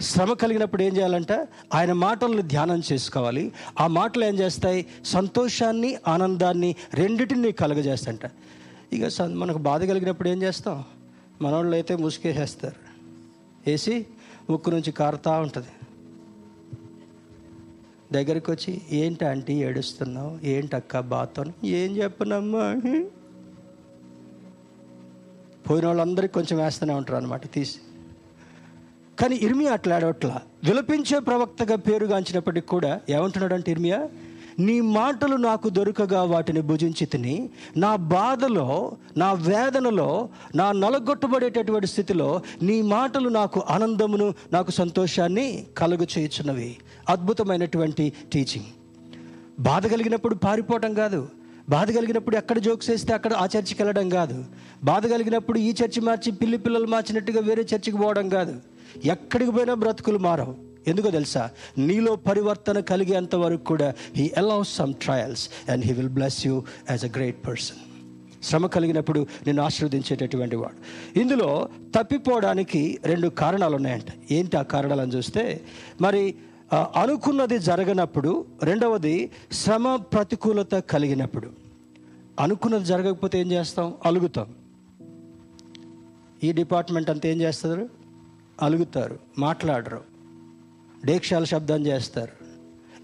శ్రమ 0.00 0.32
కలిగినప్పుడు 0.32 0.82
ఏం 0.82 0.96
చేయాలంట? 0.96 1.32
ఆయన 1.74 1.92
మాటలను 1.92 2.42
ధ్యానం 2.42 2.82
చేసుకోవాలి. 2.92 3.52
ఆ 3.80 3.86
మాటలు 3.86 4.24
ఏం 4.24 4.38
చేస్తాయి? 4.38 4.86
సంతోషాన్ని 5.04 5.90
ఆనందాన్ని 6.08 6.70
రెండిటిని 6.94 7.52
కలుగజేస్తంట 7.52 8.20
ఇక 8.92 9.22
మనకు 9.22 9.58
బాధ 9.58 9.84
కలిగినప్పుడు 9.84 10.28
ఏం 10.28 10.42
చేస్తాం? 10.42 10.84
మనోళ్ళు 11.42 11.74
అయితే 11.74 11.96
ముసుకేసేస్తారు 11.96 12.80
వేసి 13.66 14.06
ముక్కు 14.50 14.70
నుంచి 14.70 14.92
కారుతా 14.92 15.40
ఉంటుంది. 15.40 15.66
దగ్గరికి 18.12 18.50
వచ్చి 18.50 18.82
ఏంటి 18.90 19.24
ఆంటీ 19.24 19.54
ఏడుస్తున్నావు? 19.54 20.46
ఏంటి 20.46 20.76
అక్క 20.76 21.00
బాతో 21.00 21.44
ఏం 21.64 21.96
చెప్పనమ్మా. 21.96 22.80
పోయిన 25.70 25.86
వాళ్ళందరికీ 25.86 26.32
కొంచెం 26.32 26.58
వేస్తూనే 26.58 26.94
ఉంటారు 26.94 27.16
అనమాట 27.16 27.52
తీసి. 27.52 27.78
కానీ 29.20 29.36
ఇర్మియా 29.36 29.72
అట్లా 29.72 29.96
ఆడవట్లా 29.96 30.42
విలపించే 30.64 31.18
ప్రవక్తగా 31.18 31.76
పేరుగాంచినప్పటికి 31.76 32.66
కూడా 32.66 33.00
ఏమంటున్నాడు 33.08 33.54
అంటే 33.54 33.72
ఇర్మియా? 33.72 34.08
నీ 34.58 34.80
మాటలు 34.80 35.36
నాకు 35.36 35.68
దొరకగా 35.68 36.22
వాటిని 36.22 36.60
భుజించి 36.60 37.06
తిని 37.06 37.50
నా 37.76 37.96
బాధలో 37.96 38.92
నా 39.16 39.32
వేదనలో 39.32 40.28
నా 40.54 40.72
నలగొట్టబడేటటువంటి 40.72 41.86
స్థితిలో 41.86 42.40
నీ 42.62 42.82
మాటలు 42.82 43.28
నాకు 43.28 43.62
ఆనందమును 43.70 44.34
నాకు 44.52 44.70
సంతోషాన్ని 44.70 45.66
కలుగు 45.78 46.06
చేయుచున్నవి 46.18 46.76
అద్భుతమైనటువంటి 47.08 48.12
టీచింగ్ 48.32 48.66
బాధ 49.60 49.86
కలిగినప్పుడు 49.86 50.34
పారిపోవటం 50.34 50.94
కాదు. 50.94 51.28
బాధ 51.68 51.90
కలిగినప్పుడు 51.90 52.36
ఎక్కడ 52.36 52.58
జోక్స్ 52.58 52.90
వేస్తే 52.90 53.12
అక్కడ 53.12 53.32
ఆ 53.32 53.44
చర్చికి 53.44 53.82
వెళ్ళడం 53.82 54.08
కాదు. 54.08 54.44
బాధ 54.84 55.06
కలిగినప్పుడు 55.06 55.58
ఈ 55.58 55.70
చర్చి 55.70 56.00
మార్చి 56.00 56.32
పిల్లి 56.32 56.58
పిల్లలు 56.58 56.86
మార్చినట్టుగా 56.86 57.40
వేరే 57.40 57.62
చర్చికి 57.62 57.96
పోవడం 57.96 58.28
కాదు. 58.28 58.60
ఎక్కడికి 59.04 59.50
పోయినా 59.50 59.74
బ్రతుకులు 59.74 60.18
మారవు. 60.18 60.67
ఎందుకో 60.88 61.10
తెలుసా? 61.10 61.50
నీలో 61.78 62.16
పరివర్తన 62.16 62.80
కలిగేంత 62.80 63.34
వరకు 63.34 63.64
కూడా 63.64 63.94
he 64.16 64.30
allows 64.36 64.76
some 64.76 64.94
trials 64.94 65.48
and 65.70 65.84
he 65.84 65.92
will 65.92 66.08
bless 66.08 66.46
you 66.46 66.62
as 66.90 67.04
a 67.04 67.08
great 67.08 67.46
person 67.46 67.76
శ్రమ 68.42 68.66
కలిగినప్పుడు 68.66 69.26
నేను 69.46 69.62
ఆశీర్వదించేటటువంటి 69.62 70.56
వాడు. 70.56 70.78
ఇందులో 71.20 71.68
తప్పిపోవడానికి 71.96 72.98
రెండు 73.04 73.28
కారణాలు 73.28 73.76
ఉన్నాయంట 73.76 74.10
ఏంటి 74.30 74.56
ఆ 74.56 74.62
కారణాలను 74.62 75.12
చూస్తే 75.12 75.60
మరి 76.00 76.34
అనుకున్నది 76.72 77.58
జరగనప్పుడు 77.58 78.44
రెండవది 78.62 79.30
శ్రమ 79.52 79.96
ప్రతికూలత 79.96 80.74
కలిగినప్పుడు. 80.92 81.48
అనుకున్నది 82.40 82.84
జరగకపోతే 82.84 83.40
ఏం 83.40 83.52
చేస్తాం? 83.52 83.94
అలుగుతాం. 84.06 84.54
ఈ 86.44 86.52
డిపార్ట్మెంట్ 86.52 87.10
అంతా 87.10 87.28
ఏం 87.28 87.40
చేస్తారు? 87.40 87.88
అలుగుతారు 88.62 89.18
మాట్లాడరు. 89.38 90.00
డేక్షాల 91.04 91.44
శబ్దం 91.44 91.86
చేస్తారు. 91.86 92.32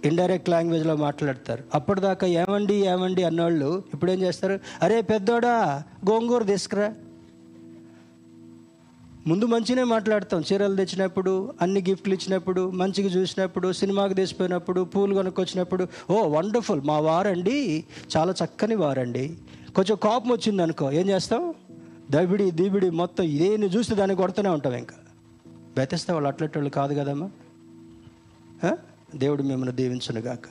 ఇండైరెక్ట్ 0.06 0.48
లాంగ్వేజ్లో 0.48 0.96
మాట్లాడతారు. 0.96 1.64
అప్పటిదాకా 1.74 2.26
ఏమండి 2.26 2.74
ఏమండి 2.74 3.22
అన్నోళ్ళు 3.22 3.82
ఇప్పుడు 3.94 4.10
ఏం 4.10 4.22
చేస్తారు? 4.22 4.60
అరే 4.82 5.00
పెద్దోడా 5.00 5.82
గోంగూర 6.10 6.42
తీసుకురా. 6.42 6.94
ముందు 9.26 9.44
మంచినే 9.44 9.84
మాట్లాడతాం. 9.84 10.44
చీరలు 10.52 10.76
తెచ్చినప్పుడు 10.76 11.52
అన్ని 11.62 11.84
గిఫ్ట్లు 11.88 12.14
ఇచ్చినప్పుడు 12.14 12.70
మంచిగా 12.70 13.08
చూసినప్పుడు 13.08 13.72
సినిమాకి 13.72 14.14
తీసిపోయినప్పుడు 14.14 14.80
పూలు 14.80 15.14
కొనుక్కొచ్చినప్పుడు 15.14 15.86
ఓ 16.10 16.28
వండర్ఫుల్ 16.28 16.80
మా 16.80 17.00
వారండి 17.00 17.84
చాలా 18.16 18.34
చక్కని 18.44 18.74
వారండి. 18.74 19.36
కొంచెం 19.76 19.96
కోపం 20.02 20.30
వచ్చింది 20.30 20.62
అనుకో 20.62 20.90
ఏం 20.92 21.08
చేస్తాం 21.08 21.54
దబిడి 22.10 22.50
దిబిడి 22.50 22.90
మొత్తం 22.90 23.24
ఇదేని 23.24 23.66
చూస్తే 23.66 23.94
దాన్ని 23.94 24.16
కొడుతూనే 24.16 24.48
ఉంటాం 24.48 24.74
ఇంకా. 24.74 24.94
బెతేస్తే 25.76 26.12
వాళ్ళు 26.12 26.28
అట్లటోళ్ళు 26.28 26.70
కాదు 26.70 26.94
కదమ్మా. 26.94 27.30
దేవుడు 29.14 29.42
మిమ్మల్ని 29.42 29.76
దీవించునుగాక. 29.76 30.46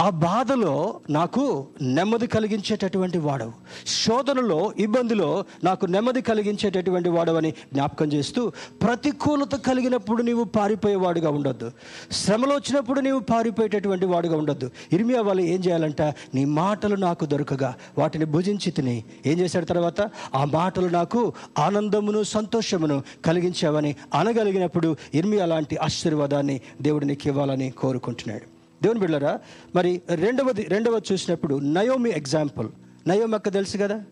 ఆ 0.00 0.10
బాధలో 0.10 1.00
నాకు 1.10 1.66
నెమ్మది 1.82 2.26
కలిగించేటటువంటి 2.26 3.18
వాడవు. 3.18 3.52
శోధనలో 3.86 4.72
ఇబ్బందిలో 4.78 5.44
నాకు 5.64 5.86
నెమ్మది 5.86 6.22
కలిగించేటటువంటి 6.22 7.08
వాడవని 7.08 7.50
జ్ఞాపకం 7.50 8.12
చేస్తూ 8.12 8.52
ప్రతికూలత 8.82 9.54
కలిగినప్పుడు 9.54 10.22
నీవు 10.22 10.44
పారిపోయేవాడుగా 10.44 11.30
ఉండొద్దు. 11.30 11.72
శ్రమలో 12.12 12.54
వచ్చినప్పుడు 12.54 13.00
నీవు 13.00 13.20
పారిపోయేటటువంటి 13.20 14.06
వాడుగా 14.06 14.36
ఉండొద్దు. 14.36 14.70
ఇర్మియా 14.92 15.20
వాళ్ళు 15.20 15.42
ఏం 15.42 15.60
చేయాలంట? 15.60 16.02
నీ 16.02 16.44
మాటలు 16.44 16.96
నాకు 16.96 17.26
దొరకగా 17.26 17.74
వాటిని 17.98 18.24
భుజించి 18.24 18.70
తిని. 18.70 19.04
ఏం 19.26 19.38
చేశాడు 19.38 19.64
తర్వాత? 19.64 20.00
ఆ 20.34 20.44
మాటలు 20.44 20.86
నాకు 20.86 21.32
ఆనందమును 21.58 22.22
సంతోషమును 22.22 23.02
కలిగించావని 23.24 23.96
అనగలిగినప్పుడు 24.14 24.96
ఇర్మియా 25.14 25.46
లాంటి 25.46 25.76
ఆశీర్వాదాన్ని 25.76 26.60
దేవుడికి 26.82 27.08
నీకు 27.08 27.28
ఇవ్వాలని 27.28 27.70
కోరుకుంటున్నాడు. 27.70 28.51
దేవుని 28.82 29.00
బిడ్డరా 29.00 29.40
మరి 29.76 30.02
రెండవది 30.14 30.62
రెండవది 30.62 31.12
చూసినప్పుడు 31.12 31.54
నయోమి 31.58 32.10
ఎగ్జాంపుల్ 32.10 32.68
నయోమి 33.08 33.34
అక్క 33.34 33.48
తెలుసు 33.48 33.76
కదా? 33.76 34.04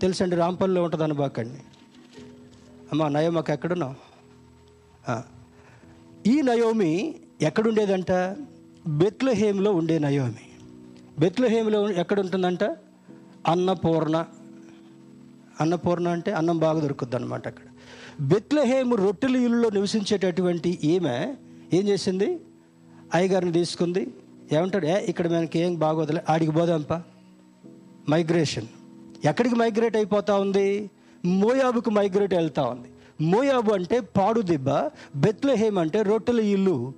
తెలుసండి 0.00 0.36
రాంపల్లిలో 0.36 0.82
ఉంటుంది 0.82 1.04
అనుబాకండి 1.04 1.58
అమ్మా 2.92 3.08
నయోమి 3.08 3.38
అక్క 3.38 3.50
ఎక్కడున్నావు? 3.50 3.94
ఈ 6.26 6.42
నయోమి 6.42 7.14
ఎక్కడుండేదంట? 7.42 8.12
బెత్లహేమ్లో 8.88 9.72
ఉండే 9.72 9.98
నయోమి. 9.98 10.46
బెత్లహేమ్లో 11.18 11.90
ఎక్కడ 11.90 12.20
ఉంటుందంట 12.20 12.64
అన్నపూర్ణ. 13.48 14.24
అన్నపూర్ణ 15.60 16.08
అంటే 16.08 16.32
అన్నం 16.32 16.58
బాగా 16.58 16.80
దొరుకుద్ది 16.80 17.16
అనమాట 17.16 17.46
అక్కడ. 17.46 17.66
బెత్లహేము 18.26 18.94
రొట్టెల 18.96 19.36
ఇల్లులో 19.36 19.70
నివసించేటటువంటి 19.70 20.78
ఈమె 20.84 21.34
ఏం 21.72 21.88
చేసింది? 21.88 22.40
అయ్యగారిని 23.14 23.52
తీసుకుంది. 23.52 24.08
ఏమంటాడు 24.52 24.86
ఏ 24.86 25.04
ఇక్కడ 25.04 25.28
మనకి 25.28 25.58
ఏం 25.58 25.74
బాగోదులే 25.74 26.22
ఆడికి 26.28 26.52
పోదాంపా. 26.52 27.02
మైగ్రేషన్ 28.10 28.66
ఎక్కడికి 29.24 29.54
మైగ్రేట్ 29.54 29.96
అయిపోతా 29.96 30.34
ఉంది? 30.38 30.90
మోయాబుకు 31.24 31.90
మైగ్రేట్ 31.90 32.34
వెళ్తా 32.34 32.62
ఉంది. 32.62 32.88
మోయాబు 33.20 33.72
అంటే 33.72 34.00
పాడు 34.00 34.40
దిబ్బ 34.40 34.70
బెత్లహేమ్ 35.16 35.78
అంటే 35.78 36.02
రొట్టెల 36.02 36.40
ఇల్లు. 36.40 36.92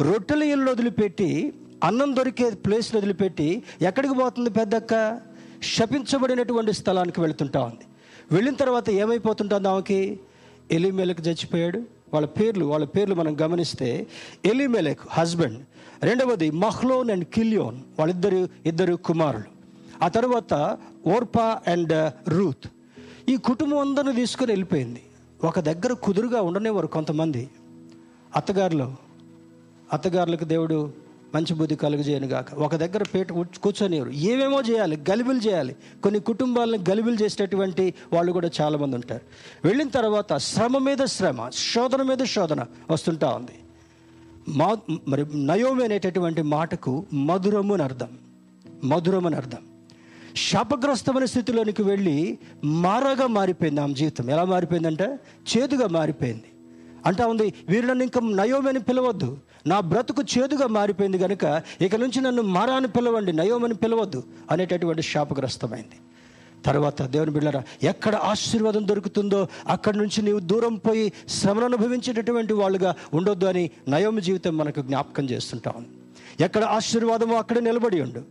రొట్టెల 0.00 0.42
ఇల్లు 0.42 0.70
వదిలిపెట్టి 0.70 1.52
అన్నం 1.84 2.16
దొరికే 2.16 2.50
ప్లేస్ని 2.50 2.98
వదిలిపెట్టి 2.98 3.62
ఎక్కడికి 3.82 4.14
పోతుంది 4.14 4.50
పెద్దక్క? 4.50 5.20
శపించబడినటువంటి 5.62 6.72
స్థలానికి 6.72 7.20
వెళుతుంటా 7.20 7.60
ఉంది. 7.60 7.84
వెళ్ళిన 8.32 8.54
తర్వాత 8.54 8.90
ఏమైపోతుంటుంది 8.90 9.68
ఆమెకి? 9.68 10.20
ఎలిమెలకు 10.70 11.22
చచ్చిపోయాడు. 11.22 11.82
వాళ్ళ 12.12 12.26
పేర్లు 12.26 12.64
వాళ్ళ 12.64 12.86
పేర్లు 12.86 13.14
మనం 13.14 13.36
గమనిస్తే 13.40 14.06
ఎలిమెలెక్ 14.44 15.00
హస్బెండ్ 15.08 15.64
రెండవది 16.02 16.50
మహ్లోన్ 16.50 17.10
అండ్ 17.10 17.24
కిలియోన్ 17.24 17.76
వాళ్ళిద్దరు 17.98 18.48
ఇద్దరు 18.66 18.94
కుమారులు. 18.94 19.60
ఆ 20.04 20.08
తర్వాత 20.08 20.78
ఓర్పా 21.06 21.60
అండ్ 21.68 22.12
రూత్. 22.28 22.68
ఈ 23.28 23.36
కుటుంబం 23.36 23.78
అందరిని 23.78 24.14
తీసుకొని 24.14 24.52
వెళ్ళిపోయింది. 24.52 25.02
ఒక 25.44 25.60
దగ్గర 25.60 25.92
కుదురుగా 25.92 26.40
ఉండనేవారు 26.42 26.86
కొంతమంది. 26.86 27.50
అత్తగారులు 28.36 28.94
అత్తగారులకు 29.92 30.44
దేవుడు 30.44 30.92
మంచి 31.34 31.54
బుద్ధి 31.54 31.76
కలుగజేయను 31.76 32.26
గాక. 32.26 32.54
ఒక 32.54 32.76
దగ్గర 32.76 33.02
పేట 33.02 33.32
కూర్చొనివారు 33.32 34.10
ఏమేమో 34.10 34.60
చేయాలి? 34.60 34.98
గలిబిలు 35.10 35.38
చేయాలి. 35.38 35.76
కొన్ని 36.02 36.20
కుటుంబాలను 36.20 36.84
గలిబిలు 36.90 37.14
చేసేటటువంటి 37.14 37.94
వాళ్ళు 38.12 38.32
కూడా 38.32 38.50
చాలామంది 38.60 38.96
ఉంటారు. 38.96 39.20
వెళ్ళిన 39.66 39.88
తర్వాత 39.88 40.36
శ్రమ 40.36 40.78
మీద 40.78 40.98
శ్రమ 41.04 41.48
శోధన 41.48 42.02
మీద 42.02 42.18
శోధన 42.18 42.64
వస్తుంటా 42.90 43.28
ఉంది. 43.28 43.52
మా 44.48 44.76
మరి 45.08 45.46
నయోమి 45.46 45.84
అనేటటువంటి 45.84 46.42
మాటకు 46.42 47.04
మధురము 47.14 47.74
అని 47.74 47.82
అర్థం. 47.82 48.08
మధురం 48.84 49.26
అని 49.26 49.36
అర్థం. 49.36 49.58
శాపగ్రస్తమైన 50.36 51.24
స్థితిలోనికి 51.24 51.82
వెళ్ళి 51.82 52.38
మారగా 52.64 53.26
మారిపోయింది 53.26 53.80
ఆమె 53.80 53.94
జీవితం. 53.94 54.30
ఎలా 54.30 54.44
మారిపోయిందంటే? 54.44 55.18
చేదుగా 55.56 55.86
మారిపోయింది. 55.86 56.49
అంటా 57.06 57.26
ఉంది 57.26 57.54
వీరు 57.68 57.86
నన్ను 57.86 58.04
ఇంకా 58.04 58.20
నయోమని 58.20 58.80
పిలవద్దు. 58.80 59.38
నా 59.66 59.80
బ్రతుకు 59.80 60.22
చేదుగా 60.22 60.66
మారిపోయింది 60.66 61.18
కనుక 61.18 61.62
ఇక 61.80 61.96
నుంచి 61.96 62.20
నన్ను 62.20 62.42
మారా 62.42 62.74
అని 62.74 62.88
పిలవండి 62.88 63.32
నయోమని 63.32 63.74
పిలవద్దు 63.74 64.22
అనేటటువంటి 64.50 65.02
శాపగ్రస్తమైంది. 65.02 65.98
తర్వాత 66.66 67.02
దేవుని 67.02 67.30
బిళ్ళరా 67.30 67.62
ఎక్కడ 67.82 68.14
ఆశీర్వాదం 68.14 68.88
దొరుకుతుందో 68.88 69.46
అక్కడి 69.68 69.98
నుంచి 69.98 70.22
నీవు 70.22 70.38
దూరం 70.38 70.74
పోయి 70.74 71.12
శ్రమను 71.28 71.64
అనుభవించేటటువంటి 71.64 72.52
వాళ్ళుగా 72.52 72.94
ఉండొద్దు 73.14 73.46
అని 73.46 73.70
నయోమి 73.88 74.20
జీవితం 74.20 74.56
మనకు 74.56 74.82
జ్ఞాపకం 74.82 75.24
చేస్తుంటా 75.24 75.72
ఉంది. 75.76 75.88
ఎక్కడ 76.44 76.64
ఆశీర్వాదమో 76.64 77.36
అక్కడే 77.36 77.60
నిలబడి 77.60 78.00
ఉండు. 78.00 78.22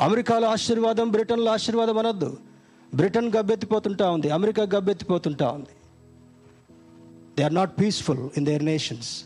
అమెరికాలో 0.00 0.48
ఆశీర్వాదం 0.48 1.10
బ్రిటన్లో 1.10 1.52
ఆశీర్వాదం 1.52 1.98
అనొద్దు. 1.98 2.36
బ్రిటన్ 2.94 3.32
గబ్బెత్తిపోతుంటా 3.36 4.10
ఉంది 4.10 4.30
అమెరికా 4.30 4.62
గబ్బెత్తిపోతుంటా 4.62 5.48
ఉంది. 5.48 5.74
They 7.36 7.42
are 7.42 7.54
not 7.54 7.80
peaceful 7.80 8.28
in 8.36 8.46
their 8.46 8.64
nations 8.64 9.24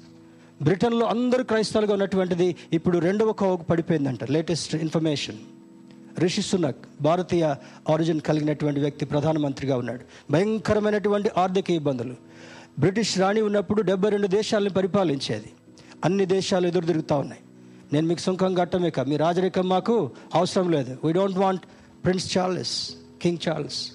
బ్రిటన్లో 0.63 1.07
అందరూ 1.07 1.45
క్రైస్తవులుగా 1.45 1.93
ఉన్నటువంటిది 1.93 2.57
ఇప్పుడు 2.73 2.99
రెండవ 2.99 3.33
కోవకు 3.33 3.63
పడిపోయిందంట 3.63 4.31
లేటెస్ట్ 4.31 4.75
ఇన్ఫర్మేషన్ 4.75 5.37
రిషి 6.19 6.43
సునక్ 6.43 7.03
భారతీయ 7.03 7.55
ఆరిజిన్ 7.91 8.21
కలిగినటువంటి 8.21 8.81
వ్యక్తి 8.81 9.05
ప్రధానమంత్రిగా 9.05 9.77
ఉన్నాడు. 9.77 10.33
భయంకరమైనటువంటి 10.33 11.31
ఆర్థిక 11.37 11.71
ఇబ్బందులు. 11.71 12.15
బ్రిటిష్ 12.79 13.19
రాణి 13.19 13.41
ఉన్నప్పుడు 13.41 13.83
డెబ్బై 13.83 14.11
రెండు 14.11 14.27
దేశాలను 14.27 14.71
పరిపాలించేది. 14.71 15.51
అన్ని 16.05 16.27
దేశాలు 16.27 16.67
ఎదురు 16.67 16.87
తిరుగుతూ 16.87 17.19
ఉన్నాయి. 17.19 17.41
నేను 17.93 18.07
మీకు 18.07 18.21
సుంకం 18.21 18.55
కట్టమే 18.55 18.91
కా 18.91 19.03
మీ 19.03 19.17
రాజరికం 19.17 19.69
మాకు 19.69 20.11
అవసరం 20.35 20.71
లేదు. 20.71 20.99
We 21.05 21.13
don't 21.13 21.39
want 21.39 21.63
Prince 22.05 22.39
Charles 22.39 22.91
King 23.23 23.39
Charles 23.49 23.93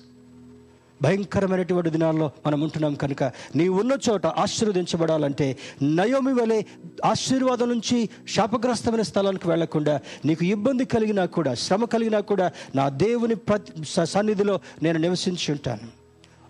భయంకరమైనటువంటి 1.04 1.90
దినాల్లో 1.90 2.32
మనం 2.46 2.62
ఉంటున్నాం 2.62 2.94
కనుక 2.94 3.24
నీ 3.56 3.68
ఉన్న 3.68 3.98
చోట 4.10 4.26
ఆశీర్వదించబడాలంటే 4.28 5.58
నయోమి 5.84 6.34
వలె 6.34 6.64
ఆశీర్వాదం 7.06 7.70
నుంచి 7.70 8.10
శాపగ్రస్తమైన 8.28 9.02
స్థలానికి 9.02 9.50
వెళ్ళకుండా 9.50 10.00
నీకు 10.26 10.46
ఇబ్బంది 10.46 10.86
కలిగినా 10.86 11.26
కూడా 11.26 11.54
శ్రమ 11.54 11.86
కలిగినా 11.86 12.20
కూడా 12.20 12.52
నా 12.76 12.90
దేవుని 12.90 13.36
ప్రతి 13.36 14.06
సన్నిధిలో 14.06 14.60
నేను 14.84 15.00
నివసించి 15.00 15.52
ఉంటాను. 15.52 15.88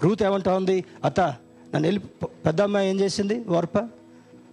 రూత్ 0.03 0.23
ఏమంటా 0.23 0.53
ఉంది? 0.53 0.85
అత్త 1.03 1.19
నన్ను 1.73 1.87
వెళ్ళి 1.87 2.01
పెద్ద 2.45 2.61
అమ్మాయి 2.61 2.89
ఏం 2.89 2.99
చేసింది? 2.99 3.45
ఓర్ప 3.49 3.89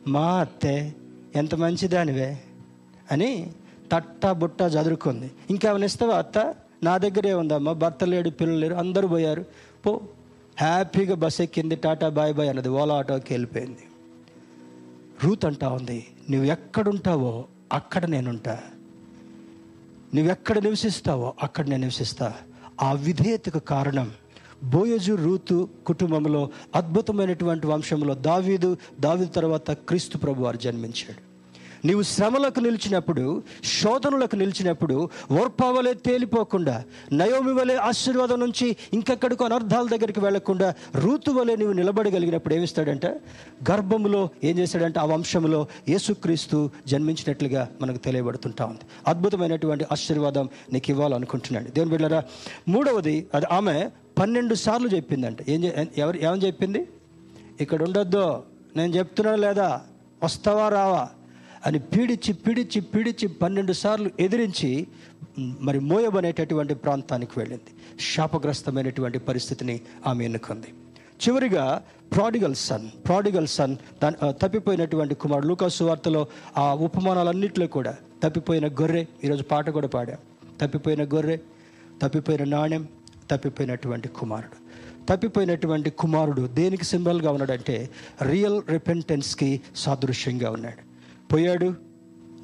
మా 0.06 0.26
అత్తే 0.40 0.94
ఎంత 1.36 1.54
మంచిదానివే 1.54 2.30
అని 3.12 3.52
తట్ట 3.92 4.26
బుట్ట 4.26 4.62
చదురుకుంది. 4.62 5.30
ఇంకేమైనా 5.50 5.86
ఇస్తావా 5.86 6.14
అత్త? 6.14 6.54
నా 6.82 6.98
దగ్గరే 6.98 7.32
ఉందమ్మా 7.34 7.72
భర్త 7.72 8.04
లేడు 8.04 8.30
పిల్లలు 8.30 8.58
లేరు 8.58 8.74
అందరూ 8.74 9.08
పోయారు. 9.08 9.44
పో 9.86 10.00
హ్యాపీగా 10.60 11.14
బస్ 11.14 11.40
ఎక్కింది 11.40 11.76
టాటా 11.76 12.08
బాయ్ 12.08 12.34
బాయ్ 12.34 12.48
అన్నది 12.48 12.68
ఓలా 12.68 12.94
ఆటోకి 12.94 13.32
వెళ్ళిపోయింది. 13.32 13.78
రూత్ 15.24 15.44
అంటా 15.44 15.68
ఉంది 15.68 16.06
నువ్వు 16.30 16.50
ఎక్కడుంటావో 16.50 17.44
అక్కడ 17.72 18.04
నేనుంటా. 18.04 18.58
నువ్వెక్కడ 20.14 20.58
నివసిస్తావో 20.58 21.34
అక్కడ 21.42 21.68
నేను 21.68 21.80
నివసిస్తా. 21.80 22.34
ఆ 22.82 22.92
విధేయతకు 22.92 23.58
కారణం 23.58 24.10
బోయజు 24.64 25.12
రూతు 25.12 25.68
కుటుంబంలో 25.86 26.50
అద్భుతమైనటువంటి 26.74 27.66
వంశంలో 27.66 28.14
దావీదు 28.14 28.76
దావీదు 29.00 29.30
తర్వాత 29.30 29.70
క్రీస్తు 29.70 30.18
ప్రభు 30.18 30.42
వారు 30.42 30.56
జన్మించాడు. 30.56 31.29
నీవు 31.84 32.02
శ్రమలకు 32.02 32.60
నిలిచినప్పుడు 32.60 33.42
శోధనలకు 33.64 34.36
నిలిచినప్పుడు 34.36 35.08
ఓర్పావలే 35.40 35.94
తేలిపోకుండా 35.94 36.84
నయోమి 37.12 37.52
వలె 37.52 37.74
ఆశీర్వాదం 37.74 38.40
నుంచి 38.40 38.76
ఇంకెక్కడికో 38.92 39.44
అనర్థాల 39.44 39.86
దగ్గరికి 39.86 40.20
వెళ్ళకుండా 40.20 40.74
రూతు 40.94 41.30
వలె 41.30 41.56
నీవు 41.56 41.72
నిలబడగలిగినప్పుడు 41.72 42.54
ఏమిస్తాడంట 42.54 43.06
గర్భములో 43.70 44.28
ఏం 44.44 44.58
చేశాడంటే? 44.58 45.00
ఆ 45.00 45.04
వంశంలో 45.04 45.66
యేసుక్రీస్తు 45.88 46.70
జన్మించినట్లుగా 46.86 47.68
మనకు 47.80 47.98
తెలియబడుతుంటా 47.98 48.64
ఉంది. 48.64 48.80
అద్భుతమైనటువంటి 49.06 49.86
ఆశీర్వాదం 49.92 50.48
నీకు 50.72 50.90
ఇవ్వాలనుకుంటున్నాడు 50.90 51.70
దేవుని 51.70 51.90
బిడ్డరా 51.90 52.22
మూడవది 52.68 53.26
అది 53.34 53.46
ఆమె 53.52 53.90
పన్నెండు 54.18 54.54
సార్లు 54.54 54.88
చెప్పిందంట. 54.88 55.36
ఏం 55.48 55.64
ఎవరు 55.98 56.16
ఏమని 56.16 56.46
చెప్పింది? 56.46 56.88
ఇక్కడ 57.60 57.82
ఉండొద్దు. 57.82 58.42
నేను 58.76 58.92
చెప్తున్నాను 58.92 59.40
లేదా? 59.40 59.80
వస్తావా 60.22 60.68
రావా? 60.68 61.08
అని 61.66 61.78
పీడిచి 61.78 62.32
పీడిచి 62.32 62.80
పీడిచి 62.80 63.28
పన్నెండు 63.28 63.72
సార్లు 63.72 64.10
ఎదిరించి 64.20 64.86
మరి 65.38 65.80
మోయబ్ 65.80 66.16
అనేటటువంటి 66.16 66.74
ప్రాంతానికి 66.74 67.32
వెళ్ళింది. 67.36 68.00
శాపగ్రస్తమైనటువంటి 68.14 69.18
పరిస్థితిని 69.18 69.80
ఆమె 70.06 70.24
ఎన్నుకుంది. 70.24 70.66
చివరిగా 71.28 71.82
ప్రాడిగల్ 72.16 72.54
సన్ 72.54 72.88
ప్రాడిగల్ 73.06 73.46
సన్ 73.46 73.76
దాని 74.02 74.16
తప్పిపోయినటువంటి 74.22 75.14
కుమారుడు 75.14 75.46
లూకాసు 75.46 75.84
వార్తలో 75.84 76.26
ఆ 76.56 76.74
ఉపమానాలన్నింటిలో 76.74 77.66
కూడా 77.66 77.96
తప్పిపోయిన 78.22 78.68
గొర్రె 78.68 79.04
ఈరోజు 79.24 79.42
పాట 79.42 79.70
కూడా 79.70 79.88
పాడాం. 79.88 80.16
తప్పిపోయిన 80.60 81.04
గొర్రె 81.04 81.36
తప్పిపోయిన 82.02 82.44
నాణ్యం 82.44 82.88
తప్పిపోయినటువంటి 83.30 84.08
కుమారుడు. 84.08 84.70
తప్పిపోయినటువంటి 85.06 85.90
కుమారుడు 85.90 86.46
దేనికి 86.46 86.84
సింబల్గా 86.84 87.30
ఉన్నాడంటే 87.30 87.90
రియల్ 88.22 88.62
రిపెంటెన్స్కి 88.70 89.60
సాదృశ్యంగా 89.76 90.50
ఉన్నాడు. 90.50 90.89
పోయాడు 91.32 91.90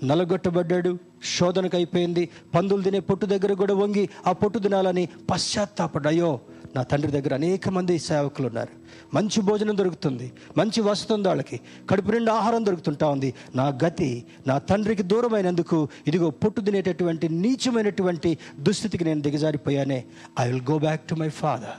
నలగొట్టబడ్డాడు 0.05 0.91
శోధనకు 1.37 1.77
అయిపోయింది 1.77 2.29
పందులు 2.55 2.83
తినే 2.83 3.01
పొట్టు 3.01 3.27
దగ్గర 3.27 3.53
కూడా 3.53 3.75
వంగి 3.75 4.09
ఆ 4.27 4.33
పొట్టు 4.33 4.59
తినాలని 4.59 5.09
పశ్చాత్తాపడ్డాయో 5.31 6.41
నా 6.77 6.83
తండ్రి 6.83 7.11
దగ్గర 7.13 7.35
అనేక 7.35 7.69
మంది 7.69 7.99
సేవకులు 7.99 8.47
ఉన్నారు 8.47 8.73
మంచి 9.15 9.41
భోజనం 9.41 9.77
దొరుకుతుంది 9.77 10.33
మంచి 10.59 10.81
వసతి 10.81 11.13
ఉంది 11.13 11.29
వాళ్ళకి. 11.29 11.61
కడుపు 11.91 12.11
నిండా 12.11 12.33
ఆహారం 12.33 12.67
దొరుకుతుంటా 12.67 13.07
ఉంది. 13.09 13.35
నా 13.55 13.67
గతి 13.85 14.11
నా 14.47 14.59
తండ్రికి 14.59 15.03
దూరమైనందుకు 15.03 15.89
ఇదిగో 16.07 16.31
పొట్టు 16.31 16.61
తినేటటువంటి 16.61 17.29
నీచమైనటువంటి 17.29 18.39
దుస్థితికి 18.59 19.05
నేను 19.05 19.23
దిగజారిపోయానే. 19.23 20.05
I 20.41 20.47
will 20.53 20.65
go 20.71 20.79
back 20.79 21.09
to 21.09 21.15
my 21.15 21.29
father 21.43 21.77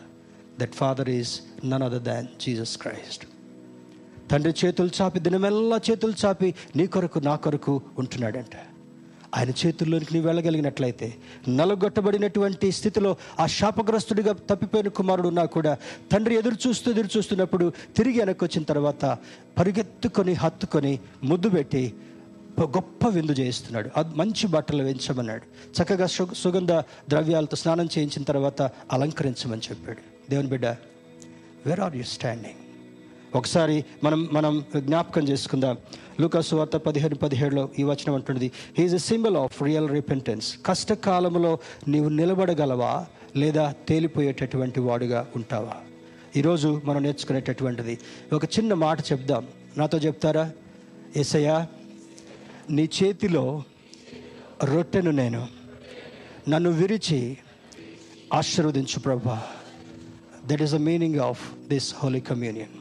that 0.60 0.76
father 0.76 1.10
is 1.10 1.34
none 1.66 1.84
other 1.84 2.05
than 2.12 2.28
Jesus 2.41 2.78
Christ 2.78 3.26
తండ్రి 4.32 4.53
చేతులు 4.65 4.89
చాపి 5.01 5.19
దినమెల్లా 5.19 5.82
చేతులు 5.91 6.13
చాపి 6.25 6.55
నీ 6.75 6.88
కొరకు 6.88 7.19
నా 7.19 7.36
కొరకు 7.36 7.82
ఉంటున్నాడంట. 7.97 8.55
ఆయన 9.36 9.49
చేతుల్లోనికి 9.49 10.13
నీవు 10.13 10.28
వెళ్ళగలిగినట్లయితే 10.28 11.15
నలగొట్టబడినటువంటి 11.49 12.71
స్థితిలో 12.71 13.17
ఆ 13.39 13.45
శాపగ్రస్తుడిగా 13.45 14.34
తప్పిపోయిన 14.34 14.88
కుమారుడు 14.88 15.28
ఉన్నా 15.28 15.45
కూడా 15.45 15.78
తండ్రి 16.11 16.36
ఎదురు 16.36 16.67
చూస్తూ 16.67 16.91
ఎదురు 16.91 17.17
చూస్తున్నప్పుడు 17.17 17.71
తిరిగి 17.97 18.19
వెనక్కి 18.19 18.45
వచ్చిన 18.45 18.63
తర్వాత 18.63 19.17
పరిగెత్తుకొని 19.57 20.34
హత్తుకొని 20.34 20.99
ముద్దు 21.23 21.49
పెట్టి 21.49 21.93
గొప్ప- 22.61 23.09
విందు 23.09 23.32
చేయిస్తున్నాడు. 23.32 23.89
అది 23.97 24.15
మంచి 24.15 24.47
బట్టలు 24.47 24.84
వేయించమన్నాడు. 24.84 25.41
చక్కగా 25.82 26.05
సుగంధ 26.34 26.71
ద్రవ్యాలతో 27.09 27.57
స్నానం 27.57 27.86
చేయించిన 27.86 28.23
తర్వాత 28.23 28.61
అలంకరించమని 28.91 29.61
చెప్పాడు. 29.69 30.30
దేవుని 30.30 30.47
బిడ్డ 30.47 30.65
వేర్ 31.65 31.80
ఆర్ 31.80 31.95
యూ 31.95 32.03
స్టాండింగ్ 32.03 32.66
ఒకసారి 33.36 33.86
మనం 34.03 34.30
మనం 34.32 34.63
జ్ఞాపకం 34.78 35.28
చేసుకుందాం. 35.28 35.78
లూకాసు 36.21 36.55
వార్త 36.55 36.78
పదిహేను 36.78 37.15
పదిహేడులో 37.15 37.69
ఈ 37.80 37.84
వచనం 37.84 38.15
అంటున్నది 38.15 38.51
he is 38.78 38.93
a 38.93 38.97
symbol 38.97 39.38
of 39.38 39.63
real 39.63 39.89
repentance 39.89 40.57
కష్టకాలంలో 40.65 41.59
నీవు 41.88 42.09
నిలబడగలవా? 42.09 43.05
లేదా 43.36 43.73
తేలిపోయేటటువంటి 43.88 44.80
వాడుగా 44.80 45.28
ఉంటావా? 45.36 45.73
ఈరోజు 46.36 46.82
మనం 46.86 47.03
నేర్చుకునేటటువంటిది. 47.03 47.99
ఒక 48.34 48.45
చిన్న 48.45 48.73
మాట 48.73 48.99
చెప్దాం. 48.99 49.47
నాతో 49.78 49.97
చెప్తారా? 49.97 50.51
ఎసయ్యా 51.15 51.67
నీ 52.69 52.89
చేతిలో 53.03 53.63
రొట్టెను 54.63 55.11
నేను. 55.11 55.47
నన్ను 56.49 56.69
విరిచి 56.69 57.38
ఆశీర్వదించు 58.34 58.99
ప్రభా. 58.99 59.43
That 60.45 60.61
is 60.61 60.71
the 60.71 60.75
meaning 60.75 61.19
of 61.19 61.55
this 61.67 61.95
holy 61.97 62.19
communion 62.19 62.76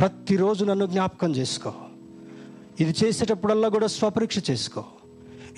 ప్రతిరోజు 0.00 0.64
నన్ను 0.64 0.86
జ్ఞాపకం 0.86 1.36
చేసుకో. 1.36 1.72
ఇది 2.80 2.94
చేసేటప్పుడల్లా 3.04 3.68
కూడా 3.68 3.86
స్వపరీక్ష 3.86 4.50
చేసుకో. 4.50 4.84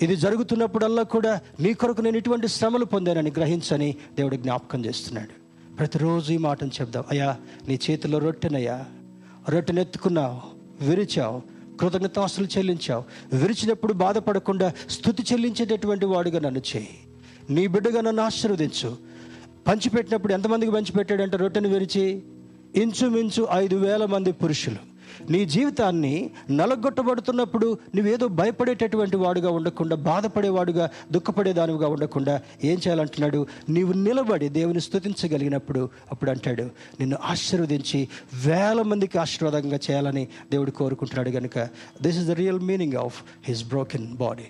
ఇది 0.01 0.15
జరుగుతున్నప్పుడల్లా 0.15 1.03
కూడా 1.03 1.41
నీ 1.59 1.73
కొరకు 1.73 2.01
నేను 2.01 2.17
ఇటువంటి 2.17 2.47
శ్రమలు 2.47 2.85
పొందానని 2.85 3.31
గ్రహించని 3.31 3.95
దేవుడు 4.15 4.35
జ్ఞాపకం 4.35 4.85
చేస్తున్నాడు. 4.85 5.41
ప్రతిరోజు 5.75 6.33
ఈ 6.33 6.37
మాటను 6.37 6.71
చెప్దాం. 6.81 7.03
అయ్యా 7.11 7.37
నీ 7.67 7.79
చేతిలో 7.91 8.17
రొట్టెనయ్యా. 8.17 8.85
రొట్టెనెత్తుకున్నావు 9.49 10.41
విరిచావు 10.89 11.41
కృతజ్ఞతాస్తులు 11.77 12.47
చెల్లించావు. 12.57 13.03
విరిచినప్పుడు 13.35 13.93
బాధపడకుండా 13.93 14.73
స్థుతి 14.89 15.23
చెల్లించేటటువంటి 15.33 16.05
వాడుగా 16.05 16.39
నన్ను 16.39 16.61
చేయి. 16.75 16.89
నీ 17.49 17.67
బిడ్డగా 17.67 18.01
నన్ను 18.01 18.23
ఆశీర్వదించు. 18.23 18.97
పంచిపెట్టినప్పుడు 19.67 20.33
ఎంతమందికి 20.33 20.71
పంచిపెట్టాడంటే 20.71 21.37
రొట్టెను 21.37 21.69
విరిచి 21.69 22.21
ఇంచుమించు 22.75 23.47
ఐదు 23.51 23.75
వేల 23.75 24.05
మంది 24.05 24.31
పురుషులు. 24.31 24.91
నీ 25.31 25.45
జీవితాన్ని 25.45 26.29
నలగొట్టబడుతున్నప్పుడు 26.51 27.77
నువ్వేదో 27.95 28.27
భయపడేటటువంటి 28.27 29.17
వాడుగా 29.17 29.49
ఉండకుండా 29.49 29.95
బాధపడేవాడుగా 29.95 30.89
దుఃఖపడేదానివిగా 31.11 31.87
ఉండకుండా 31.87 32.41
ఏం 32.63 32.73
చేయాలంటున్నాడు? 32.73 33.47
నీవు 33.69 33.93
నిలబడి 33.93 34.49
దేవుని 34.49 34.81
స్థుతించగలిగినప్పుడు 34.81 35.89
అప్పుడు 36.11 36.31
అంటాడు. 36.31 36.63
నిన్ను 36.99 37.17
ఆశీర్వదించి 37.23 38.07
వేల 38.47 38.81
మందికి 38.81 39.17
ఆశీర్వాదంగా 39.17 39.79
చేయాలని 39.91 40.27
దేవుడు 40.51 40.71
కోరుకుంటున్నాడు 40.71 41.29
కనుక 41.29 41.59
this 42.01 42.17
is 42.17 42.27
the 42.27 42.31
real 42.31 42.59
meaning 42.59 42.93
of 42.93 43.23
his 43.43 43.63
broken 43.63 44.07
body 44.07 44.43